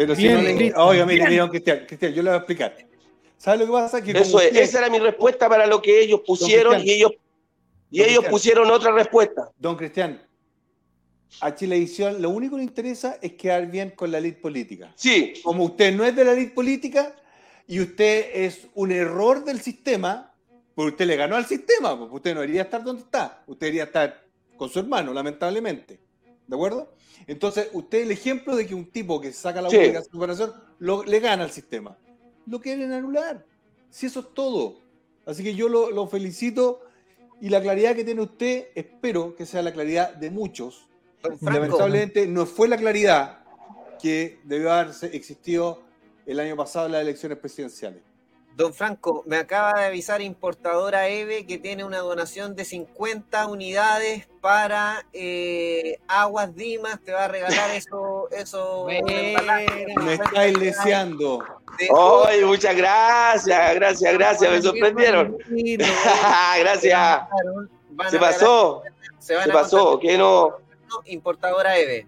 [0.00, 0.72] Pero si no le...
[0.76, 2.74] Oiga, mire, mire, Cristian, Cristian, yo le voy a explicar.
[3.36, 4.02] ¿Sabe lo que pasa?
[4.02, 7.12] Que Eso es, esa era mi respuesta para lo que ellos pusieron y ellos,
[7.90, 9.50] y ellos pusieron otra respuesta.
[9.58, 10.22] Don Cristian,
[11.42, 14.90] a Chilevisión lo único que le interesa es quedar bien con la elite política.
[14.96, 15.34] Sí.
[15.42, 17.14] Como usted no es de la elite política
[17.66, 20.32] y usted es un error del sistema,
[20.74, 23.84] porque usted le ganó al sistema, porque usted no debería estar donde está, usted debería
[23.84, 24.24] estar
[24.56, 26.00] con su hermano, lamentablemente.
[26.46, 26.90] ¿De acuerdo?
[27.30, 29.76] Entonces, usted es el ejemplo de que un tipo que saca la sí.
[29.76, 31.96] de su corazón lo, le gana al sistema.
[32.46, 33.44] Lo quieren anular.
[33.88, 34.80] Si eso es todo.
[35.26, 36.80] Así que yo lo, lo felicito
[37.40, 40.90] y la claridad que tiene usted, espero que sea la claridad de muchos
[41.40, 43.40] Lamentablemente no fue la claridad
[44.00, 45.82] que debió haber existido
[46.26, 48.02] el año pasado en las elecciones presidenciales.
[48.56, 54.28] Don Franco, me acaba de avisar importadora EVE que tiene una donación de 50 unidades
[54.40, 57.00] para eh, Aguas Dimas.
[57.00, 58.28] Te va a regalar eso.
[58.30, 61.42] eso me está deseando.
[62.26, 63.74] ¡Ay, muchas gracias!
[63.74, 64.50] Gracias, gracias.
[64.50, 65.38] Me sorprendieron.
[66.58, 67.20] gracias.
[68.10, 68.82] Se pasó.
[69.18, 69.98] Se, pasó.
[69.98, 70.56] Que no
[71.06, 72.06] importadora EVE.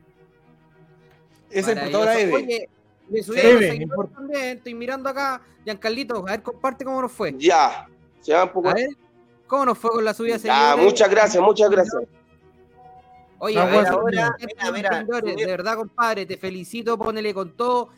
[1.51, 2.35] Esa importadora EVE.
[2.35, 2.69] Oye,
[3.12, 5.43] me subí Eve, también, estoy mirando acá.
[5.64, 7.34] Giancarlito, a ver, comparte cómo nos fue.
[7.39, 7.86] Ya,
[8.20, 8.70] se va un poco.
[8.70, 8.89] A ver,
[9.47, 10.36] ¿cómo nos fue con la subida?
[10.39, 12.02] Ya, muchas gracias, muchas gracias.
[13.39, 14.36] Oye, a ver, ahora,
[14.72, 17.90] mira, mira, de verdad, compadre, te felicito, ponele con todo.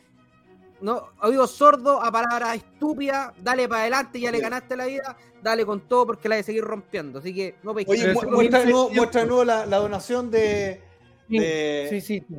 [0.81, 5.65] No, oído sordo a palabras estúpidas, dale para adelante, ya le ganaste la vida, dale
[5.65, 7.21] con todo porque la de seguir rompiendo.
[7.21, 10.83] Así que no Oye, muestra, de nuevo, muestra nuevo la, la, donación de.
[11.29, 11.87] de...
[11.91, 12.25] Sí, sí.
[12.29, 12.37] sí.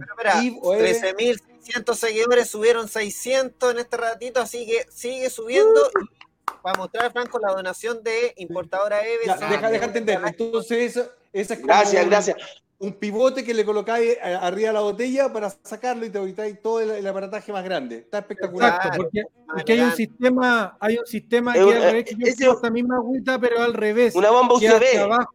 [1.65, 5.81] 13.600 seguidores, subieron 600 en este ratito, así que sigue subiendo.
[5.81, 6.61] Uh.
[6.61, 9.25] Para mostrar, Franco, la donación de importadora EVE.
[9.27, 10.19] deja, deja entender.
[10.25, 10.97] Entonces,
[11.31, 12.37] esa es como Gracias, gracias
[12.77, 16.61] un pivote que le colocáis eh, arriba de la botella para sacarlo y te evitáis
[16.61, 17.97] todo el, aparataje más grande.
[17.97, 18.75] Está espectacular.
[18.75, 19.09] Exacto,
[19.45, 23.39] porque, hay un sistema, hay un sistema que al revés, que yo esa misma agüita,
[23.39, 24.15] pero al revés.
[24.15, 25.25] Una bomba USB.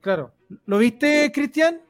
[0.00, 0.32] Claro.
[0.66, 1.80] ¿Lo viste, Cristian?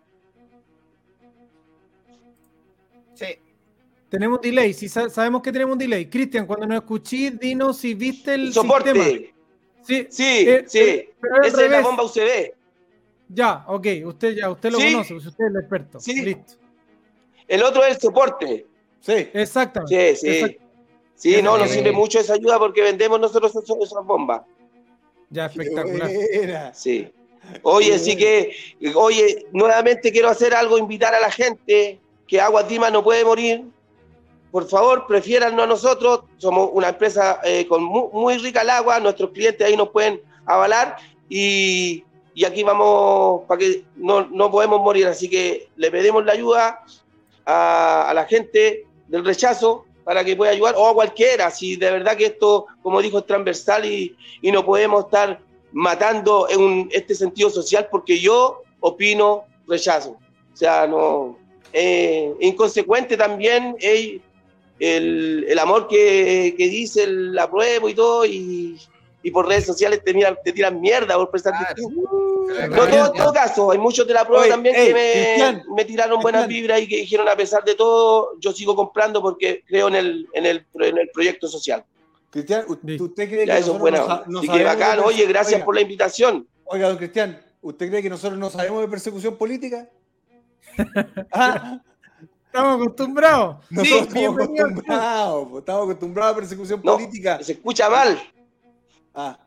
[4.16, 6.06] Tenemos delay, si sabemos que tenemos un delay.
[6.06, 8.94] Cristian, cuando nos escuchís, dinos si viste el soporte.
[8.94, 9.36] Sistema.
[9.82, 11.08] Sí, sí, eh, sí.
[11.44, 12.54] Esa es la bomba USB.
[13.28, 16.00] Ya, ok, usted ya, usted lo conoce, usted es el experto.
[16.00, 16.22] Sí.
[16.22, 16.54] Listo.
[17.46, 18.66] El otro es el soporte.
[19.00, 19.28] Sí.
[19.34, 20.16] Exactamente.
[20.16, 20.58] Sí, sí.
[21.14, 24.40] Sí, no, nos sirve mucho esa ayuda porque vendemos nosotros esas bombas.
[25.28, 26.10] Ya, espectacular.
[26.74, 27.12] Sí.
[27.60, 28.56] Oye, sí que,
[28.94, 33.75] oye, nuevamente quiero hacer algo, invitar a la gente que Agua Dima no puede morir.
[34.50, 36.20] Por favor, prefiéranlo a nosotros.
[36.38, 40.96] Somos una empresa eh, con muy, rica el agua, nuestros clientes ahí nos pueden avalar
[41.28, 45.06] y aquí vamos para que no, no, podemos morir.
[45.06, 46.84] Así que le pedimos la ayuda
[47.46, 52.16] a, la gente del rechazo para que pueda ayudar, o a cualquiera, si de verdad
[52.16, 55.40] que esto, como dijo, es transversal y, y no podemos estar
[55.72, 60.10] matando en este sentido social, porque yo opino rechazo.
[60.52, 61.38] O sea, no.
[61.72, 63.76] Eh, inconsecuente también
[64.78, 68.78] el, el, amor que, que dice el apruebo y todo, y,
[69.26, 73.72] y por redes sociales te, te tiran mierda por prestar No todo, en todo caso,
[73.72, 77.34] hay muchos de la prueba también que me, tiraron buenas vibras y que dijeron a
[77.34, 81.48] pesar de todo, yo sigo comprando porque creo en el, en el, en el proyecto
[81.48, 81.84] social.
[82.30, 84.06] Cristian, ¿usted cree que eso es bueno.
[84.08, 86.46] Así que bacán, oye, gracias por la invitación.
[86.64, 89.88] Oiga, don Cristian, ¿usted cree que nosotros no sabemos de persecución política?
[91.32, 91.80] ¿Ah?
[92.56, 93.56] Estamos acostumbrados.
[93.68, 97.42] sí, estamos acostumbrados, estamos acostumbrados a persecución política.
[97.42, 98.18] Se escucha mal.
[99.14, 99.38] Ah,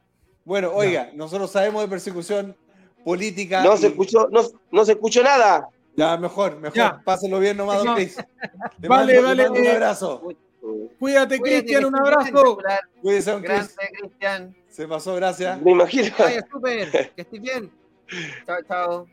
[0.45, 2.55] bueno, oiga, nosotros sabemos de persecución
[3.03, 3.63] política.
[3.63, 4.41] No se escuchó, no,
[4.71, 5.67] no, se escuchó nada.
[5.95, 7.03] Ya, mejor, mejor.
[7.03, 8.15] Pásenlo bien nomás, don Cris.
[8.87, 9.49] Vale, vale.
[9.49, 10.21] un abrazo.
[10.99, 12.59] Cuídate, Cristian, un abrazo.
[13.01, 14.55] Cuídese, don Cristian.
[14.67, 15.59] Se pasó, gracias.
[15.63, 16.13] Me imagino.
[16.19, 16.91] Vaya, súper.
[17.15, 17.71] Que estés bien.
[18.45, 19.07] Chao, chao.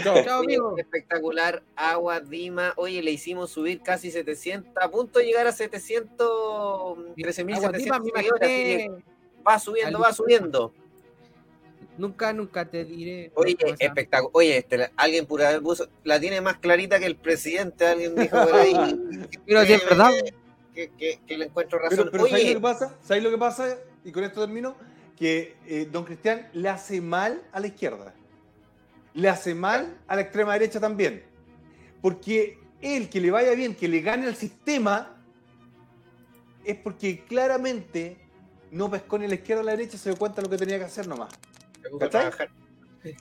[0.00, 0.24] Chao.
[0.24, 0.76] Chao, amigo.
[0.78, 2.72] Espectacular, Agua, Dima.
[2.76, 7.98] Oye, le hicimos subir casi 700, a punto de llegar a 700, 13.700 Agua Dima,
[7.98, 9.04] me seguidores, así que imaginé.
[9.46, 10.72] Va subiendo, va subiendo.
[11.98, 13.30] Nunca, nunca te diré.
[13.34, 14.30] Oye, espectacular.
[14.32, 18.42] Oye, este, alguien por ahí puso, la tiene más clarita que el presidente, alguien dijo
[18.42, 18.72] por ahí.
[19.46, 20.10] Pero si es verdad.
[20.74, 21.98] Que, que- que le encuentro razón.
[21.98, 22.96] Pero, pero ¿sabéis lo Oye, que pasa?
[23.02, 23.78] ¿Sabéis lo que pasa?
[24.04, 24.74] Y con esto termino.
[25.18, 28.14] Que eh, don Cristian le hace mal a la izquierda.
[29.14, 31.24] Le hace mal a la extrema derecha también.
[32.00, 35.16] Porque él, que le vaya bien, que le gane al sistema,
[36.64, 38.18] es porque claramente
[38.70, 40.50] no pescó ni a la izquierda ni a la derecha, se dio cuenta de lo
[40.50, 41.32] que tenía que hacer nomás.
[41.98, 42.30] ¿cachai?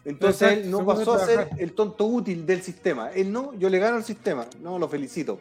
[0.05, 3.11] Entonces él no pasó a ser el tonto útil del sistema.
[3.11, 4.45] Él no, yo le gano al sistema.
[4.59, 5.39] No, lo felicito.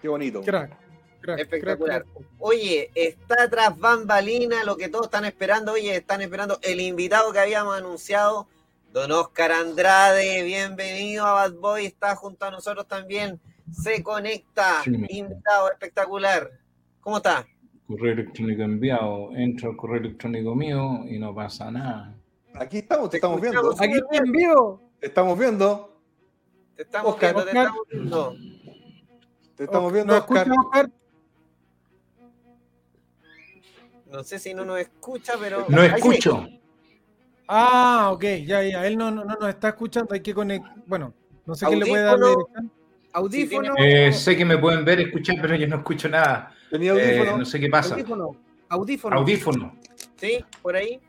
[0.00, 0.42] Qué bonito.
[0.42, 0.72] Crack.
[1.20, 2.04] crack, Espectacular.
[2.04, 2.26] crack, crack.
[2.38, 5.72] Oye, está tras bambalina lo que todos están esperando.
[5.72, 8.46] Oye, están esperando el invitado que habíamos anunciado,
[8.92, 10.42] don Oscar Andrade.
[10.42, 13.40] Bienvenido a Bad Boy, está junto a nosotros también.
[13.72, 16.50] Se conecta, Sí, invitado espectacular.
[17.00, 17.46] ¿Cómo está?
[17.86, 22.14] correo electrónico enviado, entro al correo electrónico mío y no pasa nada.
[22.54, 23.72] Aquí estamos, te estamos viendo.
[23.72, 24.80] Aquí estoy en vivo.
[25.00, 26.00] Te estamos viendo.
[26.76, 28.34] Te estamos Oscar, viendo, te estamos viendo.
[29.56, 30.46] Te estamos viendo, ¿Nos Oscar.
[30.46, 30.90] escucha, Oscar?
[34.06, 35.66] No sé si no nos escucha, pero.
[35.68, 36.59] No sí.
[37.52, 38.86] Ah, ok, ya, ya.
[38.86, 40.14] Él no, no, no nos está escuchando.
[40.14, 40.72] Hay que conectar.
[40.86, 41.12] Bueno,
[41.44, 42.46] no sé quién le puede dar la Audífono.
[42.54, 43.66] dirección.
[43.66, 43.74] Audífono.
[43.78, 46.54] Eh, sé que me pueden ver, escuchar, pero yo no escucho nada.
[46.70, 47.38] Tenía Eh, audífono.
[47.38, 47.94] no sé qué pasa.
[47.94, 48.36] Audífono.
[48.68, 49.16] Audífono.
[49.16, 49.74] Audífono.
[50.16, 51.00] Sí, por ahí.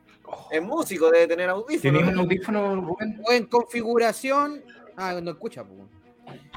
[0.49, 1.81] Es músico, debe tener audífonos.
[1.81, 3.21] ¿Tenéis un audífono, Rubén?
[3.27, 4.61] O en configuración.
[4.97, 5.63] Ah, no escucha.
[5.63, 5.75] po.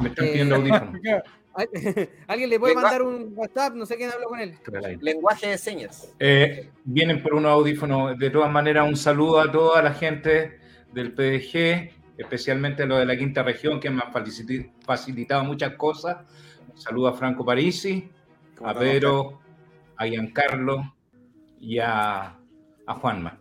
[0.01, 0.93] Me están Eh, pidiendo audífono.
[2.27, 2.83] Alguien le puede Venga.
[2.89, 4.55] mandar un WhatsApp, no sé quién habló con él.
[5.01, 6.13] Lenguaje de señas.
[6.19, 8.19] Eh, vienen por unos audífonos.
[8.19, 10.59] De todas maneras, un saludo a toda la gente
[10.93, 14.13] del PDG, especialmente a los de la quinta región, que me han
[14.85, 16.19] facilitado muchas cosas.
[16.73, 18.09] Un saludo a Franco Parisi,
[18.57, 19.41] ¿Cómo a Pedro,
[19.97, 20.95] a Giancarlo
[21.61, 22.37] y a,
[22.87, 23.39] a Juanma.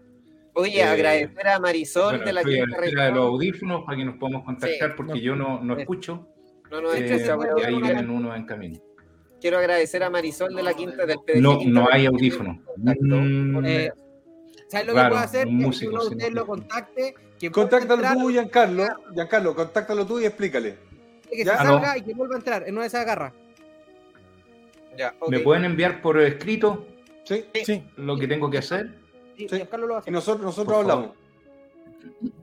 [0.56, 3.15] Oye, Eh, agradecer a Marisol Bueno, de la estoy a la quinta espera de los
[3.18, 3.34] región.
[3.34, 4.94] audífonos para que nos podamos contactar Sí.
[4.95, 6.27] porque yo no, no escucho.
[6.82, 8.80] No Eh, escucha, pero y ahí vienen unos en camino.
[9.40, 11.41] quiero agradecer a Marisol de la quinta del PDG.
[11.41, 12.08] No, no hay.
[12.08, 13.04] Contacto.
[13.04, 13.91] Mm, Eh,
[14.70, 15.48] ¿Sabes lo que puede hacer?
[15.48, 16.45] Que uno de ustedes lo audífono.
[16.45, 17.16] contacte.
[17.40, 18.86] Que Contáctalo entrar, tú, Giancarlo.
[19.14, 20.78] Giancarlo, contáctalo tú y explícale.
[21.30, 21.58] Que ¿Ya?
[21.58, 21.70] se no.
[21.74, 23.34] salga y que vuelva a entrar en una de esas garras.
[24.98, 25.30] Ya, ok.
[25.30, 26.86] ¿Me pueden enviar por escrito
[27.24, 27.45] ¿Sí?
[27.66, 27.84] Sí.
[27.98, 28.95] lo que tengo que hacer?
[29.38, 29.56] Sí, Sí.
[29.58, 31.14] Giancarlo lo a Y nosotros, nosotros Por favor.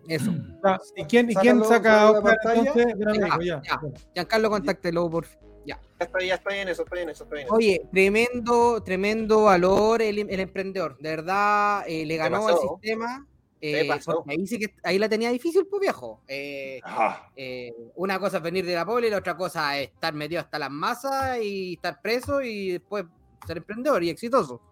[0.09, 0.33] Eso.
[0.65, 2.87] Ya, ¿Y quién, y quién saca Oscar entonces?
[2.97, 3.63] Gran Ya, ya.
[3.65, 3.81] ya.
[4.15, 5.39] Giancarlo, contáctelo por fin.
[5.67, 5.81] Ya.
[5.99, 7.55] Ya estoy, ya estoy en eso, estoy en eso, estoy en eso.
[7.55, 10.97] Oye, tremendo, tremendo valor el, el emprendedor.
[10.99, 13.27] De verdad, eh, le ganó al sistema.
[13.61, 16.23] ¿Qué eh, ahí sí que ahí la tenía difícil, pues viejo.
[16.27, 17.31] Eh, Ajá.
[17.37, 20.41] eh, una cosa es venir de la pobre y la otra cosa es estar metido
[20.41, 23.05] hasta las masas y estar preso y después
[23.47, 24.63] ser emprendedor y exitoso.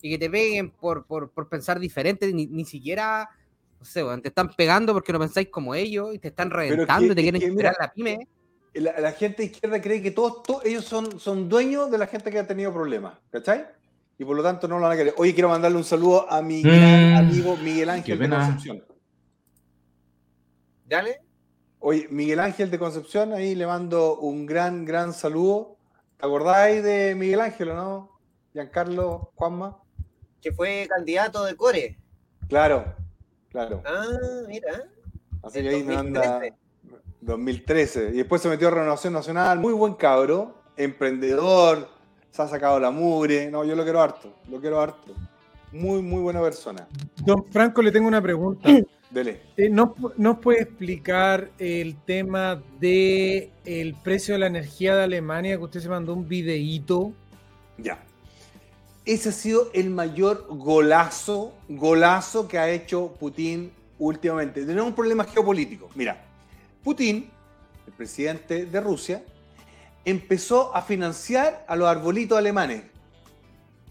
[0.00, 3.28] Y que te peguen por, por, por pensar diferente, ni, ni siquiera,
[3.80, 7.12] no sé, te están pegando porque no pensáis como ellos y te están reventando que-
[7.12, 8.28] y te quieren que mira, la pyme.
[8.74, 12.30] La, la gente izquierda cree que todos, todos ellos son, son dueños de la gente
[12.30, 13.66] que ha tenido problemas, ¿cachai?
[14.18, 15.14] Y por lo tanto no lo van a querer.
[15.16, 18.28] Oye, quiero mandarle un saludo a mi gran Mm, amigo Miguel Ángel de.
[18.28, 18.84] Concepción.
[20.84, 21.20] Dale.
[21.78, 25.78] Oye, Miguel Ángel de Concepción, ahí le mando un gran, gran saludo.
[26.18, 28.20] ¿Te acordáis de Miguel Ángel o no?
[28.52, 29.78] Giancarlo, Juanma.
[30.42, 31.98] Que fue candidato de Core.
[32.48, 32.94] Claro,
[33.50, 33.82] claro.
[33.84, 34.06] Ah,
[34.48, 34.84] mira.
[35.42, 36.28] Así que ahí me 2013.
[36.28, 36.56] anda
[37.20, 38.10] 2013.
[38.12, 39.58] Y después se metió a Renovación Nacional.
[39.58, 41.88] Muy buen cabro, emprendedor,
[42.30, 43.50] se ha sacado la mugre.
[43.50, 45.14] No, yo lo quiero harto, lo quiero harto.
[45.72, 46.88] Muy, muy buena persona.
[47.24, 48.68] Don Franco, le tengo una pregunta.
[49.10, 49.40] Dele.
[49.56, 55.56] Eh, ¿Nos nos puede explicar el tema de el precio de la energía de Alemania?
[55.56, 57.12] Que usted se mandó un videíto.
[57.76, 58.04] Ya.
[59.04, 64.64] Ese ha sido el mayor golazo, golazo que ha hecho Putin últimamente.
[64.64, 65.88] Tenemos un problema geopolítico.
[65.94, 66.22] Mira,
[66.84, 67.30] Putin,
[67.86, 69.22] el presidente de Rusia,
[70.04, 72.82] empezó a financiar a los arbolitos alemanes.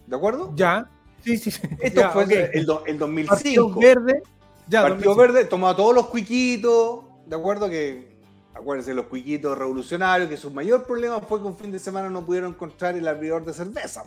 [0.06, 0.54] ¿De acuerdo?
[0.56, 0.90] Ya.
[1.24, 1.62] Sí, sí, sí.
[1.80, 2.32] Esto Ya, fue ok.
[2.32, 3.80] el, el Partido 2005.
[3.80, 4.24] Verde.
[4.68, 5.16] Ya, Partido 2005.
[5.16, 7.70] Verde tomó a todos los cuiquitos, ¿de acuerdo?
[7.70, 8.16] Que,
[8.54, 12.26] acuérdense, los cuiquitos revolucionarios, que su mayor problema fue que un fin de semana no
[12.26, 14.04] pudieron encontrar el abridor de cerveza.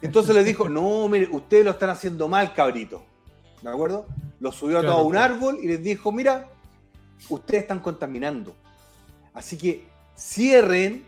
[0.00, 3.04] Entonces les dijo, no, mire, ustedes lo están haciendo mal, cabrito.
[3.62, 4.06] ¿De acuerdo?
[4.40, 6.48] Los subió a todo un árbol y les dijo, mira,
[7.28, 8.54] ustedes están contaminando.
[9.34, 9.86] Así que
[10.16, 11.04] cierren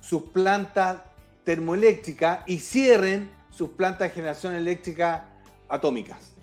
[0.00, 0.98] sus plantas
[1.44, 5.28] termoeléctricas y cierren sus plantas de generación eléctrica
[5.68, 6.34] atómicas.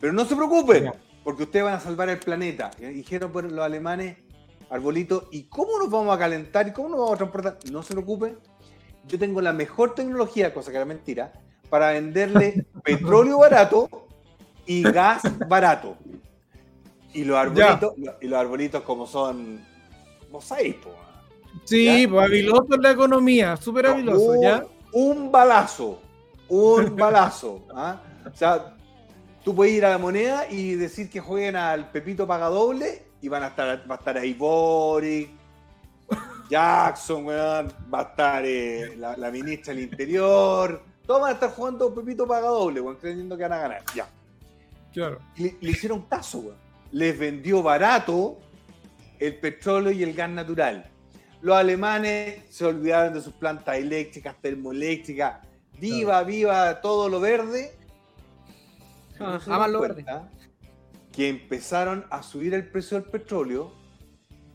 [0.00, 0.92] Pero no se preocupen,
[1.24, 2.70] porque ustedes van a salvar el planeta.
[2.78, 4.18] Y dijeron por los alemanes,
[4.70, 6.68] arbolito, ¿y cómo nos vamos a calentar?
[6.68, 7.58] ¿Y cómo nos vamos a transportar?
[7.70, 8.38] No se preocupen,
[9.06, 11.32] yo tengo la mejor tecnología, cosa que era mentira,
[11.68, 13.88] para venderle petróleo barato
[14.66, 15.96] y gas barato.
[17.12, 19.64] Y los arbolitos, y los arbolitos como son,
[20.30, 20.40] po,
[21.64, 24.66] Sí, pues habiloso en la economía, súper habiloso, un, ¿ya?
[24.92, 26.00] un balazo,
[26.48, 27.62] un balazo.
[27.74, 28.00] ¿ah?
[28.26, 28.76] O sea,
[29.42, 33.28] tú puedes ir a la moneda y decir que jueguen al Pepito Paga Doble y
[33.28, 35.30] van a estar, va a estar ahí Boric,
[36.48, 41.50] Jackson, weón, va a estar eh, la, la ministra del Interior, todos van a estar
[41.50, 43.82] jugando Pepito Paga Doble, weón, creyendo que van a ganar.
[43.94, 44.08] Ya.
[44.92, 45.20] Claro.
[45.36, 46.56] Le, le hicieron caso, weón.
[46.92, 48.38] Les vendió barato
[49.18, 50.90] el petróleo y el gas natural.
[51.40, 55.46] Los alemanes se olvidaron de sus plantas eléctricas, termoeléctricas.
[55.78, 57.76] Viva, viva todo lo verde.
[59.20, 60.28] Ah, dan lo cuenta
[61.12, 63.72] Que empezaron a subir el precio del petróleo,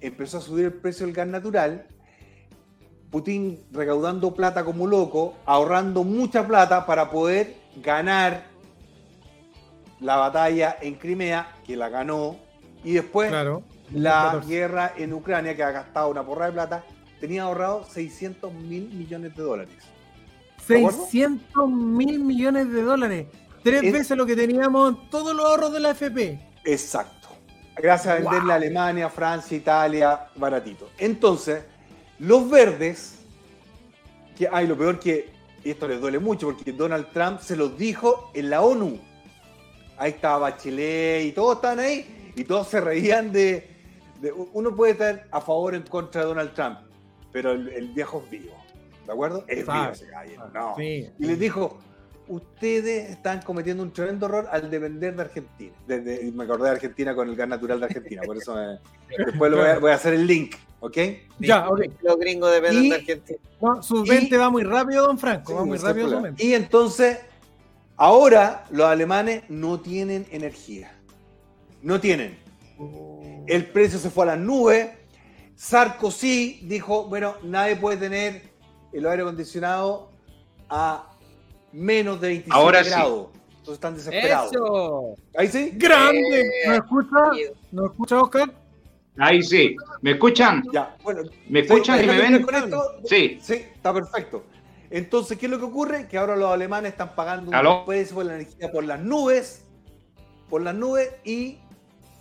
[0.02, 1.86] empezó a subir el precio del gas natural.
[3.10, 8.46] Putin recaudando plata como loco, ahorrando mucha plata para poder ganar
[10.00, 12.38] la batalla en Crimea, que la ganó,
[12.84, 13.64] y después Claro.
[13.94, 14.48] la 14.
[14.50, 16.84] guerra en Ucrania, que ha gastado una porra de plata,
[17.20, 19.76] tenía ahorrado 600 mil millones de dólares.
[20.68, 20.98] ¿De acuerdo?
[21.04, 23.28] 600 mil millones de dólares.
[23.64, 26.40] Tres Es- veces lo que teníamos en todos los ahorros de la FP.
[26.64, 27.21] Exacto.
[27.82, 30.90] Gracias a venderle a Alemania, Francia, Italia, baratito.
[30.98, 31.64] Entonces,
[32.20, 33.16] los verdes,
[34.38, 35.30] que hay lo peor que,
[35.64, 39.00] y esto les duele mucho, porque Donald Trump se los dijo en la ONU.
[39.98, 43.70] Ahí estaba Bachelet y todos estaban ahí, y todos se reían de,
[44.20, 46.80] de- uno puede estar a favor o en contra de Donald Trump,
[47.32, 48.56] pero el, el viejo es vivo.
[49.06, 49.44] ¿De acuerdo?
[49.48, 50.76] Es vivo ese gallo, no.
[50.78, 51.10] Sí.
[51.20, 51.78] Y les dijo,
[52.32, 55.74] ustedes están cometiendo un tremendo error al depender de Argentina.
[55.88, 58.56] De- de- y me acordé de Argentina con el gas natural de Argentina, por eso
[58.56, 58.80] me-
[59.26, 60.98] después lo voy, a, voy a hacer el link, ¿ok?
[61.40, 61.82] Ya, ok.
[62.02, 63.40] Los gringos dependen Y- de Argentina.
[63.62, 65.56] No, su Y- 20 va muy rápido, don Franco.
[65.56, 66.22] va muy rápido su.
[66.22, 66.44] 20.
[66.44, 67.20] Y entonces,
[67.98, 70.92] ahora los alemanes no tienen energía.
[71.82, 72.38] No tienen.
[73.48, 74.90] El precio se fue a las nubes.
[75.56, 78.42] Sarkozy dijo, bueno, nadie puede tener
[78.94, 80.12] el aire acondicionado
[80.70, 81.11] a
[81.74, 82.90] menos de 27 Ahora sí.
[82.90, 83.28] grados.
[83.50, 84.52] Entonces están desesperados.
[84.52, 85.16] Eso.
[85.38, 85.72] ¿Ahí sí?
[85.76, 86.50] ¡Grande!
[86.68, 87.18] ¿No escucha?
[87.38, 88.54] Eh, ¿No escucha, Oscar?
[89.18, 89.76] Ahí sí.
[90.02, 90.64] ¿Me escuchan?
[90.74, 91.22] Ya, bueno.
[91.48, 92.04] ¿Me escuchan ¿sí?
[92.04, 92.46] y me ¿Déjame ven?
[92.46, 92.84] con esto?
[93.06, 93.40] Sí.
[93.42, 94.44] Sí, está perfecto.
[94.90, 96.08] Entonces, ¿qué es lo que ocurre?
[96.08, 97.82] Que ahora los alemanes están pagando ¿Aló?
[97.82, 99.64] un precio por la energía por las nubes,
[100.50, 101.60] por las nubes y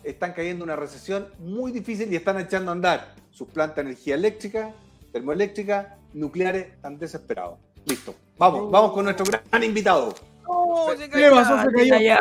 [0.04, 3.82] están cayendo en una recesión muy difícil y están echando a andar sus plantas de
[3.82, 4.72] energía eléctrica,
[5.12, 7.58] termoeléctrica, nucleares, están desesperados.
[7.86, 8.14] Listo.
[8.40, 10.14] Vamos, vamos con nuestro gran invitado.
[11.12, 11.60] ¿Qué pasó?
[11.60, 12.16] Se cayó.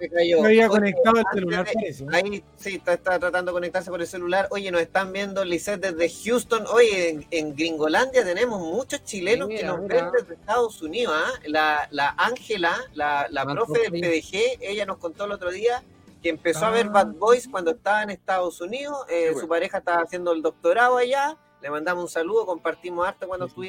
[0.00, 0.40] Se cayó.
[0.42, 2.06] Me había Oye, conectado el celular, parece.
[2.12, 4.46] Ahí sí, está, está tratando de conectarse por el celular.
[4.52, 6.64] Oye, nos están viendo Lisette desde Houston.
[6.72, 9.96] Oye, en, en Gringolandia tenemos muchos chilenos que Mira, nos mira.
[10.04, 11.12] ven desde Estados Unidos.
[11.16, 11.32] ¿ah?
[11.46, 14.00] La la Ángela, la, la Manto profe del.
[14.00, 15.82] PDG, ella nos contó el otro día
[16.22, 16.90] que empezó a ver Ah.
[17.02, 18.96] Bad Boys cuando estaba en Estados Unidos.
[19.08, 19.48] Eh, Qué Su bueno.
[19.48, 21.36] pareja estaba haciendo el doctorado allá.
[21.60, 23.66] Le mandamos un saludo, compartimos harto cuando Sí, sí, sí.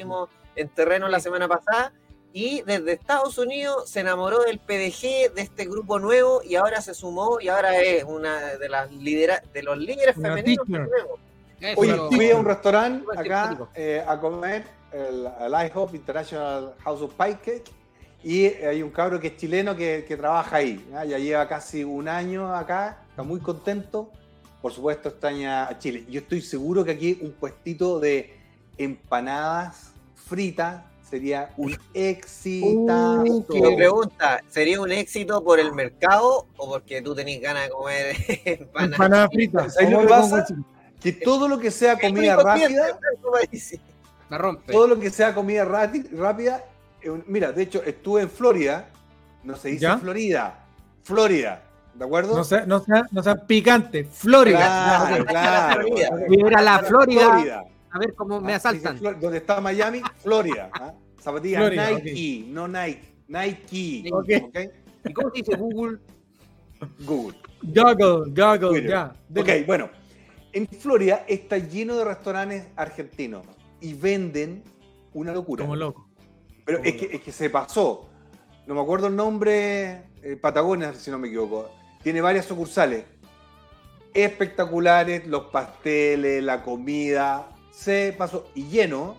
[0.60, 1.92] En terreno la semana pasada.
[2.32, 6.94] Y desde Estados Unidos se enamoró del PDG, de este grupo nuevo, y ahora se
[6.94, 11.20] sumó y ahora es una de las lidera de los líderes Una femeninos que tenemos.
[11.60, 11.80] Eso.
[11.80, 17.14] Oye, fui a un restaurante acá eh, a comer, el, el IHOP International House of
[17.14, 17.64] Pancake,
[18.22, 20.86] y hay un cabro que es chileno que, que trabaja ahí.
[20.90, 21.04] ¿ya?
[21.04, 24.10] Ya lleva casi un año acá, está muy contento.
[24.62, 26.04] Por supuesto, extraña a Chile.
[26.08, 28.38] Yo estoy seguro que aquí un puestito de
[28.76, 29.89] empanadas
[30.30, 33.24] fritas sería un éxito.
[33.24, 38.16] Mi pregunta, ¿sería un éxito por el mercado o porque tú tenés ganas de comer
[38.44, 38.92] empanadas?
[38.92, 39.68] Empanada frita.
[39.68, 40.46] ¿Sabes lo que pasa?
[41.00, 42.98] Que todo lo que sea comida rápida.
[44.28, 44.72] La rompe.
[44.72, 46.64] todo lo que sea comida rápida,
[47.26, 48.88] mira, de hecho estuve en Florida,
[49.42, 49.98] no se dice ¿Ya?
[49.98, 50.66] Florida,
[51.02, 52.36] Florida, ¿de acuerdo?
[52.36, 54.04] No sea, no sea, no sea picante.
[54.04, 55.24] Florida.
[55.26, 55.82] Claro,
[56.62, 57.30] la Florida.
[57.32, 57.64] Florida.
[57.92, 58.98] A ver cómo me Ah, asaltan.
[59.20, 60.70] Donde está Miami, Florida.
[60.74, 60.92] ¿ah?
[61.20, 64.04] Zapatillas Florida, Nike, no Nike, Nike.
[65.04, 65.98] ¿Y cómo se dice Google?
[67.00, 67.36] Google.
[67.62, 68.90] Goggle, goggle, Twitter.
[68.90, 69.14] ya.
[69.36, 69.90] Ok, bueno.
[70.52, 73.44] En Florida está lleno de restaurantes argentinos
[73.80, 74.62] y venden
[75.12, 75.62] una locura.
[75.64, 76.08] Como loco.
[76.64, 78.08] Pero Como es que, es que se pasó.
[78.66, 81.70] No me acuerdo el nombre, eh, Patagonia, si no me equivoco.
[82.02, 83.04] Tiene varias sucursales.
[84.12, 87.48] Espectaculares, los pasteles, la comida.
[87.70, 88.48] Se pasó.
[88.54, 89.16] Y lleno.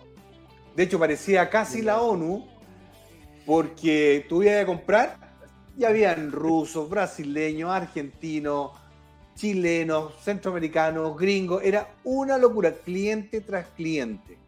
[0.76, 2.46] De hecho, parecía casi la ONU.
[3.44, 5.16] Porque tú ibas a comprar
[5.76, 8.70] Y habían rusos, brasileños, argentinos,
[9.34, 11.62] chilenos, centroamericanos, gringos.
[11.64, 14.38] Era una locura, cliente tras cliente.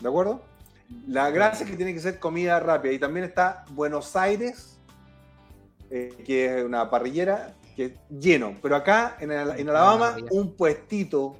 [0.00, 0.42] ¿De acuerdo?
[1.08, 2.92] La gracia es que tiene que ser comida rápida.
[2.92, 4.78] Y también está Buenos Aires,
[5.90, 8.56] eh, que es una parrillera, que es lleno.
[8.62, 11.36] Pero acá, en, en Alabama, un puestito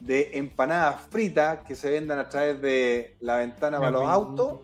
[0.00, 4.12] de empanadas fritas que se vendan a través de la ventana Qué para los rico.
[4.12, 4.58] autos.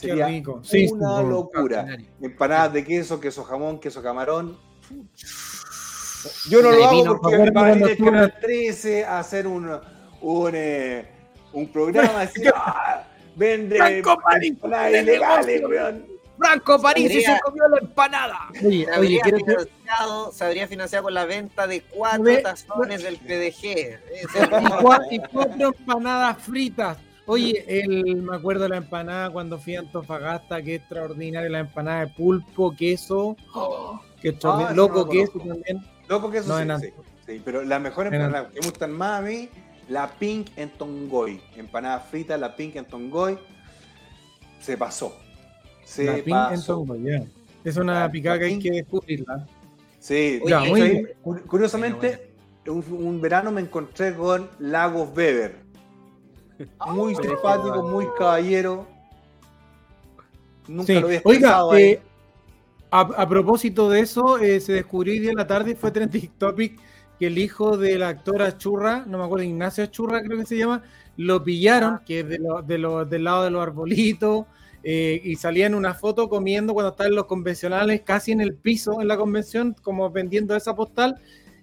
[0.00, 0.60] Qué Sería rico.
[0.64, 1.26] Sí, sí, una sí.
[1.28, 1.86] locura.
[2.20, 4.56] Empanadas de queso, queso jamón, queso camarón.
[6.48, 9.68] Yo no lo hago porque cuando el estuve- Canal 13 a hacer un,
[10.20, 11.06] un, eh,
[11.52, 13.78] un programa así, ah, vende
[14.42, 16.06] empanadas ilegales, weón.
[16.38, 18.48] Franco París se comió la empanada.
[18.50, 22.38] Oye, Se oye, habría, que- financiado, se habría financiado con la venta de cuatro Ve-
[22.38, 23.98] tazones del PDG.
[24.22, 26.98] Y cua- y cuatro empanadas fritas.
[27.26, 32.00] Oye, el, me acuerdo de la empanada cuando fui a Antofagasta, que extraordinaria la empanada
[32.00, 33.36] de pulpo, queso,
[34.20, 35.86] que extraordinario, Ah, loco no queso también.
[36.08, 38.66] Loco que eso No, sí, en sí, sí, pero las mejores En empanadas que me
[38.66, 39.48] gustan más a mí,
[39.88, 41.40] la Pink en Tongoy.
[41.56, 43.38] Empanada frita, la Pink en Tongoy.
[44.60, 45.16] Se pasó.
[47.64, 49.46] Es una picada que hay que descubrirla.
[49.98, 51.08] Sí, Ya, muy bien.
[51.46, 52.32] Curiosamente,
[52.66, 55.56] un, un verano me encontré con Lagos Weber.
[56.88, 58.86] Muy Oh, simpático, muy caballero.
[60.68, 61.00] Nunca Sí.
[61.00, 61.82] lo había Oiga, ahí.
[61.82, 62.02] eh,
[62.90, 66.30] a, a propósito de eso, eh, se descubrió hoy día en la tarde fue trending
[66.38, 66.78] topic
[67.18, 70.56] que el hijo de la actora Churra, no me acuerdo, Ignacio Churra creo que se
[70.58, 70.82] llama,
[71.16, 74.46] lo pillaron, que es de lo- de lo- del lado de los arbolitos,
[74.84, 78.54] eh, y salía en una foto comiendo cuando estaba en los convencionales, casi en el
[78.54, 81.20] piso en la convención, como vendiendo esa postal,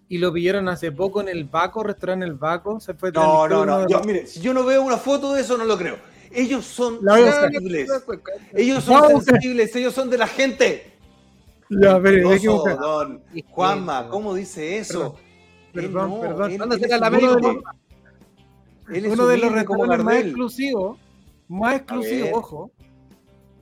[0.08, 3.66] y lo pillaron hace poco en el Baco, restaurante El Baco, se fue No, no,
[3.66, 3.76] no.
[3.78, 5.98] uno de Yo, mire, si yo no veo una foto de eso, no lo creo.
[6.32, 7.90] Ellos son sensibles.
[8.54, 10.94] Ellos son sensibles, ellos son de la gente.
[11.70, 12.80] Ya, buscar.
[12.80, 15.18] don Juanma, ¿cómo dice eso?
[15.74, 16.52] Él Perdón, no, perdón.
[16.52, 17.64] él- Mándasela él es a la América, humilde.
[18.92, 20.98] Él es uno de los restaurantes más exclusivos,
[21.48, 22.72] más exclusivos, ojo.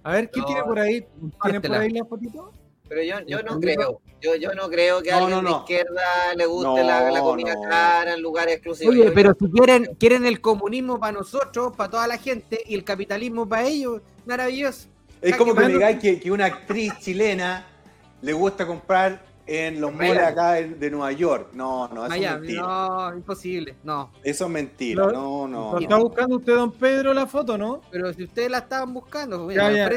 [0.07, 1.05] A ver, ¿qué No, tiene por ahí?
[1.43, 2.53] ¿Tiene por ahí la fotito?
[2.87, 3.99] Pero yo, yo no creo.
[4.21, 7.11] Yo, yo no creo que a No, alguien no, de izquierda le guste No, la,
[7.11, 7.61] la comida no.
[7.69, 8.95] cara en lugares exclusivos.
[8.95, 12.73] Oye, Yo- pero si quieren, quieren el comunismo para nosotros, para toda la gente, y
[12.75, 14.87] el capitalismo para ellos, maravilloso.
[15.21, 17.67] Es como que me digáis que, que una actriz chilena
[18.21, 21.49] le gusta comprar en los malls acá de, de Nueva York.
[21.53, 22.61] No, no, eso es Miami, mentira.
[22.61, 24.11] no, imposible, no.
[24.23, 25.05] Eso es mentira.
[25.05, 25.47] No, no.
[25.47, 25.79] ¿Lo no.
[25.79, 27.81] ¿Está buscando usted, don Pedro, la foto, no?
[27.89, 29.89] Pero si ustedes la estaban buscando, Ya, ya,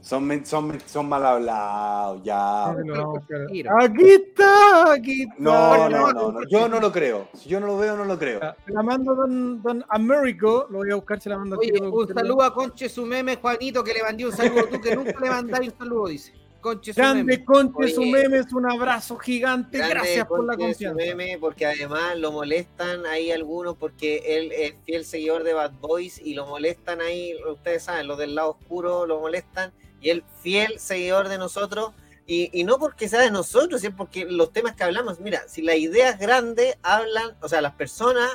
[0.00, 2.70] Son, son, mal hablados, ya.
[2.70, 5.34] Aquí está, aquí está.
[5.38, 6.40] No, no, no, no.
[6.48, 7.28] Yo no lo creo.
[7.34, 8.40] Si yo no lo veo, no lo creo.
[8.66, 12.08] La mando don, don Américo, lo voy a buscar, se la mando Oye, aquí, un
[12.14, 14.66] saludo a Conche su meme, Juanito, que le mandé un saludo.
[14.66, 16.47] Tú que nunca le mandáis un saludo, dice.
[16.60, 17.44] Conche Grande.
[17.44, 17.94] Conche, Oye.
[17.94, 20.96] su memes, un abrazo gigante, Grande gracias por la confianza.
[20.96, 26.20] meme, porque además lo molestan ahí algunos porque él es fiel seguidor de Bad Boys
[26.22, 30.78] y lo molestan ahí, ustedes saben, los del lado oscuro lo molestan y él fiel
[30.78, 31.92] seguidor de nosotros
[32.26, 35.62] y, y no porque sea de nosotros, sino porque los temas que hablamos, mira, si
[35.62, 38.30] las ideas grandes hablan, o sea, las personas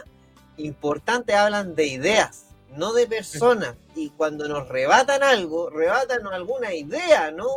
[0.58, 7.32] importantes hablan de ideas, no de personas y cuando nos rebatan algo, rebatan alguna idea,
[7.32, 7.48] ¿no?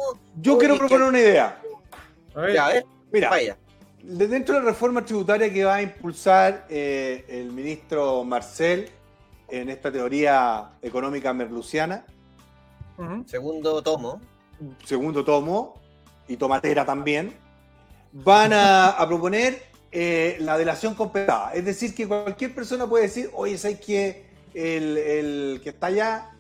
[0.41, 1.61] Yo quiero proponer una idea.
[2.35, 3.57] A ver, Ya, a ver, Mira, vaya.
[4.03, 8.91] de dentro de la reforma tributaria que va a impulsar eh, el ministro Marcel
[9.49, 12.05] en esta teoría económica merluciana.
[13.27, 14.21] Segundo tomo.
[14.85, 15.81] segundo tomo,
[16.29, 17.35] y tomatera también,
[18.13, 19.63] van a, a proponer
[19.93, 21.53] eh, la delación completada.
[21.55, 24.26] Es decir, que cualquier persona puede decir, oye, ¿sabes que
[24.57, 26.31] el, el que está allá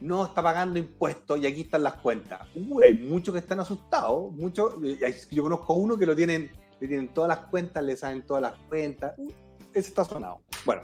[0.00, 2.40] no está pagando impuestos y aquí están las cuentas?
[2.54, 6.50] Uh, hay muchos que están asustados, muchos, eh, yo conozco a uno que lo tienen,
[6.80, 9.12] le tienen todas las cuentas, le saben todas las cuentas.
[9.18, 9.30] Uh,
[9.74, 10.40] ese está sonado.
[10.64, 10.82] Bueno,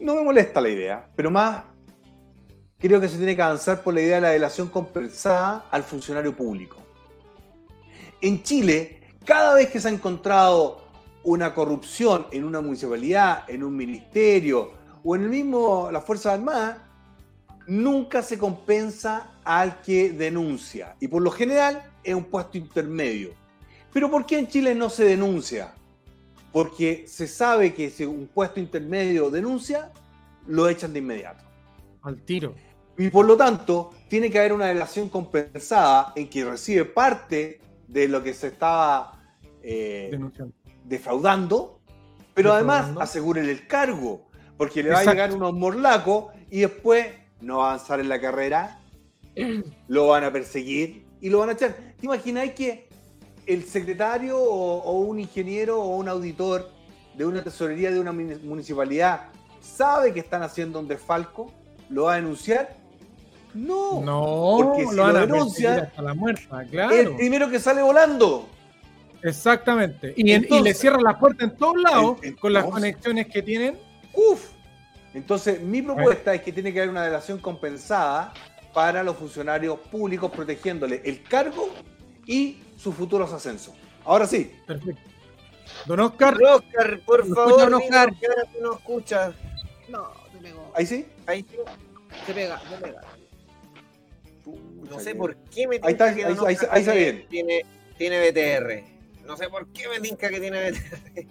[0.00, 1.62] no me molesta la idea, pero más
[2.78, 6.34] creo que se tiene que avanzar por la idea de la delación compensada al funcionario
[6.34, 6.78] público.
[8.20, 10.85] En Chile, cada vez que se ha encontrado
[11.26, 14.70] una corrupción en una municipalidad, en un ministerio
[15.02, 16.78] o en el mismo las Fuerzas Armadas,
[17.66, 20.94] nunca se compensa al que denuncia.
[21.00, 23.34] Y por lo general es un puesto intermedio.
[23.92, 25.74] Pero ¿por qué en Chile no se denuncia?
[26.52, 29.90] Porque se sabe que si un puesto intermedio denuncia,
[30.46, 31.44] lo echan de inmediato.
[32.02, 32.54] Al tiro.
[32.96, 38.06] Y por lo tanto, tiene que haber una delación compensada en que recibe parte de
[38.06, 39.20] lo que se estaba
[39.60, 40.54] eh, Denunciando.
[40.88, 41.80] Defraudando,
[42.34, 44.26] pero además aseguren el cargo,
[44.56, 47.06] porque le va a llegar unos morlacos y después
[47.40, 48.80] no va a avanzar en la carrera,
[49.88, 51.74] lo van a perseguir y lo van a echar.
[51.98, 52.88] ¿Te imagináis que
[53.46, 56.70] el secretario o, o un ingeniero o un auditor
[57.14, 59.28] de una tesorería de una muni- municipalidad
[59.60, 61.52] sabe que están haciendo un desfalco?
[61.88, 62.76] ¿Lo va a denunciar?
[63.54, 64.00] No.
[64.02, 66.14] No, Porque si lo van lo a denuncia, hasta la
[66.70, 66.94] claro.
[66.94, 68.48] El primero que sale volando.
[69.22, 70.12] Exactamente.
[70.16, 73.78] Y, le cierran las puertas en todos lados En- en- con las conexiones que tienen.
[74.12, 74.50] Uf.
[75.14, 78.32] Entonces, mi propuesta es que tiene que haber una delación compensada
[78.74, 81.70] para los funcionarios públicos protegiéndole el cargo
[82.26, 83.74] y sus futuros ascensos.
[84.04, 85.00] Ahora sí, Perfecto.
[85.86, 88.14] Don Oscar, Oscar, por ¿Me favor, don Oscar?
[88.18, 89.34] que ahora tú no escuchas.
[89.88, 90.72] No, se pegó.
[90.74, 91.06] ahí sí.
[91.26, 91.56] Ahí sí.
[92.26, 93.00] Se pega, se pega.
[94.90, 97.26] No sé por qué me Ahí está, ahí- Don ahí- Oscar ahí está bien.
[97.28, 97.64] Tiene,
[97.98, 98.84] tiene BTR.
[99.26, 101.26] No sé por qué me tinca que tiene BTR.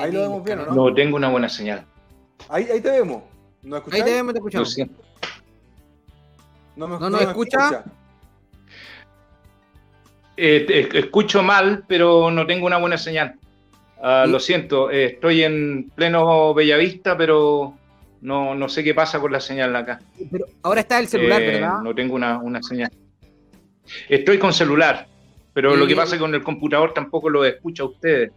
[0.00, 0.74] Ahí lo vemos bien, ¿o no?
[0.88, 1.84] No tengo una buena señal.
[2.48, 3.22] Ahí, ahí te vemos.
[3.62, 4.04] ¿No Ahí escucháis?
[4.04, 4.72] te vemos, te Lo escuchamos.
[4.72, 5.02] siento.
[6.76, 7.84] No, me- ¿No nos escucha?
[10.36, 13.38] Eh, te- escucho mal, pero no tengo una buena señal.
[14.02, 17.74] Ah, lo siento, eh, estoy en pleno Bellavista, pero
[18.22, 20.00] no, no sé qué pasa con la señal acá.
[20.30, 21.78] Pero ahora está el celular, Eh, ¿verdad?
[21.82, 22.90] No tengo una, una señal.
[24.08, 25.06] Estoy con celular,
[25.52, 25.96] pero lo que Sí.
[25.96, 28.32] pasa con el computador tampoco lo escucho a ustedes.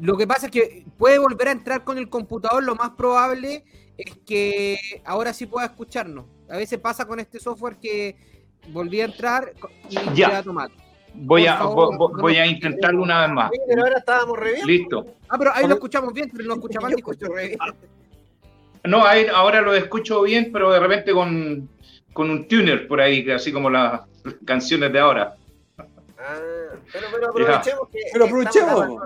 [0.00, 3.64] Lo que pasa es que puede volver a entrar con el computador, lo más probable
[3.96, 6.24] es que ahora sí pueda escucharnos.
[6.50, 8.16] A veces pasa con este software que
[8.68, 9.52] volví a entrar
[9.88, 10.28] y Ya.
[10.28, 10.82] queda automático.
[11.16, 13.50] Voy a, favor, vo- vo- no voy nos- a intentarlo una vez más.
[13.68, 14.66] Pero ahora estábamos re bien.
[14.66, 15.06] Listo.
[15.28, 16.90] Ah, pero ahí lo escuchamos bien, pero no escucha mal.
[16.90, 17.58] Yo escucho re bien.
[18.82, 21.68] No, ahí- ahora lo escucho bien, pero de repente con,
[22.12, 24.00] con un tuner por ahí, así como las
[24.44, 25.36] canciones de ahora.
[26.26, 26.38] Ah,
[26.92, 27.98] pero, pero aprovechemos que.
[28.12, 29.02] Pero aprovechemos.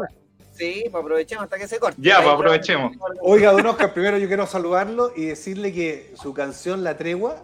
[0.52, 2.00] Sí, pues aprovechemos hasta que se corte.
[2.00, 2.96] Ya, pues aprovechemos.
[3.20, 7.42] Oiga, don Oscar, primero yo quiero saludarlo y decirle que su canción La Tregua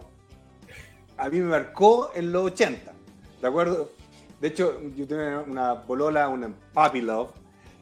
[1.17, 2.91] a mí me marcó en los 80.
[3.41, 3.91] ¿De acuerdo?
[4.41, 7.31] De hecho, yo tenía una polola, una Papi Love,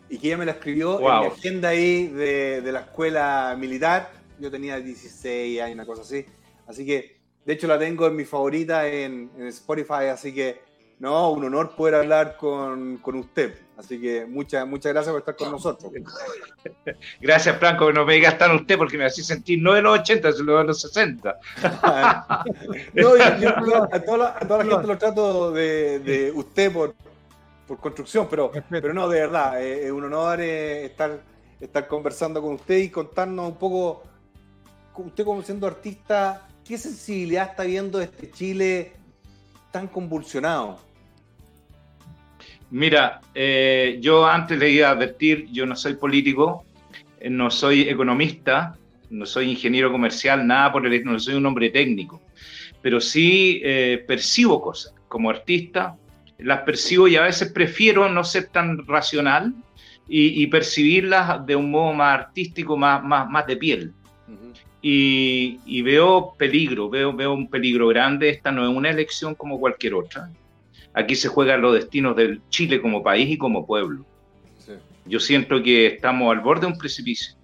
[0.09, 4.11] y que ella me la escribió en mi agenda ahí de, de la escuela militar.
[4.39, 6.25] Yo tenía 16 años, una cosa así.
[6.67, 10.05] Así que, de hecho, la tengo en mi favorita en, en Spotify.
[10.11, 10.61] Así que,
[10.99, 13.55] no, un honor poder hablar con, con usted.
[13.77, 15.91] Así que, muchas muchas gracias por estar con nosotros.
[17.21, 19.99] Gracias, Franco, que no me digas tan usted porque me hacía sentir no de los
[19.99, 21.39] 80, sino de los 60.
[22.93, 23.49] No, yo,
[23.91, 26.93] a, toda la, a toda la gente lo trato de, de usted por,
[27.67, 31.19] por construcción, pero, pero no, de verdad, eh, es un honor eh, estar,
[31.59, 34.03] estar conversando con usted y contarnos un poco,
[34.95, 39.02] usted como siendo artista, qué sensibilidad está viendo este Chile
[39.73, 40.79] tan convulsionado.
[42.69, 46.63] Mira, eh, yo antes le iba a advertir, yo no soy político,
[47.19, 48.77] eh, no soy economista,
[49.09, 52.21] no soy ingeniero comercial, nada por el no soy un hombre técnico,
[52.83, 55.95] pero sí eh, percibo cosas como artista,
[56.37, 59.55] las percibo y a veces prefiero no ser tan racional
[60.07, 63.93] y, y percibirlas de un modo más artístico, más, más, más de piel.
[64.85, 68.29] Y, y veo peligro, veo, veo un peligro grande.
[68.29, 70.29] Esta no es una elección como cualquier otra.
[70.93, 74.05] Aquí se juegan los destinos del Chile como país y como pueblo.
[74.59, 74.73] Sí.
[75.05, 77.35] Yo siento que estamos al borde de un precipicio,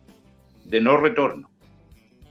[0.66, 1.50] de no retorno.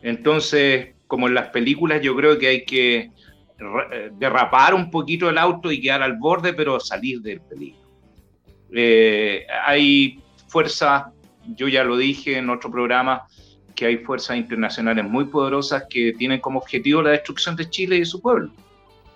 [0.03, 5.39] Entonces, como en las películas, yo creo que hay que eh, derrapar un poquito el
[5.39, 7.81] auto y quedar al borde, pero salir del peligro.
[8.73, 11.07] Eh, hay fuerzas,
[11.57, 13.27] yo ya lo dije en otro programa,
[13.79, 18.01] que hay fuerzas internacionales muy poderosas que tienen como objetivo la destrucción de Chile y
[18.01, 18.51] de su pueblo.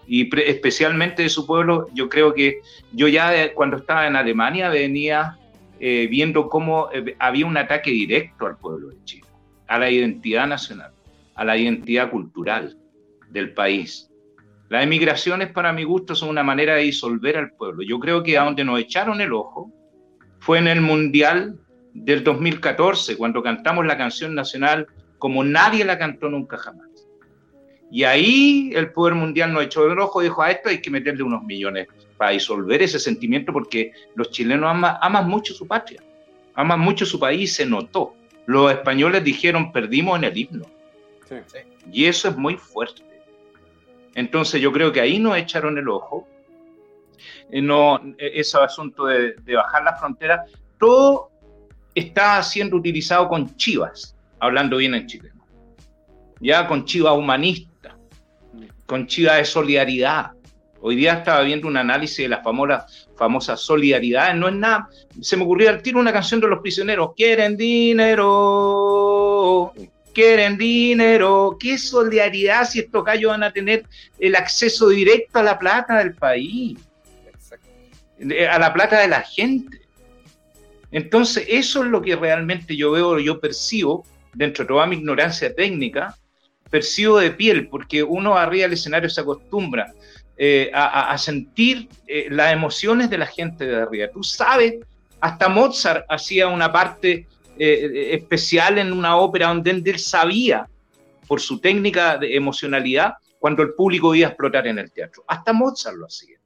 [0.06, 2.60] Y especialmente de su pueblo, yo creo que
[2.93, 5.36] yo ya eh, cuando estaba en Alemania venía
[5.80, 9.26] eh, viendo cómo eh, había un ataque directo al pueblo de Chile,
[9.66, 10.93] a la identidad nacional,
[11.34, 12.78] a la identidad cultural
[13.30, 14.12] del país.
[14.68, 17.82] Las emigraciones, para mi gusto, son una manera de disolver al pueblo.
[17.82, 19.72] Yo creo que a donde nos echaron el ojo
[20.39, 21.59] fue en el Mundial
[21.94, 24.86] del 2014, cuando cantamos la canción nacional
[25.19, 26.89] como nadie la cantó nunca jamás.
[27.90, 30.90] Y ahí el poder mundial nos echó el ojo y dijo, a esto hay que
[30.90, 31.86] meterle unos millones
[32.16, 36.02] para disolver ese sentimiento porque los chilenos aman, aman mucho su patria,
[36.55, 38.14] aman mucho su país, se notó.
[38.47, 40.66] Los españoles dijeron, perdimos en el himno.
[41.28, 41.36] Sí.
[41.93, 43.02] Y eso es muy fuerte.
[44.14, 46.27] Entonces yo creo que ahí nos echaron el ojo.
[47.51, 50.44] No, eh, ese asunto de, de bajar la frontera,
[50.78, 51.31] todo
[51.94, 55.47] está siendo utilizado con chivas, hablando bien en chileno.
[56.40, 57.94] Ya con chivas humanistas,
[58.86, 60.32] con chivas de solidaridad.
[60.81, 62.86] Hoy día estaba viendo un análisis de la famosa,
[63.16, 64.35] famosa solidaridad.
[64.35, 64.89] No es nada.
[65.20, 67.10] Se me ocurrió al tiro una canción de los prisioneros.
[67.16, 68.32] Quieren dinero.
[70.12, 71.56] quieren dinero.
[71.60, 73.86] ¿Qué solidaridad si estos gallos van a tener
[74.19, 76.81] el acceso directo a la plata del país?
[78.51, 79.81] A la plata de la gente.
[80.93, 84.05] Entonces, eso es lo que realmente yo veo, yo percibo,
[84.35, 86.16] dentro de toda mi ignorancia técnica,
[86.70, 89.93] percibo de piel, porque uno arriba del escenario se acostumbra
[90.36, 94.09] eh, a, sentir eh, las emociones de la gente de arriba.
[94.12, 94.74] Tú sabes,
[95.20, 97.27] hasta Mozart hacía una parte
[97.59, 100.66] eh, especial en una ópera donde él sabía,
[101.27, 105.24] por su técnica de emocionalidad, cuando el público iba a explotar en el teatro.
[105.27, 106.39] Hasta Mozart lo hacía.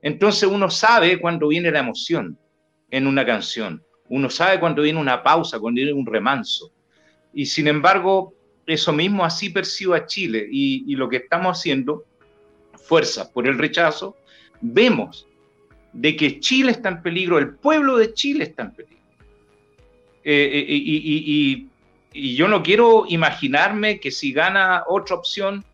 [0.00, 2.38] Entonces uno sabe cuando viene la emoción
[2.94, 3.82] en una canción.
[4.08, 6.70] Uno sabe cuando viene una pausa, cuando viene un remanso.
[7.32, 8.34] Y sin embargo,
[8.66, 12.04] eso mismo así percibo a Chile y, lo que estamos haciendo,
[12.74, 14.16] fuerza por el rechazo,
[14.60, 15.26] vemos
[15.92, 19.02] de que Chile está en peligro, el pueblo de Chile está en peligro.
[20.22, 21.68] Eh, eh, y,
[22.36, 25.64] yo no quiero imaginarme que si gana otra opción,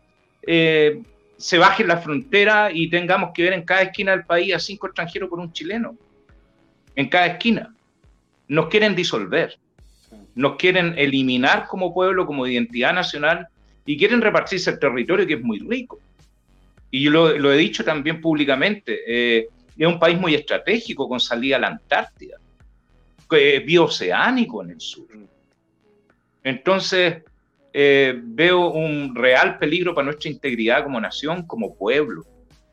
[0.41, 1.03] eh,
[1.37, 4.87] se baje la frontera y tengamos que ver en cada esquina del país a cinco
[4.87, 5.95] extranjeros por un chileno
[6.95, 7.73] en cada esquina.
[8.47, 9.57] Nos quieren disolver,
[10.35, 13.47] nos quieren eliminar como pueblo, como identidad nacional
[13.85, 15.99] y quieren repartirse el territorio que es muy rico.
[16.89, 19.47] Y yo lo, he dicho también públicamente, eh,
[19.77, 22.37] es un país muy estratégico con salida a la Antártida,
[23.31, 25.07] eh, bioceánico en el sur.
[26.43, 27.23] Entonces,
[27.73, 32.25] eh, veo un real peligro para nuestra integridad como nación, como pueblo.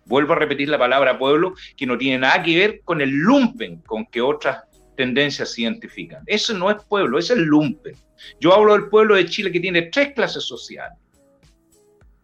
[0.09, 3.82] Vuelvo a repetir la palabra pueblo, que no tiene nada que ver con el lumpen
[3.82, 4.64] con que otras
[4.97, 6.22] tendencias se identifican.
[6.26, 7.94] Eso no es pueblo, es el lumpen.
[8.40, 10.98] Yo hablo del pueblo de Chile que tiene tres clases sociales,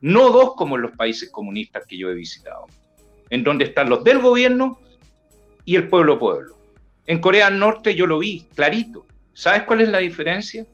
[0.00, 2.66] no dos como en los países comunistas que yo he visitado,
[3.30, 4.80] en donde están los del gobierno
[5.64, 6.58] y el pueblo pueblo.
[7.06, 9.06] En Corea del Norte yo lo vi clarito.
[9.34, 10.66] ¿Sabes cuál es la diferencia?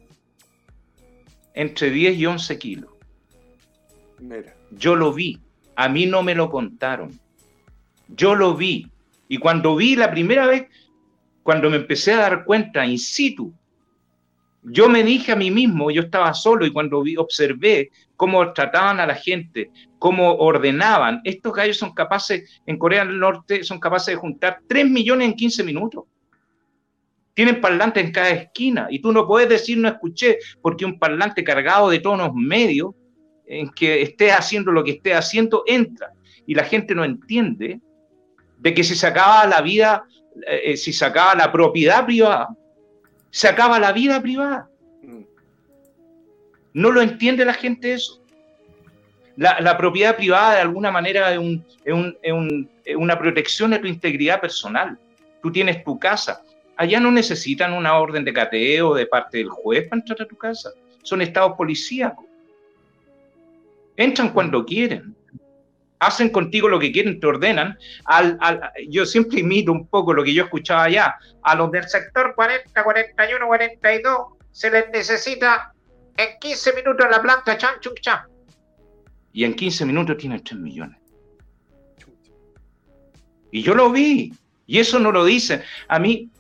[1.55, 2.91] Entre 10 y 11 kilos.
[4.71, 5.41] Yo lo vi.
[5.81, 7.19] A mí no me lo contaron.
[8.07, 8.87] Yo lo vi.
[9.29, 10.67] Y cuando vi la primera vez,
[11.43, 13.51] cuando me empecé a dar cuenta in situ,
[14.63, 19.01] yo me dije a mí mismo, yo estaba solo y cuando vi, observé cómo trataban
[19.01, 24.15] a la gente, cómo ordenaban, estos gallos son capaces, en Corea del Norte, son capaces
[24.15, 26.05] de juntar 3 millones en 15 minutos.
[27.33, 31.43] Tienen parlantes en cada esquina y tú no puedes decir no escuché porque un parlante
[31.43, 32.95] cargado de tonos medios
[33.51, 36.13] en que esté haciendo lo que esté haciendo, entra.
[36.47, 37.81] Y la gente no entiende
[38.59, 40.05] de que si se acaba la vida,
[40.47, 42.49] eh, si se acaba la propiedad privada,
[43.31, 44.69] se acaba la vida privada.
[46.73, 48.23] No lo entiende la gente eso.
[49.37, 51.41] La, propiedad privada de alguna manera es,
[52.97, 54.97] una protección de tu integridad personal.
[55.43, 56.43] Tú tienes tu casa.
[56.77, 60.37] Allá no necesitan una orden de cateo de parte del juez para entrar a tu
[60.37, 60.71] casa.
[61.03, 62.30] Son estados policíacos.
[64.01, 65.15] Entran cuando quieren.
[65.99, 67.77] Hacen contigo lo que quieren, te ordenan.
[68.07, 68.39] Al,
[68.89, 71.17] yo siempre imito un poco lo que yo escuchaba allá.
[71.43, 74.19] A los del sector 40, 41, 42
[74.53, 75.75] se les necesita
[76.17, 78.21] en 15 minutos la planta chan, chun, chan.
[79.35, 80.99] Y en 15 minutos tienen 3 millones.
[83.51, 84.33] Y yo lo vi.
[84.67, 85.63] Y eso no lo dicen.
[85.89, 86.31] A mí,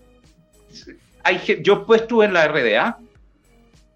[1.25, 2.99] hay, yo pues estuve en la RDA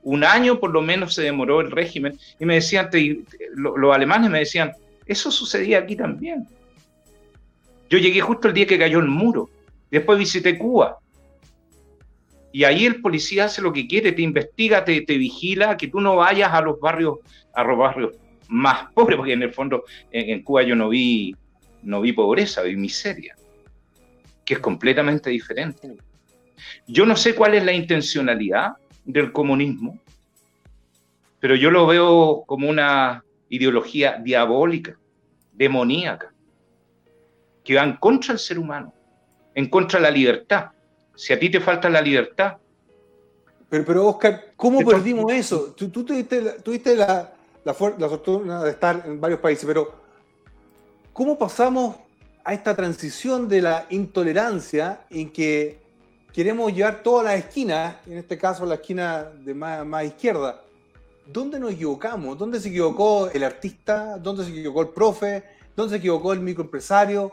[0.05, 2.91] un año por lo menos se demoró el régimen y me decían,
[3.57, 4.73] los alemanes me decían,
[5.07, 6.47] eso sucedía aquí también.
[7.89, 9.51] Yo llegué justo el día que cayó el muro,
[9.91, 10.99] después visité Cuba.
[12.53, 16.01] Y ahí el policía hace lo que quiere, te investiga, te, te vigila, que tú
[16.01, 17.19] no vayas a los barrios,
[17.53, 18.15] a los barrios
[18.49, 21.35] más pobres, porque en el fondo en, Cuba yo no vi,
[21.83, 23.35] no vi pobreza, vi miseria,
[24.45, 25.97] que es completamente diferente.
[26.87, 28.75] Yo no sé cuál es la intencionalidad
[29.05, 29.99] del comunismo,
[31.41, 34.97] pero yo lo veo como una ideología diabólica,
[35.53, 36.33] demoníaca,
[37.63, 38.93] que va en contra del ser humano,
[39.55, 40.71] en contra de la libertad.
[41.15, 42.57] Si a ti te falta la libertad.
[43.69, 45.75] Pero, pero Oscar, ¿cómo perdimos eso?
[45.77, 47.33] Tú, tuviste, la,
[47.65, 49.93] la, fortuna de estar en varios países, pero
[51.13, 51.97] ¿cómo pasamos
[52.45, 55.84] a esta transición de la intolerancia en que
[56.35, 60.63] queremos llevar todas las esquinas, en este caso la esquina de más, izquierda.
[61.27, 62.37] ¿Dónde nos equivocamos?
[62.37, 64.19] ¿Dónde se equivocó el artista?
[64.19, 65.45] ¿Dónde se equivocó el profe?
[65.75, 67.33] ¿Dónde se equivocó el microempresario?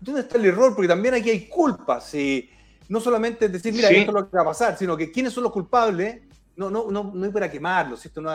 [0.00, 0.74] ¿Dónde está el error?
[0.74, 2.14] Porque también aquí hay culpas.
[2.14, 2.48] Y
[2.88, 5.42] no solamente decir, mira, esto es lo que va a pasar, sino que quiénes son
[5.42, 6.22] los culpables.
[6.56, 8.30] No, no, no, no hay para quemarlos, esto no,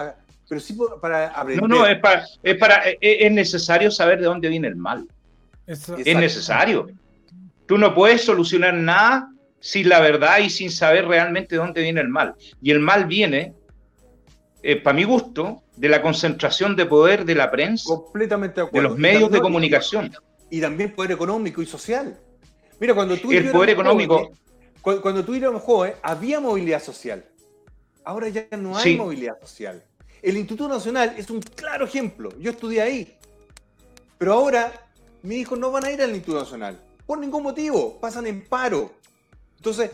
[0.48, 1.68] pero sí para aprender.
[1.68, 5.08] No, no, es, para, es, para, es necesario saber de dónde viene el mal.
[5.66, 6.88] es necesario.
[7.66, 12.10] Tú no puedes solucionar nada sin la verdad y sin saber realmente dónde viene el
[12.10, 12.36] mal.
[12.62, 13.54] Y el mal viene
[14.62, 18.82] eh, para mi gusto, de la concentración de poder de la prensa, Completamente de de
[18.82, 20.12] los medios de comunicación.
[20.50, 22.18] Y también poder económico y social.
[22.80, 24.32] Mira, cuando tú y El poder económico.
[24.82, 27.26] jóvenes, cuando tú y yo éramos jóvenes, había movilidad social.
[28.04, 28.96] Ahora ya no hay Sí.
[28.96, 29.84] movilidad social.
[30.22, 32.30] El Instituto Nacional es un claro ejemplo.
[32.40, 33.16] Yo estudié ahí.
[34.18, 34.72] Pero ahora
[35.24, 36.80] mis hijos no van a ir al Instituto Nacional.
[37.06, 38.00] Por ningún motivo.
[38.00, 38.92] Pasan en paro.
[39.66, 39.90] Entonces,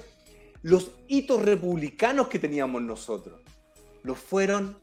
[0.63, 3.39] los hitos republicanos que teníamos nosotros,
[4.03, 4.77] los fueron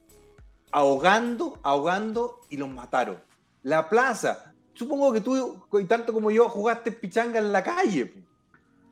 [0.73, 3.23] ahogando, ahogando y los mataron.
[3.65, 4.55] La plaza.
[4.73, 8.15] Supongo que tú, y tanto como yo, jugaste pichanga en la calle.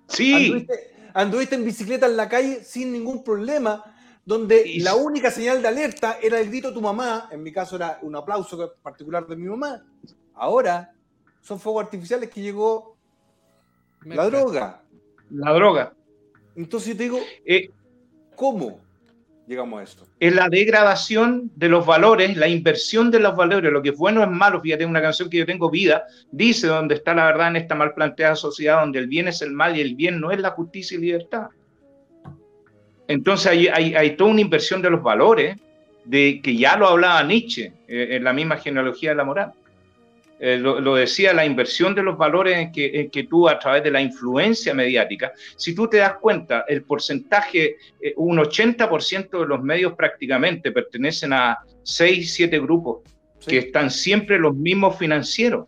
[0.08, 3.82] Sí, Anduviste, anduviste en bicicleta en la calle sin ningún problema,
[4.26, 7.76] donde la única señal de alerta era el grito de tu mamá, en mi caso
[7.76, 9.82] era un aplauso particular de mi mamá.
[10.34, 10.92] Ahora
[11.40, 12.98] son fuegos artificiales que llegó
[14.04, 14.82] la droga.
[15.30, 15.92] La droga.
[16.54, 17.70] Entonces yo te digo, Eh,
[18.34, 18.80] ¿cómo
[19.46, 20.06] llegamos a esto?
[20.18, 24.22] es la degradación de los valores, la inversión de los valores, lo que es bueno
[24.22, 24.60] es malo.
[24.60, 27.92] Fíjate, una canción que yo tengo, Vida, dice dónde está la verdad en esta mal
[27.94, 30.96] planteada sociedad, donde el bien es el mal y el bien no es la justicia
[30.96, 31.48] y libertad.
[33.08, 35.56] Entonces hay, hay, hay toda una inversión de los valores,
[36.04, 39.52] de que ya lo hablaba Nietzsche eh, en la misma genealogía de la moral.
[40.38, 43.58] Eh, lo, lo decía, la inversión de los valores en que, en que tú a
[43.58, 49.40] través de la influencia mediática, si tú te das cuenta, el porcentaje, eh, un 80%
[49.40, 52.98] de los medios prácticamente pertenecen a 6, 7 grupos
[53.38, 53.50] Sí.
[53.50, 55.66] que están siempre los mismos financieros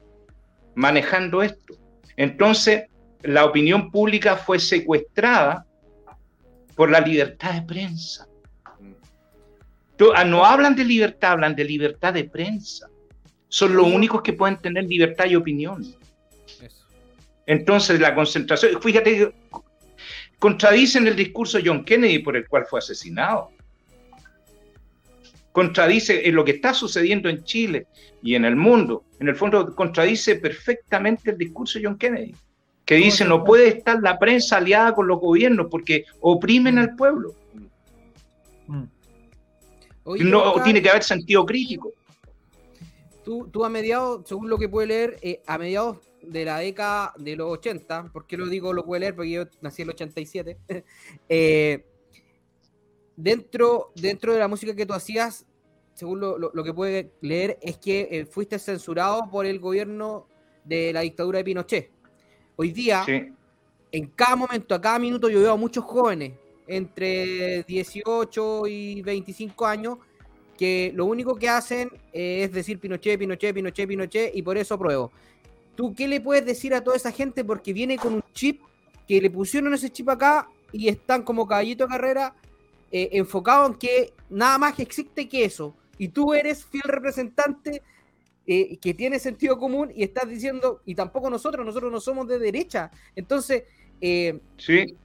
[0.75, 1.75] manejando esto.
[2.17, 2.85] Entonces,
[3.23, 5.65] la opinión pública fue secuestrada
[6.75, 8.27] por la libertad de prensa.
[9.97, 12.89] Tú- ah, no hablan de libertad, hablan de libertad de prensa.
[13.49, 15.83] Son los únicos que pueden tener libertad y opinión.
[16.61, 16.85] Eso.
[17.47, 19.33] Entonces, la concentración, fíjate,
[20.39, 23.51] contradicen el discurso de John Kennedy por el cual fue asesinado.
[25.53, 27.87] Contradice en lo que está sucediendo en Chile
[28.23, 29.05] y en el mundo.
[29.19, 32.35] En el fondo, contradice perfectamente el discurso de John Kennedy,
[32.85, 37.35] que dice no puede estar la prensa aliada con los gobiernos porque oprimen al pueblo.
[38.67, 38.85] Mm.
[40.21, 41.93] No tiene que haber sentido crítico.
[43.29, 47.13] Tú, tú a mediados, según lo que puede leer, eh, a mediados de la década
[47.19, 49.15] de los 80, ¿por qué lo digo lo puede leer?
[49.17, 50.57] Porque yo nací en el 87.
[51.29, 51.85] eh,
[53.17, 55.45] dentro, dentro de la música que tú hacías,
[55.93, 60.27] según lo, lo- lo que puede leer, es que eh, fuiste censurado por el gobierno
[60.65, 61.91] de la dictadura de Pinochet.
[62.57, 63.29] Hoy día, Sí.
[63.93, 66.33] en cada momento, a cada minuto, yo veo a muchos jóvenes
[66.67, 69.99] entre 18 y 25 años
[70.59, 74.75] que lo único que hacen eh, es decir Pinochet, Pinochet, Pinochet, Pinochet y por eso
[74.75, 75.13] apruebo.
[75.77, 77.45] ¿Tú qué le puedes decir a toda esa gente?
[77.45, 78.61] Porque viene con un chip
[79.07, 82.35] que le pusieron ese chip acá y están como caballito de carrera
[82.91, 85.75] eh, enfocados en que nada más que existe que eso.
[85.97, 87.83] Y tú eres fiel representante
[88.47, 92.39] eh, que tiene sentido común y estás diciendo, y tampoco nosotros, nosotros no somos de
[92.39, 92.91] derecha.
[93.15, 93.65] Entonces,
[94.01, 94.97] eh, Sí.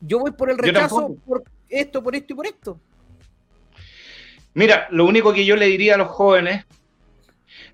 [0.00, 2.80] yo voy por el rechazo por esto, por esto y por esto.
[4.54, 6.64] Mira, lo único que yo le diría a los jóvenes,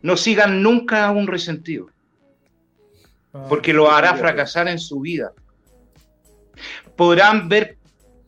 [0.03, 1.89] no sigan nunca a un resentido.
[3.33, 5.33] Ah, porque lo hará fracasar en su vida.
[6.97, 7.77] Podrán ver,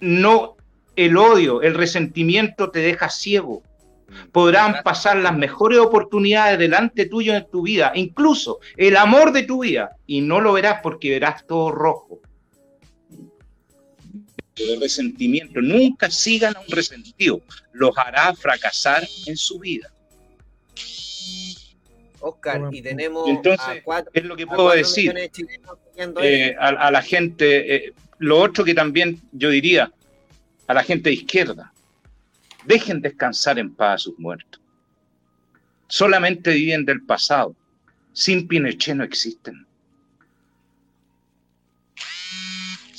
[0.01, 0.57] no
[0.97, 3.63] el odio, el resentimiento te deja ciego.
[4.31, 9.63] Podrán pasar las mejores oportunidades delante tuyo en tu vida, incluso el amor de tu
[9.63, 12.21] vida, y no lo verás porque verás todo rojo.
[14.57, 17.41] El resentimiento, nunca sigan a un resentido,
[17.73, 19.91] los hará fracasar en su vida.
[22.21, 25.13] Oscar, y tenemos Entonces, a cuatro, Es lo que a puedo decir.
[25.13, 25.31] de
[26.23, 29.91] eh, a la gente, eh, lo otro que también yo diría,
[30.67, 31.73] a la gente de izquierda,
[32.65, 34.61] dejen descansar en paz a sus muertos.
[35.89, 37.55] Solamente viven del pasado.
[38.13, 39.67] Sin Pinochet no existen.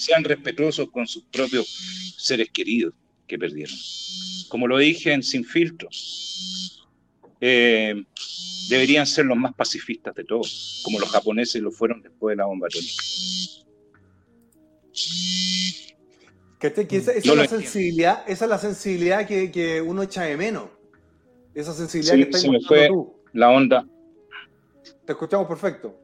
[0.04, 1.68] Sean respetuosos con sus propios
[2.18, 2.94] seres queridos
[3.28, 3.76] que perdieron.
[4.50, 5.90] Como lo dije en Sin Filtro,
[7.42, 8.04] eh,
[8.70, 12.46] deberían ser los más pacifistas de todos, como los japoneses lo fueron después de la
[12.46, 12.94] bomba atómica.
[16.60, 16.88] ¿Cachai?
[16.88, 20.24] Que esa, esa No es la sensibilidad, esa es la sensibilidad que, que uno echa
[20.24, 20.70] de menos.
[21.54, 22.88] Esa sensibilidad Sí, que estás se me fue.
[22.88, 23.14] tú.
[23.34, 23.86] La onda,
[25.06, 26.00] Te escuchamos perfecto.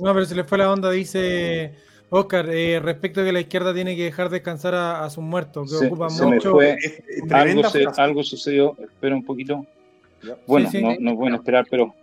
[0.00, 1.74] No, pero se le fue la onda, dice
[2.14, 5.70] Oscar, eh, respecto a que la izquierda tiene que dejar descansar a, a sus muertos,
[5.72, 6.52] que se, ocupan se me mucho.
[6.52, 6.74] fue.
[6.74, 7.32] Es- es
[7.98, 9.64] Algo, se- sucedió, espera un poquito.
[10.46, 10.84] Bueno, Sí, sí.
[10.84, 11.94] no, no pueden esperar, pero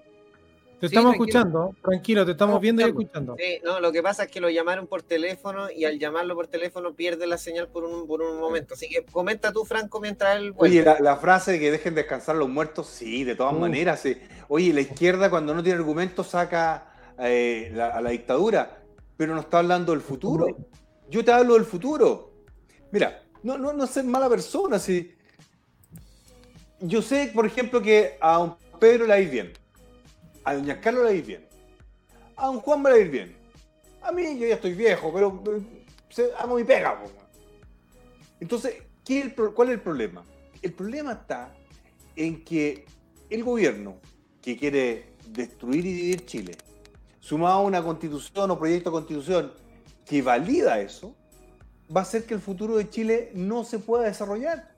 [0.80, 1.40] Te Sí, estamos tranquilo.
[1.40, 3.36] escuchando, tranquilo, te estamos viendo y escuchando.
[3.66, 6.94] no, lo que pasa es que lo llamaron por teléfono y al llamarlo por teléfono
[6.94, 8.76] pierde la señal por un, por un momento.
[8.76, 10.78] Así que comenta tú, Franco, mientras él vuelve.
[10.78, 14.00] Oye, la, la frase de que dejen descansar los muertos, sí, de todas maneras.
[14.00, 14.18] sí.
[14.48, 16.86] Oye, la izquierda cuando no tiene argumentos saca
[17.20, 18.79] eh, la- a la dictadura,
[19.20, 20.46] pero no está hablando del futuro.
[21.10, 22.32] Yo te hablo del futuro.
[22.90, 24.80] Mira, no, no, no ser mala persona.
[24.80, 25.14] Si...
[26.80, 29.52] Yo sé, por ejemplo, que a don Pedro le ir bien,
[30.46, 31.46] a doña Carlos le ir bien,
[32.38, 33.36] a don Juan me le va a ir bien.
[34.02, 35.44] A mí yo ya estoy viejo, pero
[36.10, 36.98] se- hago mi pega.
[37.04, 37.12] po.
[38.40, 40.24] Entonces, ¿qué es el pro- ¿cuál es el problema?
[40.62, 41.54] El problema está
[42.16, 42.86] en que
[43.30, 43.98] el gobierno
[44.42, 46.56] que quiere destruir y dividir Chile,
[47.20, 49.54] sumado a una constitución o proyecto de constitución
[50.06, 51.16] que valida eso,
[51.96, 54.72] va a hacer que el futuro de Chile no se pueda desarrollar.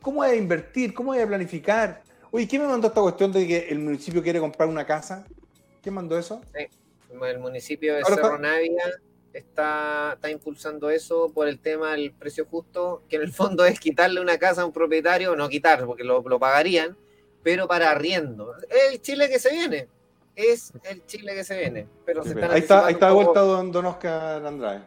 [0.00, 0.94] ¿Cómo voy a invertir?
[0.94, 2.02] ¿Cómo voy a planificar?
[2.30, 5.26] Oye, ¿quién me mandó esta cuestión de que el municipio quiere comprar una casa?
[5.82, 6.40] ¿Quién mandó eso?
[7.22, 8.84] El municipio de Cerro está- Navia
[9.32, 13.78] está, está impulsando eso por el tema del precio justo, que en el fondo es
[13.78, 16.96] quitarle una casa a un propietario, no quitar, porque lo, lo pagarían,
[17.42, 18.54] pero para arriendo.
[18.70, 19.88] Es el Chile que se viene.
[20.34, 21.86] Es el Chile que se viene.
[22.06, 24.80] Pero se están Ahí está, ahí está vuelta don, don Oscar Andrade.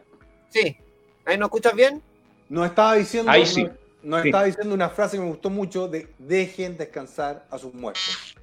[0.50, 0.76] Sí.
[1.24, 2.02] ¿Ahí nos escuchas bien?
[2.48, 3.64] Nos estaba diciendo, Ahí sí.
[3.64, 4.28] nos, nos Sí.
[4.28, 8.36] estaba diciendo una frase que me gustó mucho de dejen descansar a sus muertos.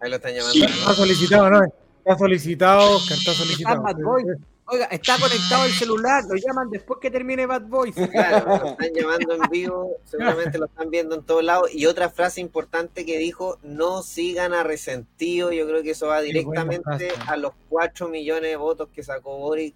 [0.00, 0.64] Ahí lo están llamando.
[0.64, 1.64] Está solicitado, ¿no?
[1.64, 3.88] Está solicitado, Oscar, está solicitado.
[3.88, 4.51] Está.
[4.72, 7.94] Oiga, está conectado el celular, lo llaman después que termine Bad Boys.
[7.94, 11.68] Claro, lo están llamando en vivo, seguramente lo están viendo en todos lados.
[11.74, 16.22] Y otra frase importante que dijo, no sigan a resentido, yo creo que eso va
[16.22, 19.74] directamente a los 4 millones de votos que sacó Boric.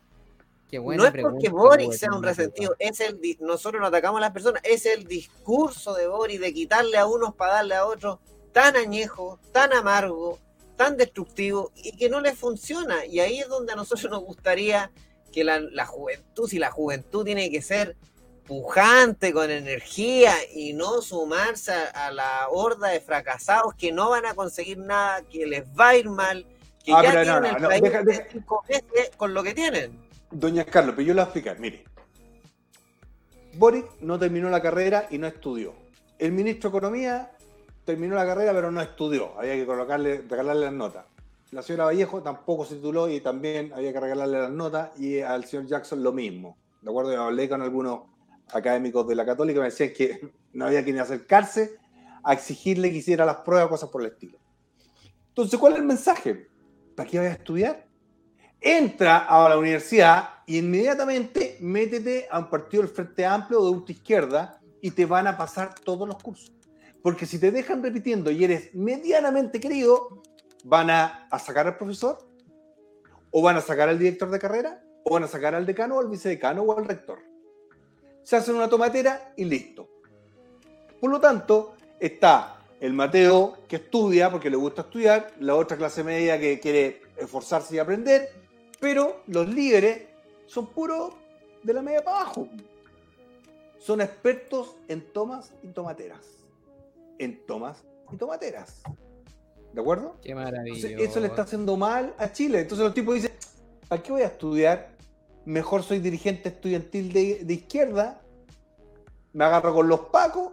[0.70, 3.88] Qué buena no es pregunta, porque Boric sea un resentido, es el di- nosotros no
[3.88, 7.74] atacamos a las personas, es el discurso de Boric de quitarle a unos para darle
[7.74, 8.18] a otros,
[8.52, 10.38] tan añejo, tan amargo,
[10.76, 13.04] tan destructivo y que no le funciona.
[13.06, 14.90] Y ahí es donde a nosotros nos gustaría
[15.32, 17.96] que la, la juventud, si la juventud tiene que ser
[18.46, 24.24] pujante, con energía y no sumarse a, a la horda de fracasados que no van
[24.26, 26.46] a conseguir nada, que les va a ir mal,
[26.84, 28.12] que Ah, ya pero no, tienen no, el no, país deja- de
[28.68, 30.00] deja- con lo que tienen.
[30.30, 31.58] Doña Carlos, pero yo le voy a explicar.
[31.58, 31.84] Mire,
[33.54, 35.74] Boric no terminó la carrera y no estudió.
[36.18, 37.30] El ministro de Economía
[37.86, 39.38] terminó la carrera pero no estudió.
[39.38, 41.06] Había que colocarle, regalarle las notas.
[41.52, 44.90] La señora Vallejo tampoco se tituló y también había que regalarle las notas.
[45.00, 46.58] Y al señor Jackson lo mismo.
[46.82, 48.00] De acuerdo, yo hablé con algunos
[48.52, 51.78] académicos de la Católica me decían que no había que ni acercarse
[52.22, 54.38] a exigirle que hiciera las pruebas, cosas por el estilo.
[55.28, 56.48] Entonces, ¿cuál es el mensaje?
[56.94, 57.86] ¿Para qué vayas a estudiar?
[58.60, 63.70] entra a la universidad y inmediatamente métete a un partido del Frente Amplio o de
[63.70, 66.52] ultra izquierda y te van a pasar todos los cursos.
[67.06, 70.24] Porque si te dejan repitiendo y eres medianamente querido,
[70.64, 72.18] van a, sacar al profesor,
[73.30, 76.00] o van a sacar al director de carrera, o van a sacar al decano, o
[76.00, 77.20] al vicedecano, o al rector.
[78.24, 79.88] Se hacen una tomatera y listo.
[81.00, 86.02] Por lo tanto, está el Mateo que estudia porque le gusta estudiar, la otra clase
[86.02, 88.30] media que quiere esforzarse y aprender,
[88.80, 90.08] pero los líderes
[90.46, 91.14] son puros
[91.62, 92.48] de la media para abajo.
[93.78, 96.35] Son expertos en tomas y tomateras.
[97.18, 98.82] En tomas y tomateras.
[99.72, 100.16] ¿De acuerdo?
[100.22, 100.98] Qué Entonces, maravilla.
[100.98, 102.60] eso le está haciendo mal a Chile.
[102.60, 103.32] Entonces los tipos dicen,
[103.88, 104.96] ¿para qué voy a estudiar?
[105.44, 108.20] Mejor soy dirigente estudiantil de, de izquierda,
[109.32, 110.52] me agarro con los pacos,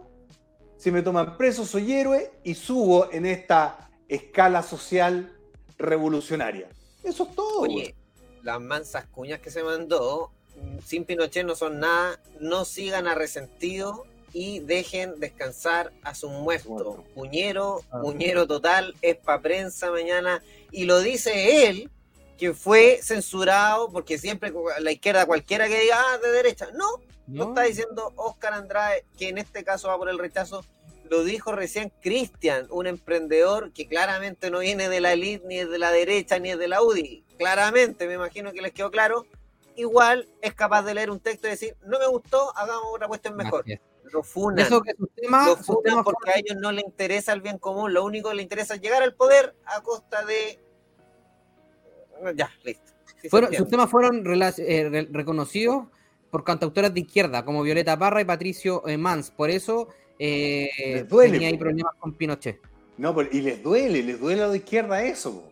[0.76, 5.32] si me toman preso soy héroe y subo en esta escala social
[5.78, 6.68] revolucionaria.
[7.02, 7.60] Eso es todo.
[7.60, 7.94] Oye,
[8.42, 13.14] las mansas cuñas que se mandó, mm, sin Pinochet no son nada, no sigan a
[13.14, 14.04] resentido
[14.34, 16.68] y dejen descansar a sus muertos.
[16.68, 17.04] Muerto.
[17.14, 18.00] Puñero, Ah.
[18.02, 20.42] puñero total, es pa' prensa mañana.
[20.72, 21.90] Y lo dice él,
[22.36, 26.68] que fue censurado, porque siempre la izquierda, cualquiera que diga, ah, de derecha.
[26.74, 26.98] No,
[27.28, 27.48] lo ¿No?
[27.50, 30.64] está diciendo Oscar Andrade, que en este caso va por el rechazo.
[31.08, 35.70] Lo dijo recién Cristian, un emprendedor que claramente no viene de la elite, ni es
[35.70, 37.24] de la derecha, ni es de la UDI.
[37.38, 39.26] Claramente, me imagino que les quedó claro.
[39.76, 43.36] Igual es capaz de leer un texto y decir, no me gustó, hagamos otra cuestión
[43.36, 43.64] mejor.
[43.66, 43.80] Es.
[44.12, 44.58] Lo funan.
[44.64, 47.58] Eso que sus temas, Lo funan temas porque a ellos no les interesa el bien
[47.58, 47.92] común.
[47.92, 50.60] Lo único que les interesa es llegar al poder a costa de...
[52.36, 52.92] Ya, listo.
[53.06, 53.56] Sí se fueron, entiende.
[53.64, 55.86] sus temas fueron eh, re- reconocidos
[56.30, 59.30] por cantautoras de izquierda, como Violeta Parra y Patricio eh, Mans.
[59.30, 62.60] Por eso eh, duele, tenía ahí problemas con Pinochet.
[62.98, 65.32] No, pero- y les duele, les duele a la izquierda eso.
[65.32, 65.50] po.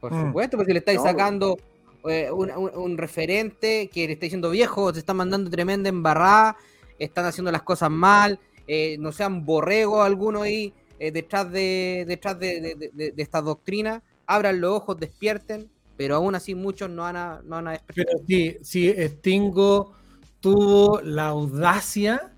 [0.00, 0.26] Por Mm.
[0.26, 1.58] supuesto, porque le estáis No, sacando
[2.06, 6.56] eh, un, un- un referente que le está diciendo viejo, te están mandando tremenda embarrada,
[6.98, 8.38] están haciendo las cosas mal.
[8.66, 13.42] eh, no sean borregos algunos ahí eh, detrás, de, detrás de, de, de, de esta
[13.42, 17.70] doctrina, abran los ojos, despierten, pero aún así muchos no van a, no van a
[17.72, 18.06] despertar.
[18.06, 19.92] Pero sí, sí, Stingo
[20.40, 22.32] tuvo la audacia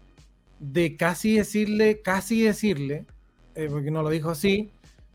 [0.58, 3.06] de casi decirle, casi decirle,
[3.54, 4.70] eh, porque no lo dijo así,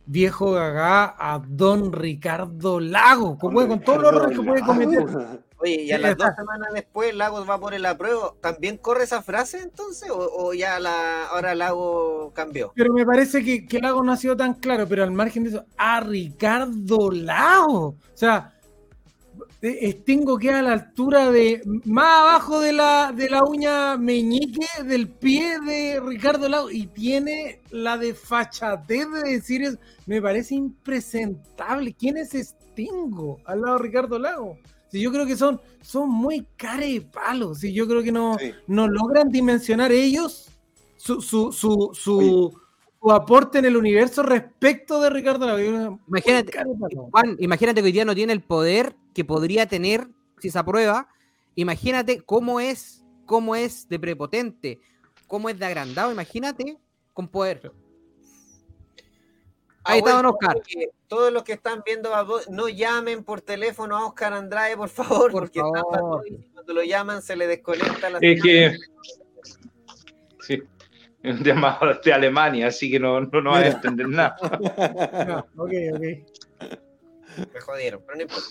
[0.06, 5.06] viejo gagá a don Ricardo Lago, como con todos los errores que puede cometer.
[5.62, 8.38] Oye, y a las dos semanas después Lagos va por el apruebo.
[8.42, 10.10] ¿También corre esa frase entonces?
[10.10, 12.72] ¿O, o ya la, ahora Lago cambió?
[12.76, 15.50] Pero me parece que, que Lago no ha sido tan claro, pero al margen de
[15.52, 17.88] eso, a Ricardo Lago.
[17.90, 18.54] O sea,
[19.64, 25.08] Stingo queda a la altura de más abajo de la, de la uña meñique del
[25.08, 29.78] pie de Ricardo Lago y tiene la desfachatez de decir eso.
[30.08, 31.94] Me parece impresentable.
[31.94, 34.58] ¿Quién es Stingo al lado de Ricardo Lago?
[34.92, 37.60] Si yo creo que son, son muy carepalos.
[37.60, 38.52] Si yo creo que no, Sí.
[38.68, 40.50] no logran dimensionar ellos
[40.98, 42.60] su, su, su, su,
[43.02, 45.58] su aporte en el universo respecto de Ricardo.
[45.60, 46.52] Yo- Imagínate.
[47.12, 50.08] Juan, imagínate que hoy día no tiene el poder que podría tener
[50.40, 51.08] si se aprueba.
[51.56, 54.80] Imagínate cómo es, cómo es de prepotente,
[55.28, 56.12] cómo es de agrandado.
[56.12, 56.78] Imagínate
[57.14, 57.72] con poder.
[59.84, 60.58] Ahí está don bueno, Oscar.
[61.08, 62.12] todos los que- están viendo
[62.50, 66.24] no llamen por teléfono a Oscar Andrade, por favor, Por porque favor.
[66.54, 68.78] Cuando lo llaman se le desconecta la Es que.
[70.42, 70.62] Sí,
[71.24, 74.36] es un llamado de Alemania, así que no, no, no van a entender nada.
[75.28, 76.02] Ya, ok, ok.
[77.54, 78.50] Me jodieron, pero no importa.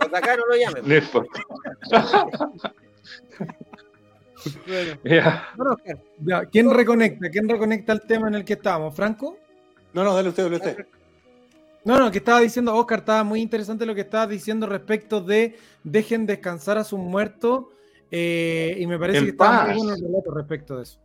[0.00, 0.82] Hasta acá no lo llamen.
[0.88, 1.40] No importa.
[5.04, 5.48] Ya.
[5.56, 7.30] Don Oscar, Ya, ¿Quién reconecta?
[7.30, 8.94] ¿Quién reconecta el tema en el que estábamos?
[8.94, 9.38] ¿Franco?
[9.94, 10.86] No, no, dale usted, dale usted.
[11.84, 15.56] No, no, que estaba diciendo, Oscar, estaba muy interesante lo que estabas diciendo respecto de
[15.82, 17.66] dejen descansar a sus muertos.
[18.10, 19.68] eh, y me parece En que estaba paz.
[19.68, 21.00] muy bueno el relato respecto de eso.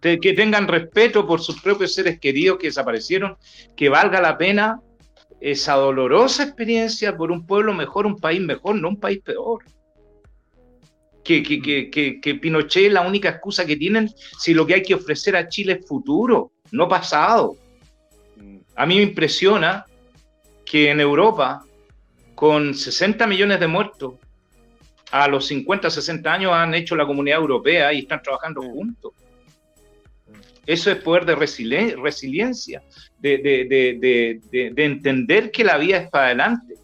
[0.00, 3.36] Que tengan respeto por sus propios seres queridos que desaparecieron,
[3.76, 4.80] que valga la pena
[5.40, 9.64] esa dolorosa experiencia por un pueblo mejor, un país mejor, no un país peor.
[11.24, 14.74] Que, que, que, que, que Pinochet es la única excusa que tienen si lo que
[14.74, 17.56] hay que ofrecer a Chile es futuro, no pasado.
[18.78, 19.84] A mí me impresiona
[20.64, 21.64] que en Europa,
[22.36, 24.14] con 60 millones de muertos,
[25.10, 29.12] a los 50, 60 años han hecho la comunidad europea y están trabajando juntos.
[30.64, 32.82] Eso es poder de resili- resiliencia,
[33.18, 36.74] de, de- de- de- de- de entender que la vida es para adelante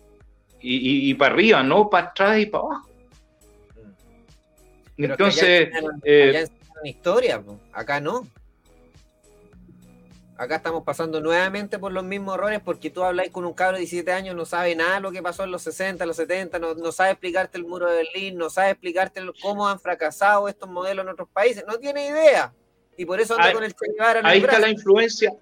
[0.60, 2.88] y, y- y para arriba, no para atrás y para abajo.
[4.96, 6.46] Pero Entonces, allá enseñaron- eh,
[6.84, 7.42] historia,
[7.72, 8.26] acá no.
[10.36, 13.80] Acá estamos pasando nuevamente por los mismos errores porque tú habláis con un cabro de
[13.82, 16.74] 17 años, no sabe nada de lo que pasó en los 60, los 70, no,
[16.74, 21.04] no sabe explicarte el muro de Berlín, no sabe explicarte cómo han fracasado estos modelos
[21.04, 22.52] en otros países, no tiene idea.
[22.96, 25.32] Y por eso anda Ahí- con el Che Guevara en ahí está la influencia.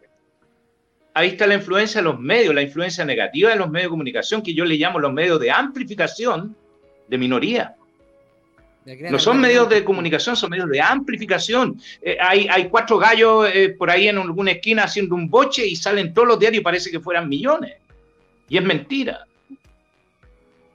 [1.15, 4.43] Ahí está la influencia de los medios, la influencia negativa de los medios de comunicación,
[4.43, 6.55] que yo le llamo los medios de amplificación
[7.09, 7.77] de minoría.
[8.85, 11.81] No son medios de comunicación, son medios de amplificación.
[12.01, 15.77] Eh, hay, hay cuatro gallos eh, por ahí en alguna esquina haciendo un boche y
[15.77, 17.77] salen todos los diarios y parece que fueran millones.
[18.49, 19.25] Y es mentira.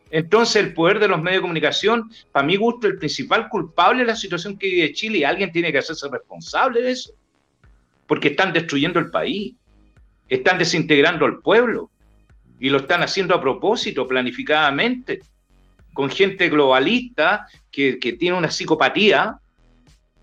[0.09, 4.07] Entonces el poder de los medios de comunicación, para mi gusto, el principal culpable de
[4.07, 7.11] la situación que vive Chile y alguien tiene que hacerse responsable de eso.
[8.05, 9.53] Porque están destruyendo el país,
[10.29, 11.91] están desintegrando al pueblo
[12.57, 15.19] y lo están haciendo a propósito, planificadamente,
[15.97, 19.39] con gente globalista que, que tiene una psicopatía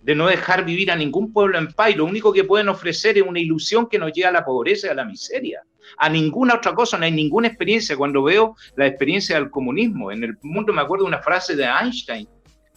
[0.00, 3.18] de no dejar vivir a ningún pueblo en paz y lo único que pueden ofrecer
[3.18, 5.64] es una ilusión que nos lleva a la pobreza y a la miseria.
[5.98, 7.96] A ninguna otra cosa, no hay ninguna experiencia.
[7.96, 12.28] Cuando veo la experiencia del comunismo, en el mundo me acuerdo una frase de Einstein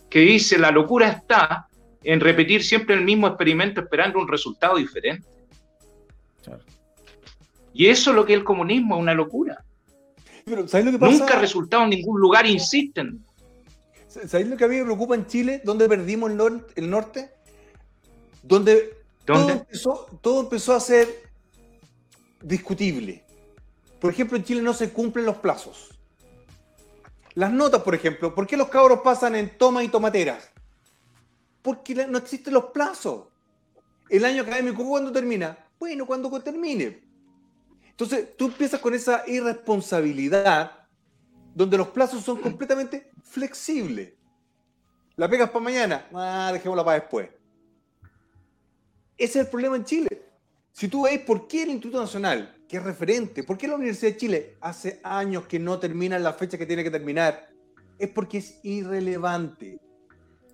[0.09, 1.67] que dice, la locura está
[2.03, 5.27] en repetir siempre el mismo experimento esperando un resultado diferente.
[6.43, 6.63] Claro.
[7.75, 9.63] Y eso es lo que es el comunismo, es una locura.
[10.47, 11.11] Pero, ¿sabes lo que pasa?
[11.19, 13.21] Nunca ha resultado en ningún lugar, insisten.
[14.07, 15.61] ¿Sabéis lo que a mí me preocupa en Chile?
[15.65, 17.31] ¿Dónde perdimos el, nor- el norte?
[18.43, 19.53] Donde todo ¿Dónde?
[19.53, 21.07] empezó, todo empezó a ser
[22.41, 23.25] discutible.
[23.99, 25.89] Por ejemplo, en Chile no se cumplen los plazos.
[27.33, 30.49] Las notas, por ejemplo, ¿por qué los cabros pasan en toma y tomateras?
[31.61, 33.25] Porque no existen los plazos.
[34.07, 35.57] El año académico, ¿cuándo termina?
[35.77, 37.01] Bueno, cuando termine.
[37.99, 40.71] Entonces, tú empiezas con esa irresponsabilidad
[41.55, 44.13] donde los plazos son completamente flexibles.
[45.15, 47.27] La pegas para mañana, ah, dejémosla para después.
[49.17, 50.27] Ese es el problema en Chile.
[50.71, 54.11] Si tú veis por qué el Instituto Nacional, que es referente, por qué la Universidad
[54.11, 57.49] de Chile hace años que no termina la fecha que tiene que terminar,
[57.97, 59.79] es porque es irrelevante.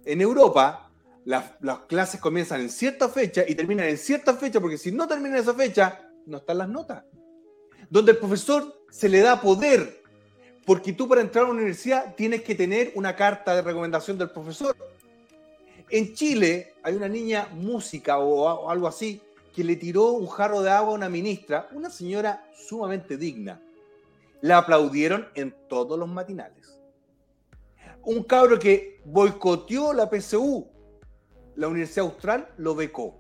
[0.06, 0.90] En Europa
[1.26, 5.10] las, las clases comienzan en cierta fecha y terminan en cierta fecha, porque si no
[5.10, 7.04] terminan esa fecha, no están las notas.
[7.94, 10.02] Donde el profesor se le da poder,
[10.66, 14.32] porque tú para entrar a una universidad tienes que tener una carta de recomendación del
[14.32, 14.76] profesor.
[15.92, 19.22] En Chile hay una niña música o algo así
[19.54, 23.62] que le tiró un jarro de agua a una ministra, una señora sumamente digna.
[24.42, 26.80] La aplaudieron en todos los matinales.
[28.02, 30.68] Un cabro que boicoteó la PSU,
[31.58, 33.20] la Universidad Austral, lo becó.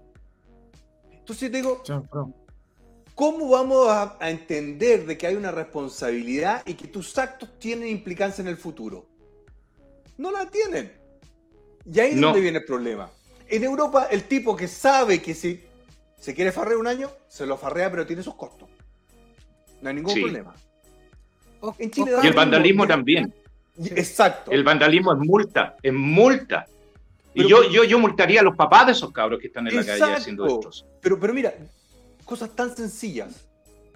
[1.12, 1.84] Entonces te digo,
[3.16, 7.88] ¿cómo vamos a, a entender de que hay una responsabilidad y que tus actos tienen
[7.88, 9.06] implicancia en el futuro?
[10.18, 10.92] No la tienen.
[11.92, 12.28] Y ahí es No.
[12.28, 13.10] donde viene el problema.
[13.50, 15.62] En Europa, el tipo que sabe que si
[16.20, 18.70] se quiere farrear un año, se lo farrea, pero tiene sus costos.
[19.82, 20.22] No hay ningún Sí.
[20.22, 20.56] problema.
[21.60, 22.42] O- En Chile Oscar, da Y el mismo.
[22.42, 23.34] vandalismo también.
[23.96, 24.52] Exacto.
[24.52, 26.66] El vandalismo es multa, es multa.
[27.34, 29.86] Y yo, yo, yo multaría a los papás de esos cabros que están en la
[29.86, 30.86] calle haciendo destrozos.
[31.02, 31.54] Pero, pero mira,
[32.24, 33.46] cosas tan sencillas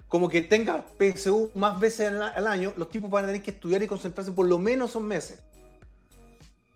[0.08, 3.82] como que tenga PSU más veces al, año, los tipos van a tener que estudiar
[3.82, 5.38] y concentrarse por lo menos son meses.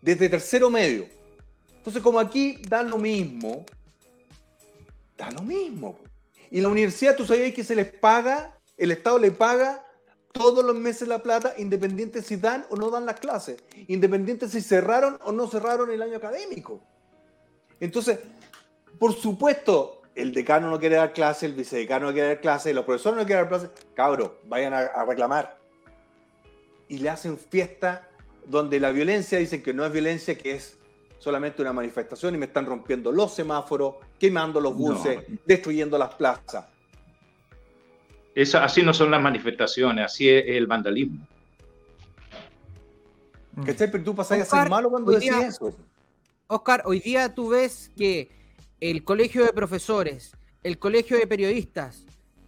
[0.03, 1.07] Desde tercero medio.
[1.79, 3.65] Entonces, como aquí da lo mismo,
[5.17, 5.99] da lo mismo.
[6.51, 9.83] Y la universidad, tú sabías que se les paga, el Estado le paga
[10.33, 14.61] todos los meses la plata, independiente si dan o no dan las clases, independiente si
[14.61, 16.81] cerraron o no cerraron el año académico.
[17.81, 18.19] Entonces,
[18.99, 22.85] por supuesto, el decano no quiere dar clase, el vicedecano no quiere dar clase, los
[22.85, 23.75] profesores no quieren dar clase.
[23.95, 25.59] Cabro, vayan a, a reclamar.
[26.89, 28.09] Y le hacen fiesta
[28.47, 30.79] donde la violencia dicen que no es violencia, que es
[31.19, 36.67] solamente una manifestación y me están rompiendo los semáforos, quemando los buses, destruyendo las plazas.
[38.35, 41.27] Eso, así no son las manifestaciones, así es el vandalismo.
[43.65, 43.91] ¿Cachai?
[43.91, 45.75] Pero tú pasás a ser malo cuando decís día- eso.
[46.47, 48.29] Oscar, hoy día tú ves que
[48.83, 50.33] el colegio de profesores,
[50.65, 52.05] el colegio de periodistas,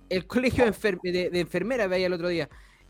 [0.08, 2.48] el colegio de, enfer- de- de enfermeras, veía el otro día,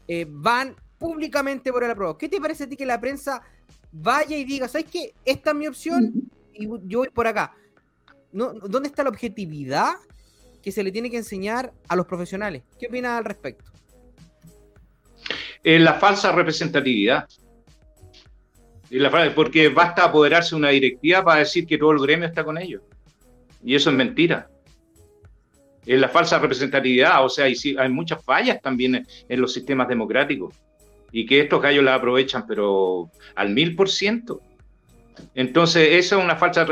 [0.08, 2.16] eh, van públicamente por el apruebo.
[2.16, 3.42] ¿Qué te parece a ti que la prensa
[3.92, 5.12] vaya y diga, ¿sabes qué?
[5.26, 6.10] Esta es mi opción
[6.54, 7.54] y yo voy por acá?
[8.32, 9.92] ¿Dónde está la objetividad
[10.62, 12.62] que se le tiene que enseñar a los profesionales?
[12.80, 13.70] ¿Qué opinas al respecto?
[15.62, 17.28] Es la falsa representatividad.
[19.34, 22.82] Porque basta apoderarse de una directiva para decir que todo el gremio está con ellos.
[23.64, 24.48] Y eso es mentira.
[25.86, 29.52] Es la falsa representatividad, o sea, y sí, hay muchas fallas también en, en los
[29.52, 30.54] sistemas democráticos.
[31.12, 34.40] Y que estos gallos la aprovechan, pero al mil por ciento.
[35.34, 36.66] Entonces, eso es una falsa.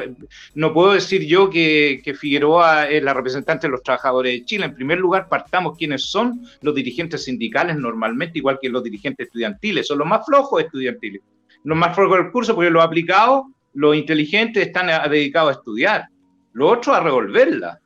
[0.54, 4.66] No puedo decir yo que, que Figueroa es la representante de los trabajadores de Chile.
[4.66, 9.86] En primer lugar, partamos quiénes son los dirigentes sindicales normalmente, igual que los dirigentes estudiantiles.
[9.86, 11.22] Son los más flojos estudiantiles.
[11.64, 13.44] Los más flojos del curso, porque los aplicados,
[13.74, 16.08] los inteligentes, están dedicados a estudiar.
[16.52, 17.80] Los otros a revolverla.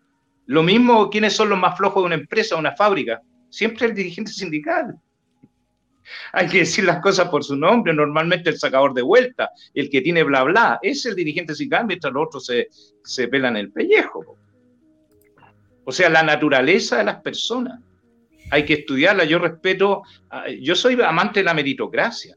[0.46, 3.20] Lo mismo, quiénes son los más flojos de una empresa, una fábrica.
[3.50, 4.96] Siempre el dirigente sindical.
[6.32, 7.92] Hay que decir las cosas por su nombre.
[7.92, 12.12] Normalmente el sacador de vuelta, el que tiene bla bla, es el dirigente sindical, mientras
[12.12, 12.68] los otros se,
[13.02, 14.36] se pelan el pellejo.
[15.84, 17.80] O sea, la naturaleza de las personas.
[18.50, 19.24] Hay que estudiarla.
[19.24, 22.34] Yo respeto, ah, yo soy amante de la meritocracia.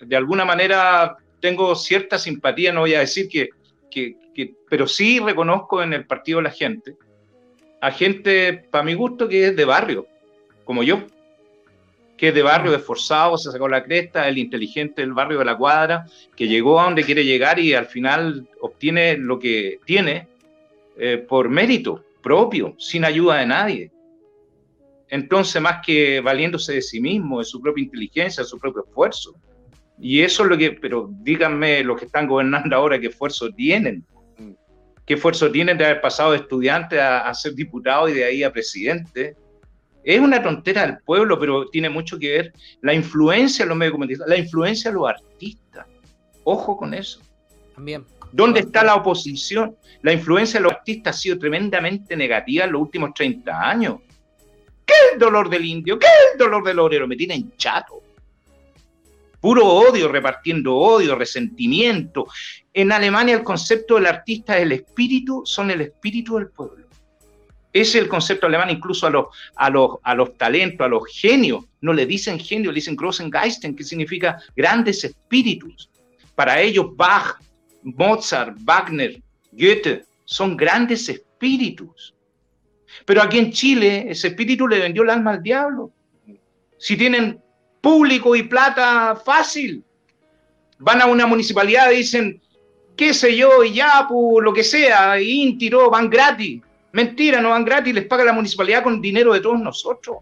[0.00, 3.50] De alguna manera tengo cierta simpatía, no voy a decir que,
[3.94, 6.96] que- que- pero sí reconozco en el partido de la gente,
[7.80, 10.06] a gente, para mi gusto, que es de barrio,
[10.64, 11.04] como yo,
[12.16, 15.56] que es de barrio, esforzado, se sacó la cresta, el inteligente del barrio de la
[15.56, 16.06] cuadra,
[16.36, 20.28] que llegó a donde quiere llegar y al final obtiene lo que tiene
[20.96, 23.90] eh, por mérito propio, sin ayuda de nadie.
[25.08, 29.34] Entonces, más que valiéndose de sí mismo, de su propia inteligencia, de su propio esfuerzo.
[29.98, 34.04] Y eso es lo que, pero díganme los que están gobernando ahora, qué esfuerzo tienen.
[35.06, 38.42] ¿Qué esfuerzo tienen de haber pasado de estudiante a, a ser diputado y de ahí
[38.42, 39.36] a presidente?
[40.02, 42.52] Es una tontera del pueblo, pero tiene mucho que ver
[42.82, 45.86] la influencia de los medios de comunicación, la influencia de los artistas.
[46.44, 47.20] Ojo con eso.
[47.74, 48.04] También.
[48.32, 49.76] ¿Dónde está la oposición?
[50.02, 54.00] La influencia de los artistas ha sido tremendamente negativa en los últimos 30 años.
[54.84, 55.98] ¿Qué es el dolor del indio?
[55.98, 57.08] ¿Qué es el dolor del obrero?
[57.08, 58.02] Me tienen chato.
[59.44, 62.26] Puro odio, repartiendo odio, resentimiento.
[62.72, 66.86] En Alemania el concepto del artista es el espíritu, son el espíritu del pueblo.
[67.70, 69.26] Ese es el concepto alemán, incluso a los,
[69.56, 71.62] a los, a los talentos, a los genios.
[71.82, 75.90] No le dicen genio, le dicen großen Geisten, que significa grandes espíritus.
[76.34, 77.38] Para ellos Bach,
[77.82, 79.20] Mozart, Wagner,
[79.52, 82.14] Goethe son grandes espíritus.
[83.04, 85.92] Pero aquí en Chile ese espíritu le vendió el alma al diablo.
[86.78, 87.43] Si tienen
[87.84, 89.84] público y plata fácil,
[90.78, 92.40] van a una municipalidad y dicen,
[92.96, 96.62] qué sé yo, Yapu, lo que sea, IN tiró, van gratis.
[96.92, 100.16] Mentira, no van gratis, les paga la municipalidad con dinero de todos nosotros.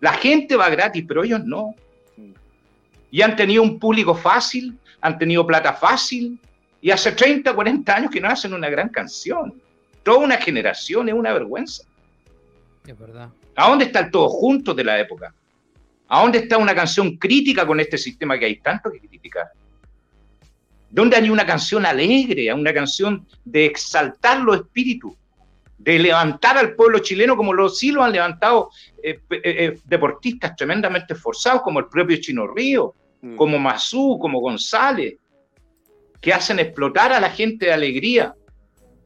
[0.00, 1.76] La gente va gratis, pero ellos no.
[3.12, 6.40] Y han tenido un público fácil, han tenido plata fácil,
[6.80, 9.62] y hace 30, 40 años que no hacen una gran canción.
[10.02, 11.84] Toda una generación es una vergüenza.
[12.84, 13.28] Es verdad.
[13.54, 15.32] ¿A dónde está el todo juntos de la época?
[16.08, 19.48] ¿A dónde está una canción crítica con este sistema que hay tanto que criticar?
[20.90, 25.12] ¿Dónde hay una canción alegre, una canción de exaltar los espíritus,
[25.76, 28.70] de levantar al pueblo chileno como lo, sí lo han levantado
[29.02, 33.36] eh, eh, eh, deportistas tremendamente esforzados, como el propio Chino Río, Mm.
[33.36, 35.16] como Mazú, como González,
[36.20, 38.34] que hacen explotar a la gente de alegría?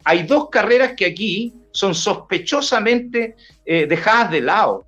[0.04, 4.86] Hay dos carreras que aquí son sospechosamente eh, dejadas de lado,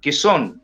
[0.00, 0.61] que son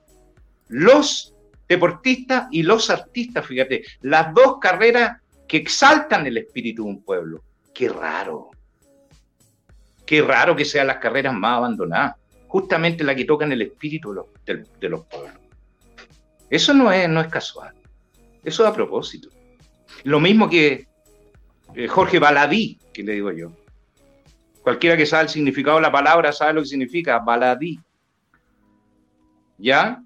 [0.69, 1.35] los
[1.69, 7.43] deportistas y los artistas, fíjate, las dos carreras que exaltan el espíritu de un pueblo.
[7.75, 8.51] Qué raro.
[10.05, 12.17] Qué raro que sean las carreras más abandonadas,
[12.47, 15.35] justamente las que tocan el espíritu de los, de los pueblos.
[16.49, 17.75] Eso no es, no es casual,
[18.43, 19.29] eso es a propósito.
[20.05, 20.89] Lo mismo que
[21.75, 23.53] eh, Jorge Baladí, que le digo yo.
[24.63, 27.81] Cualquiera que sabe el significado de la palabra sabe lo que significa baladí.
[29.59, 30.03] ¿Ya?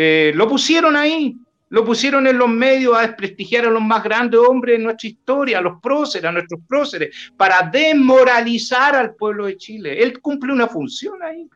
[0.00, 1.36] Eh, lo pusieron ahí,
[1.70, 5.58] lo pusieron en los medios a desprestigiar a los más grandes hombres de nuestra historia,
[5.58, 10.00] a los próceres, a nuestros próceres, para desmoralizar al pueblo de Chile.
[10.00, 11.48] Él cumple una función ahí.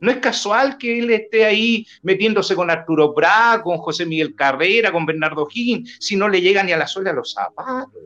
[0.00, 4.90] No es casual que él esté ahí metiéndose con Arturo Bra, con José Miguel Carrera,
[4.90, 8.02] con Bernardo Higgins, si no le llega ni a la suela los zapatos.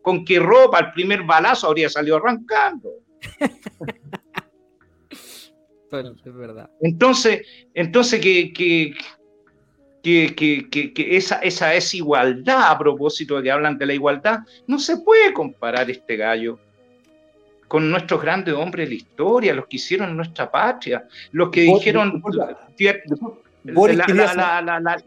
[0.00, 0.78] ¿Con qué ropa?
[0.78, 2.88] El primer balazo habría salido arrancando.
[5.90, 6.68] Bueno, es verdad.
[6.80, 7.42] Entonces,
[7.74, 8.94] entonces que, que,
[10.02, 14.40] que, que- que- que esa, esa desigualdad, a propósito de que hablan de la igualdad,
[14.66, 16.58] no se puede comparar este gallo
[17.66, 22.22] con nuestros grandes hombres de la historia, los que hicieron nuestra patria, los que dijeron
[23.74, 25.02] Boris la, quería la- la- la-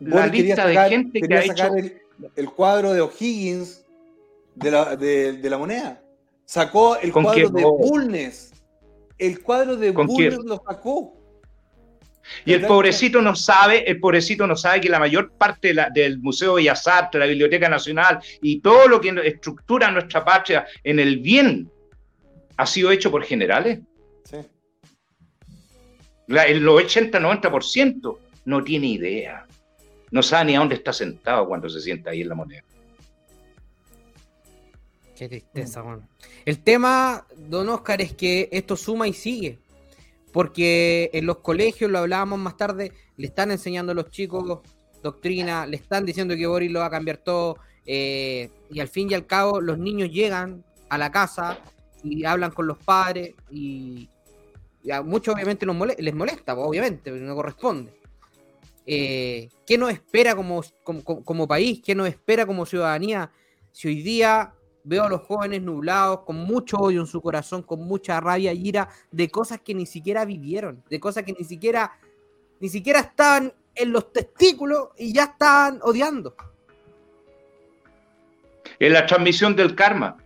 [0.00, 2.02] Boris lista de gente que ha hecho el,
[2.36, 3.84] el cuadro de O'Higgins
[4.54, 6.00] de la, de, de la moneda.
[6.44, 7.62] Sacó el ¿Con cuadro de.
[7.64, 8.52] Bulnes.
[9.18, 10.48] El cuadro de ¿Con Bulnes quién?
[10.48, 11.14] lo sacó.
[12.44, 15.88] Y el pobrecito no sabe, el pobrecito no sabe que la mayor parte de la-
[15.90, 20.66] del Museo de Bellas Artes, la Biblioteca Nacional y todo lo que estructura nuestra patria
[20.84, 21.70] en el bien
[22.58, 23.80] ha sido hecho por generales.
[24.24, 24.36] Sí.
[26.26, 29.46] La- el 80-90% no tiene idea.
[30.10, 32.62] No sabe ni a dónde está sentado cuando se sienta ahí en la moneda.
[35.18, 36.08] Qué tristeza, bueno.
[36.44, 39.58] El tema, don Oscar, es que esto suma y sigue.
[40.32, 44.60] Porque en los colegios, lo hablábamos más tarde, le están enseñando a los chicos
[45.02, 47.58] doctrina, le están diciendo que Boris lo va a cambiar todo.
[47.84, 51.58] eh, y al fin y al cabo, los niños llegan a la casa
[52.04, 53.34] y hablan con los padres.
[53.50, 54.08] Y,
[54.84, 57.92] y a muchos, obviamente, los les molesta, pues, obviamente, pero no corresponde.
[58.86, 61.82] Eh, ¿Qué nos espera como, como, como país?
[61.84, 63.32] ¿Qué nos espera como ciudadanía?
[63.72, 64.54] Si hoy día
[64.88, 68.68] veo a los jóvenes nublados, con mucho odio en su corazón, con mucha rabia y
[68.68, 71.92] ira de cosas que ni siquiera vivieron, de cosas que ni siquiera,
[72.58, 76.34] ni siquiera estaban en los testículos y ya estaban odiando.
[78.78, 80.16] Es la transmisión del karma.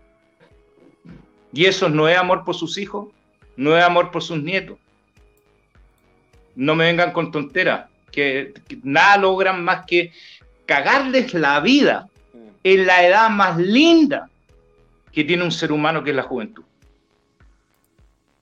[1.52, 3.08] Y eso no es amor por sus hijos,
[3.56, 4.78] no es amor por sus nietos.
[6.54, 10.12] No me vengan con tonteras, que, que nada logran más que
[10.66, 12.08] cagarles la vida
[12.62, 14.30] en la edad más linda
[15.12, 16.64] que tiene un ser humano, que es la juventud.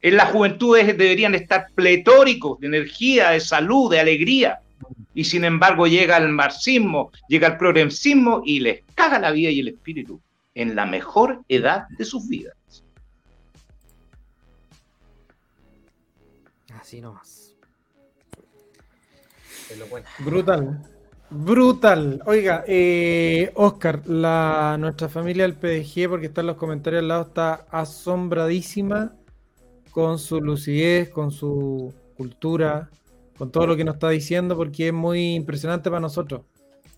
[0.02, 4.60] En la juventud es- deberían estar pletóricos de energía, de salud, de alegría.
[5.14, 9.60] Y sin embargo llega el marxismo, llega el progresismo y les caga la vida y
[9.60, 10.20] el espíritu
[10.54, 12.54] en la mejor edad de sus vidas.
[16.80, 17.54] Así nomás.
[20.20, 20.82] Brutal.
[21.30, 22.20] Brutal.
[22.26, 27.22] Oiga, eh, Oscar, la, nuestra familia del PDG, porque está en los comentarios al lado,
[27.22, 29.14] está asombradísima
[29.92, 32.90] con su lucidez, con su cultura,
[33.38, 36.42] con todo lo que nos está diciendo, porque es muy impresionante para nosotros.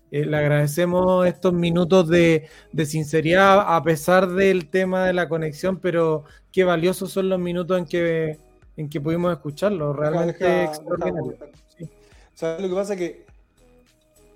[0.09, 5.77] Eh, le agradecemos estos minutos de, de sinceridad, a pesar del tema de la conexión,
[5.77, 8.37] pero qué valiosos son los minutos en que,
[8.77, 9.93] en que pudimos escucharlo.
[9.93, 11.31] Realmente Deja- extraordinario.
[11.31, 11.91] deja-
[12.35, 12.95] ¿Sabes lo que pasa?
[12.95, 13.25] Que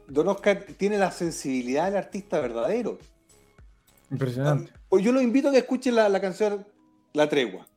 [0.07, 2.97] Don Oscar tiene la sensibilidad del artista verdadero.
[4.09, 4.71] Impresionante.
[4.89, 6.65] Pues yo lo invito a que escuchen la, la canción
[7.13, 7.67] La Tregua.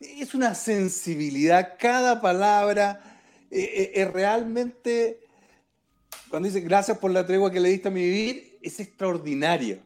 [0.00, 3.18] Es una sensibilidad, cada palabra
[3.50, 5.20] eh, eh, es realmente,
[6.28, 9.80] cuando dice gracias por la tregua que le diste a mi vivir, es extraordinario.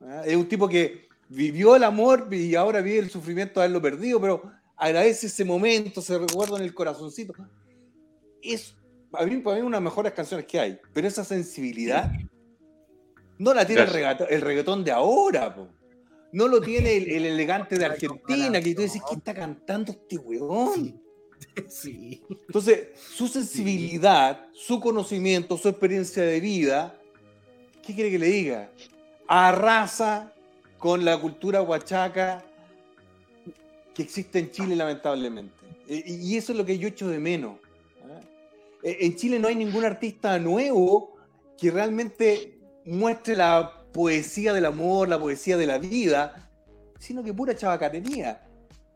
[0.00, 0.22] ¿ah?
[0.24, 4.20] Es un tipo que vivió el amor y ahora vive el sufrimiento de haberlo perdido,
[4.20, 7.34] pero agradece ese momento, se recuerda en el corazoncito.
[8.40, 8.74] Es,
[9.12, 12.12] a mí, para mí, una de las mejores canciones que hay, pero esa sensibilidad
[13.38, 15.68] no la tiene el reggaetón, el reggaetón, de ahora, po.
[16.32, 20.18] no lo tiene el, el elegante de Argentina, que tú dices, ¿qué está cantando este
[20.18, 21.00] weón?
[21.68, 22.22] Sí.
[22.28, 26.98] Entonces, su sensibilidad, su conocimiento, su experiencia de vida,
[27.82, 28.70] ¿qué quiere que le diga?
[29.26, 30.32] Arrasa
[30.78, 32.44] con la cultura huachaca
[33.94, 35.54] que existe en Chile, lamentablemente.
[35.88, 37.56] Y eso es lo que yo echo de menos.
[38.78, 38.86] ¿Ah?
[38.86, 41.16] E- En Chile no hay ningún artista nuevo
[41.58, 46.50] que realmente muestre la poesía del amor, la poesía de la vida,
[46.98, 48.42] sino que pura chabacanería.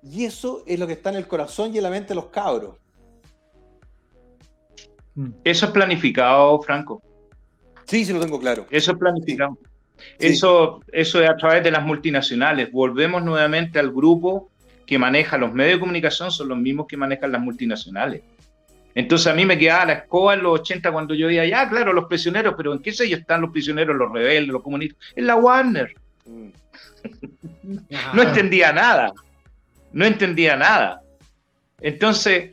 [0.02, 2.26] Y eso es lo que está en el corazón y en la mente de los
[2.26, 2.76] cabros.
[5.44, 7.02] Eso es planificado, Franco.
[7.86, 8.66] Sí, sí lo tengo claro.
[8.70, 9.58] Eso es planificado.
[10.18, 10.26] Sí.
[10.28, 12.72] Eso, eso es a través de las multinacionales.
[12.72, 14.50] Volvemos nuevamente al grupo
[14.86, 18.22] que maneja los medios de comunicación, son los mismos que manejan las multinacionales.
[18.94, 21.92] Entonces a mí me quedaba la escoba en los 80 cuando yo veía, ya, claro,
[21.92, 24.98] los prisioneros, pero ¿en qué sello están los prisioneros, los rebeldes, los comunistas?
[25.16, 25.94] En la Warner.
[26.26, 26.48] Mm.
[28.14, 29.12] No entendía nada.
[29.92, 31.02] No entendía nada.
[31.80, 32.52] Entonces,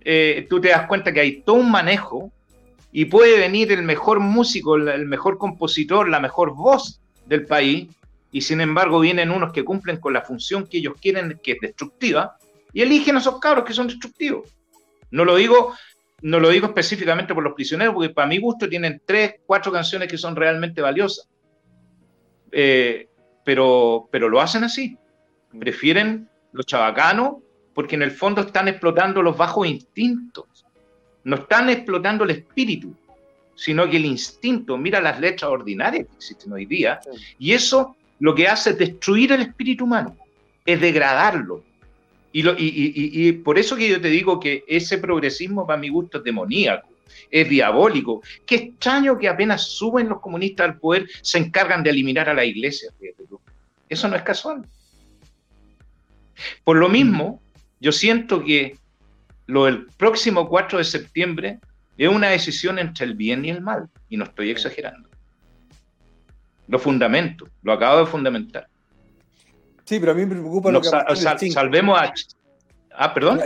[0.00, 2.32] eh, tú te das cuenta que hay todo un manejo
[2.92, 7.88] y puede venir el mejor músico, el- el mejor compositor, la mejor voz del país,
[8.30, 11.58] y sin embargo vienen unos que cumplen con la función que ellos quieren, que es
[11.60, 12.36] destructiva,
[12.72, 14.48] y eligen a esos cabros que son destructivos.
[15.14, 15.72] No lo digo,
[16.22, 20.08] no lo digo específicamente por los prisioneros, porque para mi gusto tienen tres, cuatro canciones
[20.08, 21.28] que son realmente valiosas.
[22.50, 23.08] Eh,
[23.44, 24.98] pero, pero lo hacen así.
[25.56, 27.36] Prefieren los chabacanos
[27.74, 30.66] porque en el fondo están explotando los bajos instintos.
[31.22, 32.92] No están explotando el espíritu,
[33.54, 34.76] sino que el instinto.
[34.76, 36.98] Mira las letras ordinarias que existen hoy día.
[37.38, 40.16] Y eso lo que hace es destruir el espíritu humano,
[40.66, 41.62] es degradarlo.
[42.36, 46.88] Y, por eso que yo te digo que ese progresismo para mi gusto es demoníaco,
[47.30, 48.22] es diabólico.
[48.44, 52.44] Qué extraño que apenas suben los comunistas al poder se encargan de eliminar a la
[52.44, 52.90] iglesia.
[53.88, 54.66] Eso no es casual.
[56.64, 57.40] Por lo mismo,
[57.78, 58.76] yo siento que
[59.46, 61.60] lo del próximo 4 de septiembre
[61.96, 65.08] es una decisión entre el bien y el mal, y no estoy exagerando.
[66.66, 68.66] Lo fundamento, lo acabo de fundamentar.
[69.84, 71.54] Sí, pero a mí me preocupa No, lo que va a sa- pasar el 5.
[71.54, 72.12] salvemos a...
[72.96, 73.40] Ah, perdón.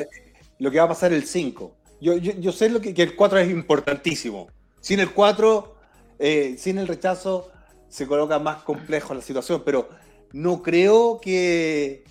[0.59, 1.74] Lo que va a pasar el 5.
[2.01, 4.48] Yo, yo, yo sé lo que, que el 4 es importantísimo.
[4.81, 5.74] Sin el 4,
[6.20, 7.51] eh, sin el rechazo,
[7.89, 9.89] se coloca más complejo la situación, pero
[10.32, 12.05] no creo que...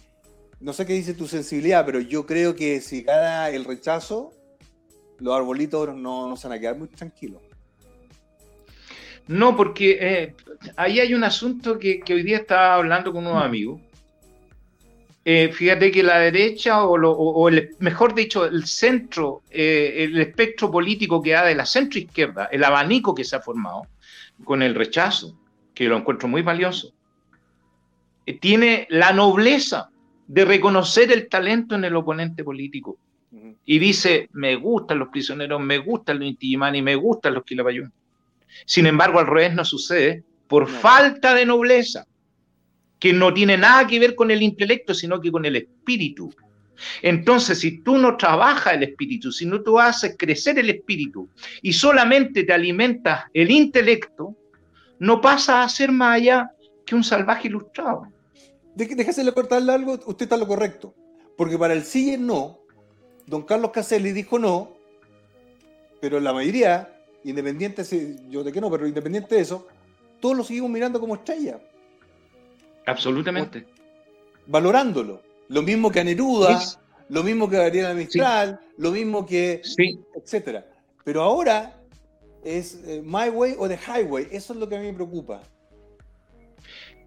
[0.60, 4.32] No sé qué dice tu sensibilidad, pero yo creo que si gana el rechazo,
[5.20, 7.42] los arbolitos no, no se van a quedar muy tranquilos.
[9.28, 10.36] No, porque eh,
[10.78, 13.82] ahí hay un asunto que, que hoy día estaba hablando con unos amigos.
[15.30, 20.06] Eh, fíjate que la derecha, o, lo- o- o el, mejor dicho, el centro, eh,
[20.06, 23.88] el espectro político que ha de la centro izquierda, el abanico que se ha formado
[24.46, 25.38] con el rechazo,
[25.74, 26.94] que lo encuentro muy valioso,
[28.26, 29.90] eh, tiene la nobleza
[30.28, 32.98] de reconocer el talento en el oponente político.
[33.66, 37.92] Y dice, me gustan los prisioneros, me gustan los intigimani, me gustan los quilapayún.
[38.66, 42.06] Sin embargo, al revés no sucede por falta de nobleza,
[43.00, 46.34] que no tiene nada que ver con el intelecto, sino que con el espíritu.
[47.02, 51.30] Entonces, si tú no trabajas el espíritu, si no tú haces crecer el espíritu
[51.62, 54.36] y solamente te alimentas el intelecto,
[55.00, 56.52] no pasa a ser más allá
[56.86, 58.08] que un salvaje ilustrado.
[58.76, 60.94] Déjese cortarle algo, usted está lo correcto.
[61.36, 62.60] Porque para el el no,
[63.26, 64.76] don Carlos Caselli dijo no,
[66.00, 67.84] pero la mayoría, independiente,
[68.30, 69.68] yo de que no, pero independiente de eso,
[70.20, 71.60] todos lo seguimos mirando como estrella,
[72.88, 73.66] Absolutamente.
[74.48, 75.22] valorándolo.
[75.50, 76.78] Lo mismo que a Neruda, Sí.
[77.10, 80.66] lo mismo que a Gabriela Mistral, lo mismo que, Sí, etcétera.
[81.04, 81.74] Pero ahora
[82.44, 85.42] es eh, My Way o The Highway, eso es lo que a mí me preocupa.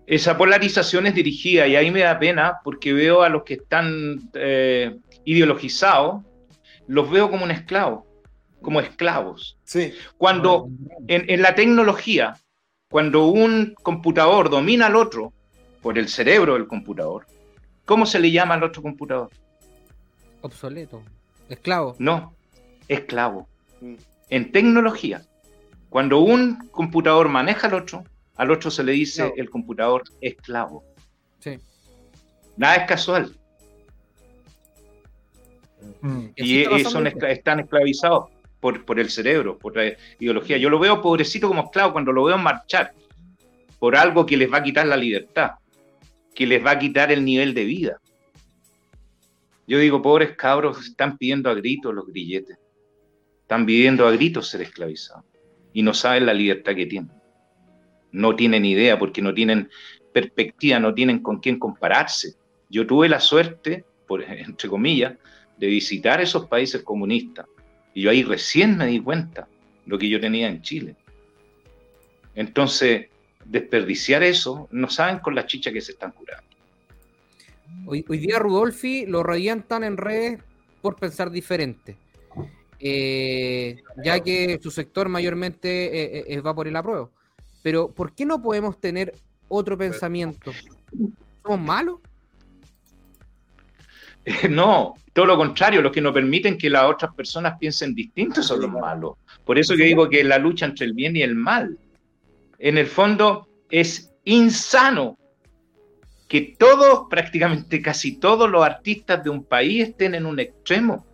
[0.06, 4.18] esa polarización es dirigida y ahí me da pena porque veo a los que están
[4.34, 6.24] eh, ideologizados,
[6.88, 8.04] los veo como un esclavo,
[8.60, 9.56] como esclavos.
[9.62, 9.92] Sí.
[10.18, 10.68] Cuando
[11.06, 12.36] en, en la tecnología,
[12.90, 15.32] cuando un computador domina al otro
[15.82, 17.26] por el cerebro del computador,
[17.84, 19.30] ¿cómo se le llama al otro computador?
[20.42, 21.02] Obsoleto.
[21.48, 21.96] Esclavo.
[21.98, 22.34] No,
[22.88, 23.48] esclavo.
[23.80, 23.94] Mm.
[24.30, 25.22] En tecnología,
[25.88, 28.04] cuando un computador maneja al otro,
[28.36, 29.34] al otro se le dice Esclavo.
[29.36, 30.84] el computador esclavo.
[31.40, 31.58] Sí.
[32.56, 33.36] Nada es casual.
[36.00, 36.26] Mm.
[36.36, 38.30] Y así Y, está pasando son están esclavizados
[38.60, 40.58] por, por el cerebro, por la ideología.
[40.58, 42.92] Yo lo veo pobrecito como esclavo cuando lo veo marchar.
[43.78, 45.52] por algo que les va a quitar la libertad,
[46.34, 48.00] que les va a quitar el nivel de vida.
[49.66, 52.58] Yo digo, pobres cabros, están pidiendo a gritos los grilletes,
[53.42, 55.24] están pidiendo a gritos ser esclavizados
[55.72, 57.12] y no saben la libertad que tienen.
[58.12, 59.68] No tienen idea porque no tienen
[60.12, 62.34] perspectiva, no tienen con quién compararse.
[62.68, 65.14] Yo tuve la suerte, por, entre comillas,
[65.56, 67.46] de visitar esos países comunistas
[67.94, 69.48] y yo ahí recién me di cuenta
[69.86, 70.96] lo que yo tenía en Chile.
[72.34, 73.08] Entonces,
[73.50, 76.44] desperdiciar eso, no saben con la chicha que se están curando.
[77.86, 80.40] Hoy, día Rudolfi lo revientan en redes
[80.80, 81.96] por pensar diferente.
[82.78, 87.10] Eh, ya que su sector mayormente eh, eh, va por el apruebo.
[87.62, 89.14] Pero, ¿por qué no podemos tener
[89.48, 90.52] otro pensamiento?
[91.42, 91.98] ¿Somos malos?
[94.50, 98.60] No, todo lo contrario, los que no permiten que las otras personas piensen distintos son
[98.60, 99.16] los malos.
[99.46, 101.76] Por eso yo digo que la lucha entre el bien y el mal,
[102.60, 105.18] en el fondo es insano
[106.28, 111.04] que todos, prácticamente casi todos los artistas de un país estén en un extremo,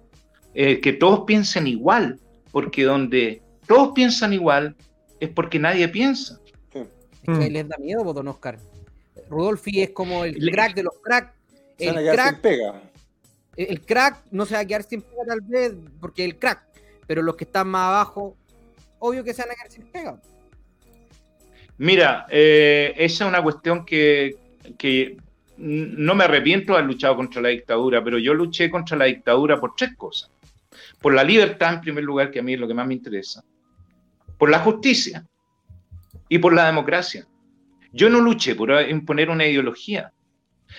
[0.52, 2.20] eh, que todos piensen igual,
[2.50, 4.76] porque donde todos piensan igual
[5.20, 6.38] es porque nadie piensa.
[7.22, 8.58] Es que les da miedo, don Oscar.
[9.30, 11.32] Rudolfi es como el crack de los cracks.
[11.78, 12.82] El crack, pega.
[13.56, 16.62] el crack no se va a quedar sin pega tal vez, porque el crack,
[17.06, 18.36] pero los que están más abajo,
[18.98, 20.20] obvio que se van a quedar sin pega.
[21.78, 24.36] Mira, eh, esa es una cuestión que,
[24.78, 25.16] que
[25.58, 29.58] no me arrepiento de haber luchado contra la dictadura, pero yo luché contra la dictadura
[29.60, 30.30] por tres cosas.
[31.00, 33.44] Por la libertad, en primer lugar, que a mí es lo que más me interesa.
[34.38, 35.26] Por la justicia
[36.28, 37.26] y por la democracia.
[37.92, 40.12] Yo no luché por imponer una ideología.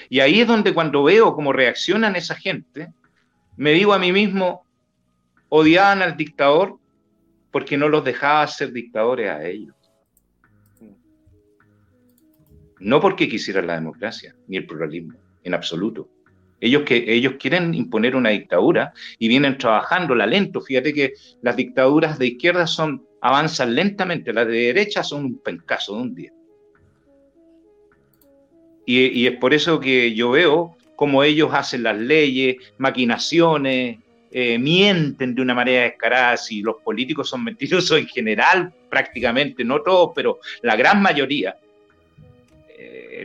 [0.10, 2.90] Y ahí es donde cuando veo cómo reaccionan esa gente,
[3.56, 4.66] me digo a mí mismo,
[5.50, 6.78] odiaban al dictador
[7.52, 9.77] porque no los dejaba ser dictadores a ellos.
[12.80, 15.14] No porque quisieran la democracia ni el pluralismo,
[15.44, 16.10] en absoluto.
[16.60, 20.62] Ellos, que, ellos quieren imponer una dictadura y vienen trabajándola lento.
[20.62, 25.96] Fíjate que las dictaduras de izquierda son, avanzan lentamente, las de derecha son un pencazo
[25.96, 26.32] de un día.
[28.90, 33.98] Y, es por eso que yo veo cómo ellos hacen las leyes, maquinaciones,
[34.32, 36.38] eh, mienten de una manera descarada.
[36.38, 41.58] Si los políticos son mentirosos en general, prácticamente, no todos, pero la gran mayoría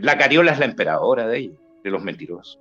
[0.01, 2.59] la Cariola es la emperadora de ellos, de los mentirosos.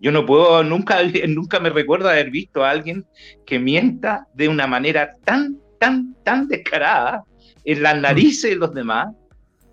[0.00, 0.98] Yo no puedo, nunca,
[1.28, 3.04] nunca me recuerdo haber visto a alguien
[3.46, 7.24] que mienta de una manera tan, tan, tan descarada
[7.64, 9.14] en las narices de los demás,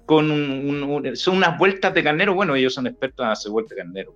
[0.05, 0.27] con
[1.15, 2.33] son unas vueltas de carnero.
[2.33, 4.15] Bueno, ellos son expertos en hacer vueltas de carnero.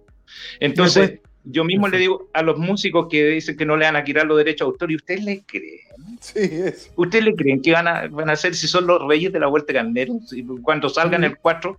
[0.59, 4.03] Entonces, yo mismo le digo a los músicos que dicen que no le van a
[4.03, 6.17] quitar los derechos de autor, ¿y ustedes le creen?
[6.19, 6.39] Sí,
[6.95, 9.47] ¿Ustedes le creen que van a, van a hacer si son los reyes de la
[9.47, 10.13] vuelta de carnero?
[10.61, 11.77] Cuando salgan el 4,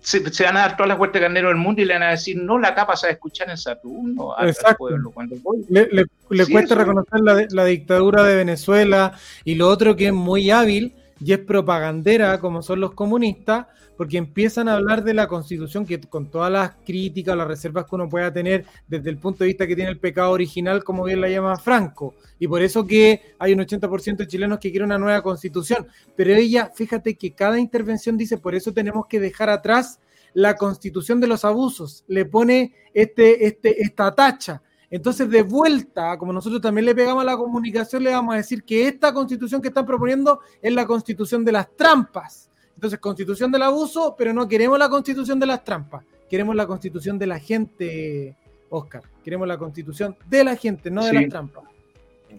[0.00, 2.10] se, van a dar todas las vueltas de carnero del mundo y le van a
[2.10, 5.36] decir, no, la capa a escuchar en Saturno al, pueblo cuando
[5.68, 6.06] Le,
[6.46, 9.12] cuesta reconocer la, la, dictadura de Venezuela
[9.44, 13.66] y lo otro que es muy hábil y es propagandera, como son los comunistas,
[13.96, 17.94] porque empiezan a hablar de la constitución que con todas las críticas, las reservas que
[17.94, 21.20] uno pueda tener desde el punto de vista que tiene el pecado original, como bien
[21.20, 24.98] la llama Franco, y por eso que hay un 80% de chilenos que quieren una
[24.98, 30.00] nueva constitución, pero ella, fíjate que cada intervención dice, por eso tenemos que dejar atrás
[30.32, 34.62] la constitución de los abusos, le pone este, este, esta tacha.
[34.90, 38.64] Entonces, de vuelta, como nosotros también le pegamos a la comunicación, le vamos a decir
[38.64, 42.50] que esta constitución que están proponiendo es la constitución de las trampas.
[42.74, 46.04] Entonces, constitución del abuso, pero no queremos la constitución de las trampas.
[46.28, 48.34] Queremos la constitución de la gente,
[48.68, 49.02] Oscar.
[49.22, 51.64] Queremos la constitución de la gente, no de las trampas.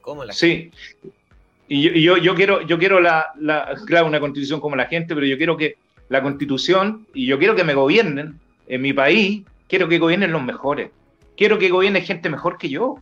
[0.01, 0.71] ¿Cómo la sí.
[1.67, 5.25] Y yo, yo, quiero, yo quiero la, la, claro, una constitución como la gente, pero
[5.25, 5.77] yo quiero que
[6.09, 10.43] la constitución, y yo quiero que me gobiernen en mi país, quiero que gobiernen los
[10.43, 10.91] mejores.
[11.38, 12.95] Quiero que gobierne gente mejor que yo.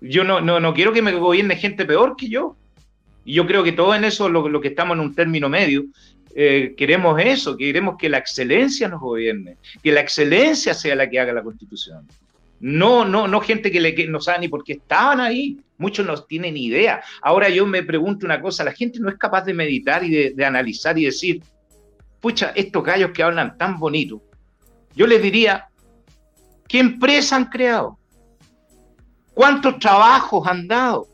[0.00, 2.56] Yo no, no, no quiero que me gobierne gente peor que yo.
[3.24, 5.84] Y yo creo que todo en eso, lo, que estamos en un término medio,
[6.34, 11.18] eh, queremos eso, queremos que la excelencia nos gobierne, que la excelencia sea la que
[11.18, 12.06] haga la constitución.
[12.60, 15.58] No, no, no gente que, no sabe ni por qué estaban ahí.
[15.76, 17.02] Muchos no tienen idea.
[17.20, 20.32] Ahora yo me pregunto una cosa, la gente no es capaz de meditar y de,
[20.34, 21.42] de analizar y decir,
[22.20, 24.22] pucha, estos gallos que hablan tan bonito,
[24.94, 25.66] yo les diría,
[26.68, 27.98] ¿qué empresa han creado?
[29.34, 31.08] ¿Cuántos trabajos han dado?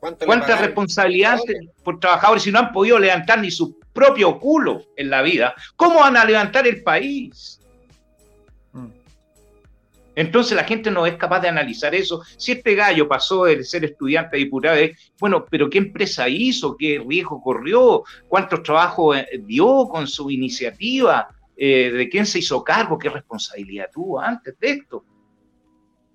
[0.00, 1.42] ¿Cuántas responsabilidades
[1.82, 5.54] por trabajadores si no han podido levantar ni su propio culo en la vida?
[5.74, 7.60] ¿Cómo van a levantar el país?
[8.72, 8.86] Mm.
[10.14, 12.22] Entonces la gente no es capaz de analizar eso.
[12.36, 16.76] Si este gallo pasó de ser estudiante a diputado, eh, bueno, pero ¿qué empresa hizo?
[16.76, 18.04] ¿Qué riesgo corrió?
[18.28, 21.28] ¿Cuántos trabajos eh, dio con su iniciativa?
[21.60, 22.96] Eh, ¿De quién se hizo cargo?
[22.96, 25.04] ¿Qué responsabilidad tuvo antes de esto?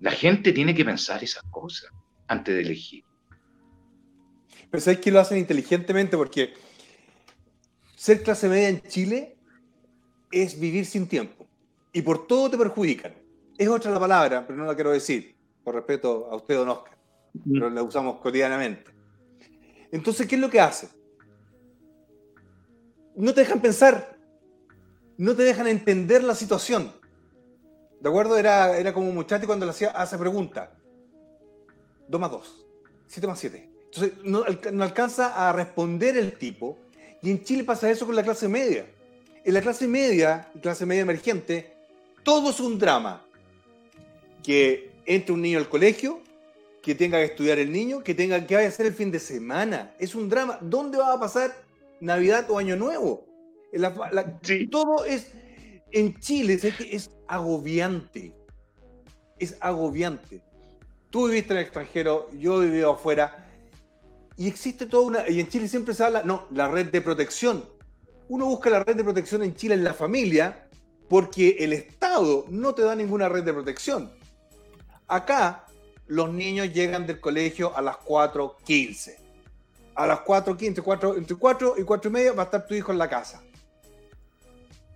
[0.00, 1.90] La gente tiene que pensar esas cosas
[2.26, 3.04] antes de elegir.
[4.70, 6.16] Pero ¿sabes que lo hacen inteligentemente?
[6.16, 6.54] Porque
[7.94, 9.36] ser clase media en Chile
[10.32, 11.46] es vivir sin tiempo.
[11.92, 13.12] Y por todo te perjudican
[13.56, 16.96] es otra la palabra, pero no la quiero decir, por respeto a usted, don Oscar,
[17.50, 18.92] pero la usamos cotidianamente.
[19.92, 20.88] Entonces, ¿qué es lo que hace?
[23.16, 24.13] No te dejan pensar,
[25.16, 26.92] no te dejan entender la situación.
[28.00, 28.36] ¿De acuerdo?
[28.36, 30.72] Era, era como un muchacho cuando le hacía, hace pregunta.
[32.08, 32.66] 2 más 2,
[33.06, 33.70] 7 más 7.
[33.86, 34.44] Entonces, no,
[34.82, 36.78] alcanza a responder el tipo.
[37.22, 38.86] Y en Chile pasa eso con la clase media.
[39.44, 41.74] En la clase media, clase media emergente,
[42.22, 43.24] todo es un drama
[44.42, 46.20] que entre un niño al colegio,
[46.82, 49.94] que tenga que estudiar el niño, que tenga que hacer el fin de semana.
[49.98, 50.58] Es un drama.
[50.60, 51.54] ¿Dónde va a pasar
[52.00, 53.24] Navidad o Año Nuevo?
[54.70, 55.32] Todo es
[55.92, 58.32] en Chile, es, es agobiante.
[59.38, 60.42] Es agobiante.
[61.10, 63.46] Tú viviste en el extranjero, yo he vivido afuera.
[64.36, 65.28] Y existe toda una.
[65.28, 67.64] Y en Chile siempre se habla, no, la red de protección.
[68.28, 70.68] Uno busca la red de protección en Chile en la familia
[71.08, 74.10] porque el Estado no te da ninguna red de protección.
[75.06, 75.66] Acá
[76.06, 79.14] los niños llegan del colegio a las 4.15.
[79.94, 82.90] A las 4.15, 4, entre 4 y 4 y media va a estar tu hijo
[82.90, 83.43] en la casa.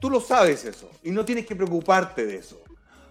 [0.00, 2.60] Tú lo sabes eso y no tienes que preocuparte de eso.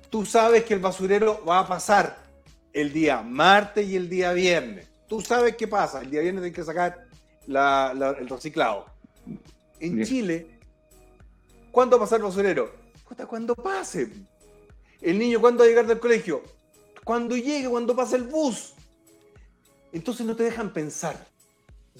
[0.09, 2.23] Tú sabes que el basurero va a pasar
[2.71, 4.87] el día martes y el día viernes.
[5.07, 6.01] Tú sabes qué pasa.
[6.01, 7.05] El día viernes tienes que sacar
[7.47, 8.85] el reciclado.
[9.79, 10.59] En Chile,
[11.71, 12.71] ¿cuándo va a pasar el basurero?
[13.27, 14.09] Cuando pase.
[15.01, 16.43] El niño, ¿cuándo va a llegar del colegio?
[17.07, 18.73] cuando llegue, cuando pase el bus.
[19.93, 21.15] Entonces no te dejan pensar.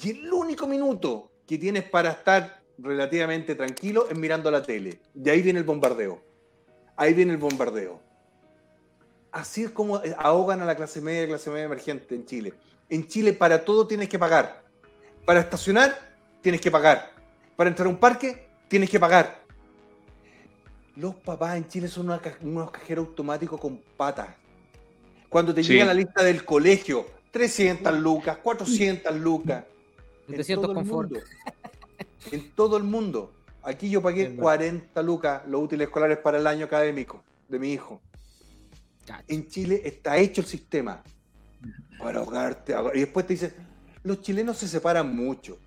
[0.03, 4.99] Y el único minuto que tienes para estar relativamente tranquilo es mirando la tele.
[5.14, 6.22] Y ahí viene el bombardeo.
[6.95, 7.99] Ahí viene el bombardeo.
[9.31, 12.53] Así es como ahogan a la clase media y clase media emergente en Chile.
[12.89, 14.64] En Chile para todo tienes que pagar.
[15.25, 15.97] Para estacionar
[16.41, 17.11] tienes que pagar.
[17.56, 19.41] Para entrar a un parque tienes que pagar.
[20.95, 22.09] Los papás en Chile son
[22.41, 24.30] unos cajeros automáticos con patas.
[25.30, 29.65] Cuando te llega la lista del colegio, 300 lucas, 400 lucas.
[30.27, 31.19] En todo el mundo.
[32.31, 33.33] En todo el mundo.
[33.64, 38.01] Aquí yo pagué 40 lucas los útiles escolares para el año académico de mi hijo.
[39.27, 41.03] En Chile está hecho el sistema
[41.99, 42.75] para ahogarte.
[42.93, 43.53] Y después te dicen,
[44.03, 45.57] los chilenos se separan mucho.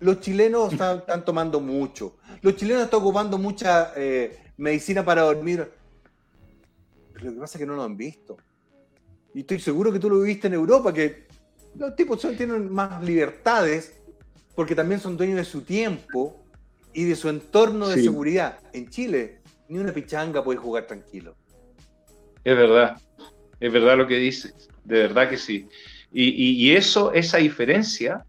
[0.00, 2.16] Los chilenos están, tomando mucho.
[2.42, 5.70] Los chilenos están ocupando mucha eh, medicina para dormir.
[7.12, 8.36] Pero lo que pasa es que no lo han visto.
[9.34, 11.26] Y estoy seguro que tú lo viviste en Europa, que
[11.76, 13.99] los tipos tienen más libertades
[14.54, 16.40] porque también son dueños de su tiempo
[16.92, 18.58] y de su entorno de seguridad.
[18.72, 19.38] En Chile,
[19.68, 21.36] ni una pichanga puede jugar tranquilo.
[22.44, 23.00] Es verdad,
[23.60, 25.68] es verdad lo que dices, de verdad que sí.
[26.12, 28.24] Y, eso, esa diferencia,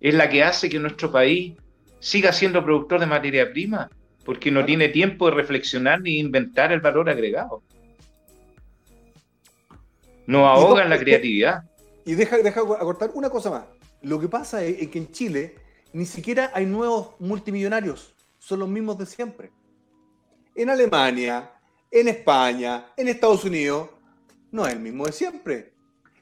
[0.00, 1.54] es la que hace que nuestro país
[1.98, 3.88] siga siendo productor de materia prima,
[4.24, 7.62] porque no tiene tiempo de reflexionar ni inventar el valor agregado.
[10.26, 11.62] No ahogan la creatividad.
[12.04, 13.64] Y deja, deja acortar una cosa más.
[14.06, 15.56] Lo que pasa es, que en Chile
[15.92, 19.50] ni siquiera hay nuevos multimillonarios, son los mismos de siempre.
[20.54, 21.50] En Alemania,
[21.90, 23.90] en España, en Estados Unidos,
[24.52, 25.74] no es el mismo de siempre.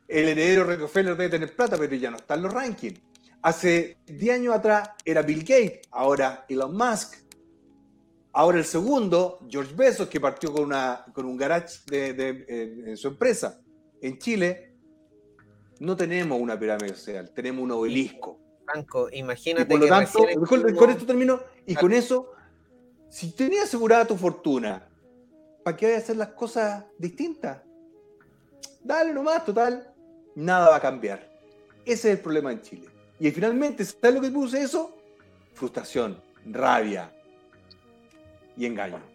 [0.08, 3.02] El heredero Rockefeller debe tener plata, pero ya no está en los rankings.
[3.42, 7.16] Hace 10 años atrás era Bill Gates, ahora Elon Musk.
[8.32, 12.46] Ahora el segundo, George Bezos, que partió con, una, con un garage de,
[12.86, 13.60] en su empresa.
[14.00, 14.73] En Chile
[15.80, 18.38] no tenemos una pirámide social, tenemos un obelisco.
[18.64, 19.66] Franco, imagínate.
[19.66, 22.32] por lo tanto, con, esto termino, y con eso,
[23.10, 24.88] si tenías asegurada tu fortuna,
[25.62, 27.62] ¿para qué voy a hacer las cosas distintas?
[28.82, 29.92] Dale nomás, total,
[30.34, 31.30] nada va a cambiar.
[31.84, 32.88] Ese es el problema en Chile.
[33.20, 34.96] Y finalmente, ¿sabes lo que puse eso?
[35.52, 37.12] Frustración, rabia
[38.56, 39.13] y engaño.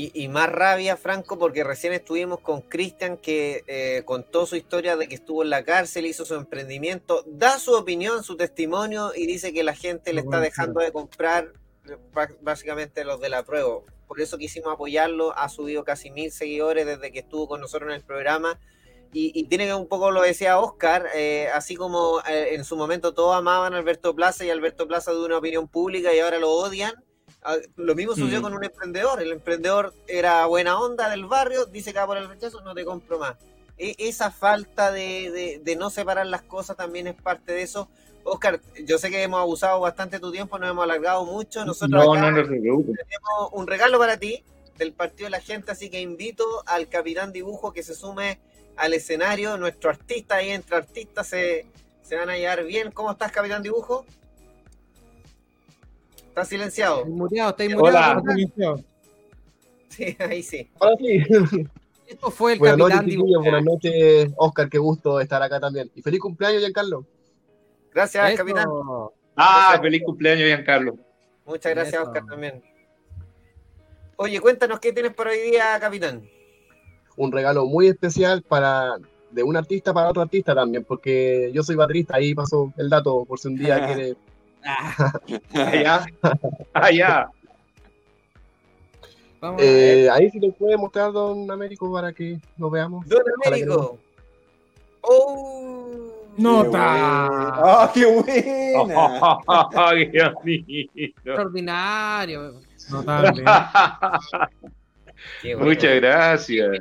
[0.00, 5.08] Y, más rabia, Franco, porque recién estuvimos con Cristian, que eh, contó su historia de
[5.08, 9.52] que estuvo en la cárcel, hizo su emprendimiento, da su opinión, su testimonio y dice
[9.52, 11.52] que la gente le está dejando de comprar
[12.42, 13.80] básicamente los de la prueba.
[14.06, 17.96] Por eso quisimos apoyarlo, ha subido casi mil seguidores desde que estuvo con nosotros en
[17.96, 18.60] el programa.
[19.12, 23.14] Y, tiene que un poco lo decía Oscar, eh, así como eh, en su momento
[23.14, 26.52] todos amaban a Alberto Plaza y Alberto Plaza de una opinión pública y ahora lo
[26.52, 26.94] odian
[27.76, 28.42] Lo mismo sucedió Mm.
[28.42, 29.22] con un emprendedor.
[29.22, 32.84] El emprendedor era buena onda del barrio, dice que va por el rechazo, no te
[32.84, 33.36] compro más.
[33.78, 37.88] E- esa falta de, de- de no separar las cosas también es parte de eso.
[38.24, 41.64] Oscar, yo sé que hemos abusado bastante de tu tiempo, nos hemos alargado mucho.
[41.64, 44.42] Nosotros No, acá no, no tenemos un regalo para ti
[44.76, 48.40] del partido de la gente, así que invito al capitán dibujo que se sume
[48.76, 49.56] al escenario.
[49.56, 51.66] Nuestro artista ahí entre artistas se,
[52.02, 52.90] se van a llevar bien.
[52.90, 54.04] ¿Cómo estás, capitán dibujo?
[56.38, 56.98] ¿Estás silenciado?
[56.98, 58.22] Estáis muteado, estáis Hola.
[58.24, 58.80] muteado.
[59.88, 60.70] Sí, ahí sí.
[60.78, 61.66] Ahora sí.
[62.06, 63.42] Esto fue el Buenas noches, capitán dibujo.
[63.42, 64.68] Buenas noches, Oscar.
[64.68, 65.90] Qué gusto estar acá también.
[65.96, 67.04] Y feliz cumpleaños, Giancarlo.
[67.92, 68.36] Gracias, Eso.
[68.36, 68.68] capitán.
[69.34, 70.96] Ah, feliz cumpleaños, Giancarlo.
[71.44, 72.04] Muchas gracias, Eso.
[72.04, 72.62] Oscar, también.
[74.14, 76.22] Oye, cuéntanos qué tienes para hoy día, capitán.
[77.16, 78.92] Un regalo muy especial para
[79.32, 82.14] de un artista para otro artista también, porque yo soy baterista.
[82.14, 84.16] Ahí pasó el dato por si un día quiere.
[85.54, 86.06] Allá.
[86.72, 87.30] Allá.
[89.40, 89.98] Vamos a ver.
[89.98, 93.06] Eh, ahí si le puede mostrar, don Américo, para que lo veamos.
[93.06, 93.98] Don Américo.
[95.02, 96.18] Oh.
[96.36, 96.78] Nota.
[96.80, 98.28] ¡Ah, qué buena!
[100.12, 100.92] Qué bonito.
[100.94, 102.60] Extraordinario.
[102.90, 103.44] Notable.
[105.42, 105.70] Qué bueno.
[105.70, 106.78] Muchas gracias.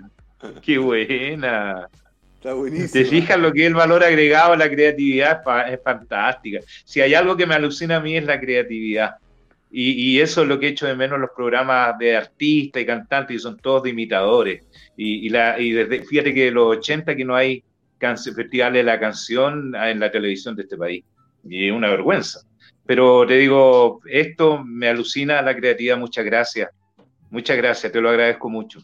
[0.62, 1.90] Qué buena.
[2.38, 2.92] Está buenísimo.
[2.94, 5.40] ¿Te fijas lo que es el valor agregado a la creatividad?
[5.40, 6.60] Es fa- Es fantástica.
[6.86, 9.16] Si hay algo que me alucina a mí es la creatividad.
[9.70, 13.36] Y, y eso es lo que echo de menos los programas de artistas y cantantes,
[13.36, 14.64] y son todos de imitadores.
[14.96, 17.64] Y, y la, y desde, fíjate que de los 80 que no hay
[18.00, 21.04] festivales de la canción en la televisión de este país.
[21.44, 22.42] Y es una vergüenza.
[22.86, 25.98] Pero te digo, esto me alucina la creatividad.
[25.98, 26.70] Muchas gracias.
[27.30, 28.80] Muchas gracias, te lo agradezco mucho.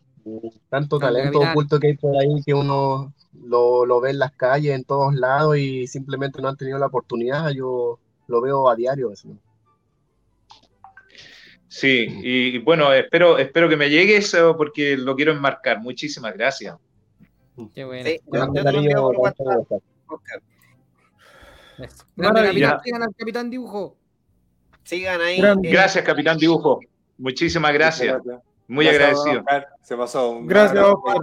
[0.70, 4.76] Tanto talento oculto que hay por ahí que uno lo, lo ve en las calles,
[4.76, 7.52] en todos lados y simplemente no han tenido la oportunidad.
[7.52, 9.12] Yo lo veo a diario.
[9.12, 9.30] eso.
[11.68, 15.80] Sí, y bueno, espero, espero que me llegue eso porque lo quiero enmarcar.
[15.80, 16.78] Muchísimas gracias.
[17.74, 18.10] Qué bueno.
[18.10, 19.84] Sí, yo, te lo por WhatsApp.
[22.16, 23.98] Grande capitán, sigan al capitán dibujo.
[24.84, 25.40] Sigan ahí.
[25.40, 26.82] Eh, Gracias, Capitán Dibujo.
[27.18, 28.22] Muchísimas gracias.
[28.68, 29.40] Muy Gracias, agradecido.
[29.42, 29.68] Oscar.
[29.82, 30.30] Se pasó.
[30.32, 31.18] un Gracias, Oscar.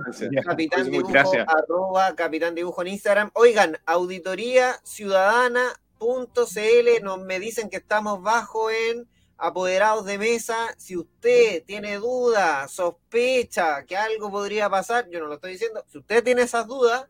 [0.45, 1.47] Capitán Muchas Dibujo, gracias.
[1.49, 3.31] arroba Capitán Dibujo en Instagram.
[3.35, 10.57] Oigan, auditoría ciudadana.cl, nos me dicen que estamos bajo en apoderados de mesa.
[10.77, 15.99] Si usted tiene duda, sospecha que algo podría pasar, yo no lo estoy diciendo, si
[15.99, 17.07] usted tiene esas dudas,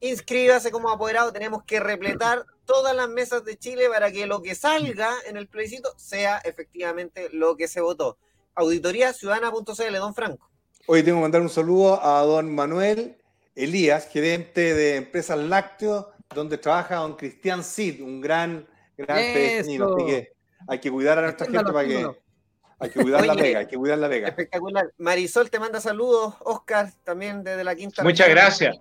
[0.00, 1.32] inscríbase como apoderado.
[1.32, 5.48] Tenemos que repletar todas las mesas de Chile para que lo que salga en el
[5.48, 8.18] plebiscito sea efectivamente lo que se votó.
[8.54, 10.50] Auditoría ciudadana.cl, don Franco.
[10.86, 13.16] Hoy tengo que mandar un saludo a don Manuel
[13.54, 19.34] Elías, gerente de Empresas Lácteos, donde trabaja don Cristian Cid, un gran, gran Eso.
[19.34, 19.96] pedestino.
[19.96, 20.32] Así que
[20.68, 22.10] hay que cuidar a nuestra gente para que.
[22.82, 24.28] Hay que cuidar la vega, hay que cuidar la vega.
[24.28, 24.90] Espectacular.
[24.96, 28.02] Marisol te manda saludos, Oscar, también desde la quinta.
[28.02, 28.42] Muchas región.
[28.42, 28.78] gracias.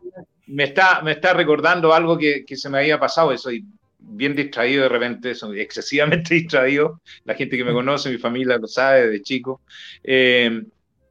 [0.47, 3.37] Me está, me está recordando algo que, que se me había pasado.
[3.37, 3.65] Soy
[4.09, 7.01] bien distraído de repente, soy excesivamente distraído.
[7.25, 9.61] La gente que me conoce, mi familia lo sabe desde chico.
[10.03, 10.63] Eh,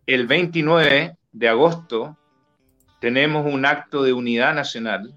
[0.07, 2.17] el 29 de agosto
[3.01, 5.13] tenemos un acto de unidad nacional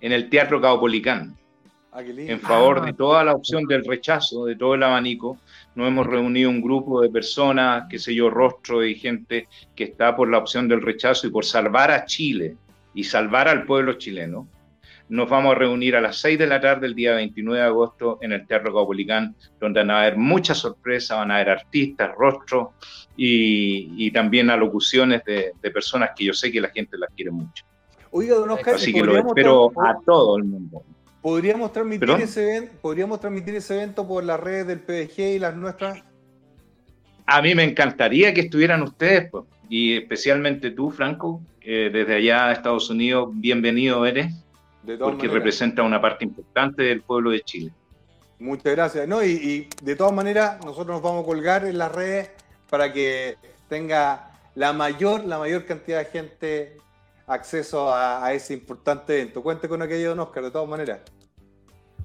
[0.00, 1.36] en el Teatro Caupolicán.
[1.96, 5.38] Ah, en favor de toda la opción del rechazo, de todo el abanico.
[5.76, 9.46] Nos hemos reunido un grupo de personas, qué sé yo, rostro y gente
[9.76, 12.56] que está por la opción del rechazo y por salvar a Chile
[12.94, 14.48] y salvar al pueblo chileno.
[15.14, 18.18] Nos vamos a reunir a las 6 de la tarde el día 29 de agosto
[18.20, 22.70] en el Teatro Caupolicán, donde van a haber muchas sorpresas, van a haber artistas, rostros
[23.16, 27.30] y, y también alocuciones de, de personas que yo sé que la gente las quiere
[27.30, 27.64] mucho.
[28.10, 30.82] Oiga, don Oscar, Así que lo ¿podríamos espero a todo el mundo.
[31.22, 32.20] ¿podríamos transmitir, ¿Perdón?
[32.20, 36.02] ese evento, ¿Podríamos transmitir ese evento por las redes del PDG y las nuestras?
[37.26, 42.48] A mí me encantaría que estuvieran ustedes, pues, y especialmente tú, Franco, eh, desde allá
[42.48, 44.43] de Estados Unidos, bienvenido eres,
[44.84, 45.34] De todas porque maneras.
[45.34, 47.72] representa una parte importante del pueblo de Chile.
[48.38, 49.08] Muchas gracias.
[49.08, 52.30] No, y, y de todas maneras, nosotros nos vamos a colgar en las redes
[52.68, 53.36] para que
[53.68, 56.76] tenga la mayor, la mayor cantidad de gente
[57.26, 59.42] acceso a, a ese importante evento.
[59.42, 61.00] Cuente con aquello, don Oscar, de todas maneras.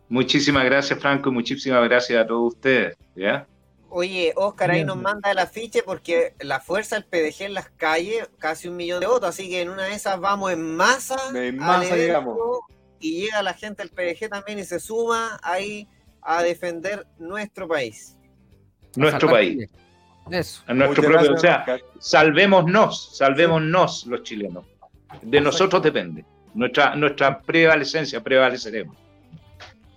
[0.07, 2.95] Muchísimas gracias, Franco, y muchísimas gracias a todos ustedes.
[3.15, 3.45] ¿ya?
[3.91, 8.29] Oye, Oscar ahí nos manda el afiche porque la fuerza del PDG en las calles,
[8.37, 11.37] casi un millón de votos, así que en una de esas vamos en masa, En
[11.37, 12.37] al masa evento llegamos.
[12.99, 15.87] y llega la gente del PDG también y se suma ahí
[16.21, 18.15] a defender nuestro país.
[18.95, 19.69] Nuestro país.
[20.29, 20.61] Eso.
[20.67, 21.65] a nuestro Muchas propio, o sea,
[21.99, 24.65] salvémonos, salvémonos los chilenos.
[25.23, 26.23] De nosotros depende.
[26.53, 28.95] Nuestra, nuestra prevalecencia, prevaleceremos.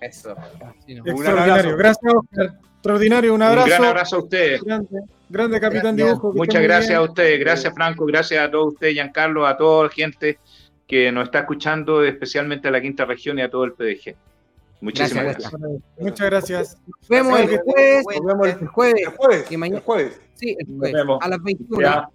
[0.01, 0.35] Eso.
[0.87, 1.15] Sí, no.
[1.15, 1.77] Un abrazo.
[1.77, 2.59] Gracias, Oscar.
[2.83, 3.33] Extraordinario.
[3.35, 3.65] Un abrazo.
[3.67, 4.61] Un gran abrazo a ustedes.
[4.63, 4.89] Grande,
[5.29, 6.17] grande capitán Gracias.
[6.19, 6.33] dibujo.
[6.35, 10.39] Muchas gracias a ustedes, gracias Franco, gracias a todos ustedes, Giancarlo, a toda la gente
[10.89, 14.17] que nos está escuchando, especialmente a la quinta región y a todo el PDG.
[14.81, 15.83] Muchísimas Gracias, gracias.
[15.99, 16.79] Muchas gracias.
[16.89, 18.05] Nos vemos el jueves.
[18.17, 19.03] Nos vemos el jueves.
[19.07, 19.53] El jueves.
[19.53, 20.21] Y mañana- El jueves.
[20.35, 20.95] Sí, el Nos jueves.
[20.95, 21.19] vemos.
[21.23, 21.81] A las 21.
[21.81, 22.09] Ya.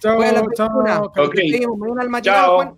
[0.00, 0.68] Chao, Jueves a las chao.
[0.82, 1.04] 21.
[1.06, 1.16] Ok.
[1.16, 2.58] Nos seguimos mañana al matinal, Chao.
[2.64, 2.76] Chao,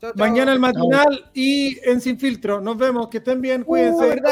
[0.00, 0.12] chao.
[0.16, 2.62] Mañana el matinal y en Sin Filtro.
[2.62, 3.08] Nos vemos.
[3.08, 3.62] Que estén bien.
[3.64, 4.02] Cuídense.
[4.02, 4.30] Uh, ¿verdad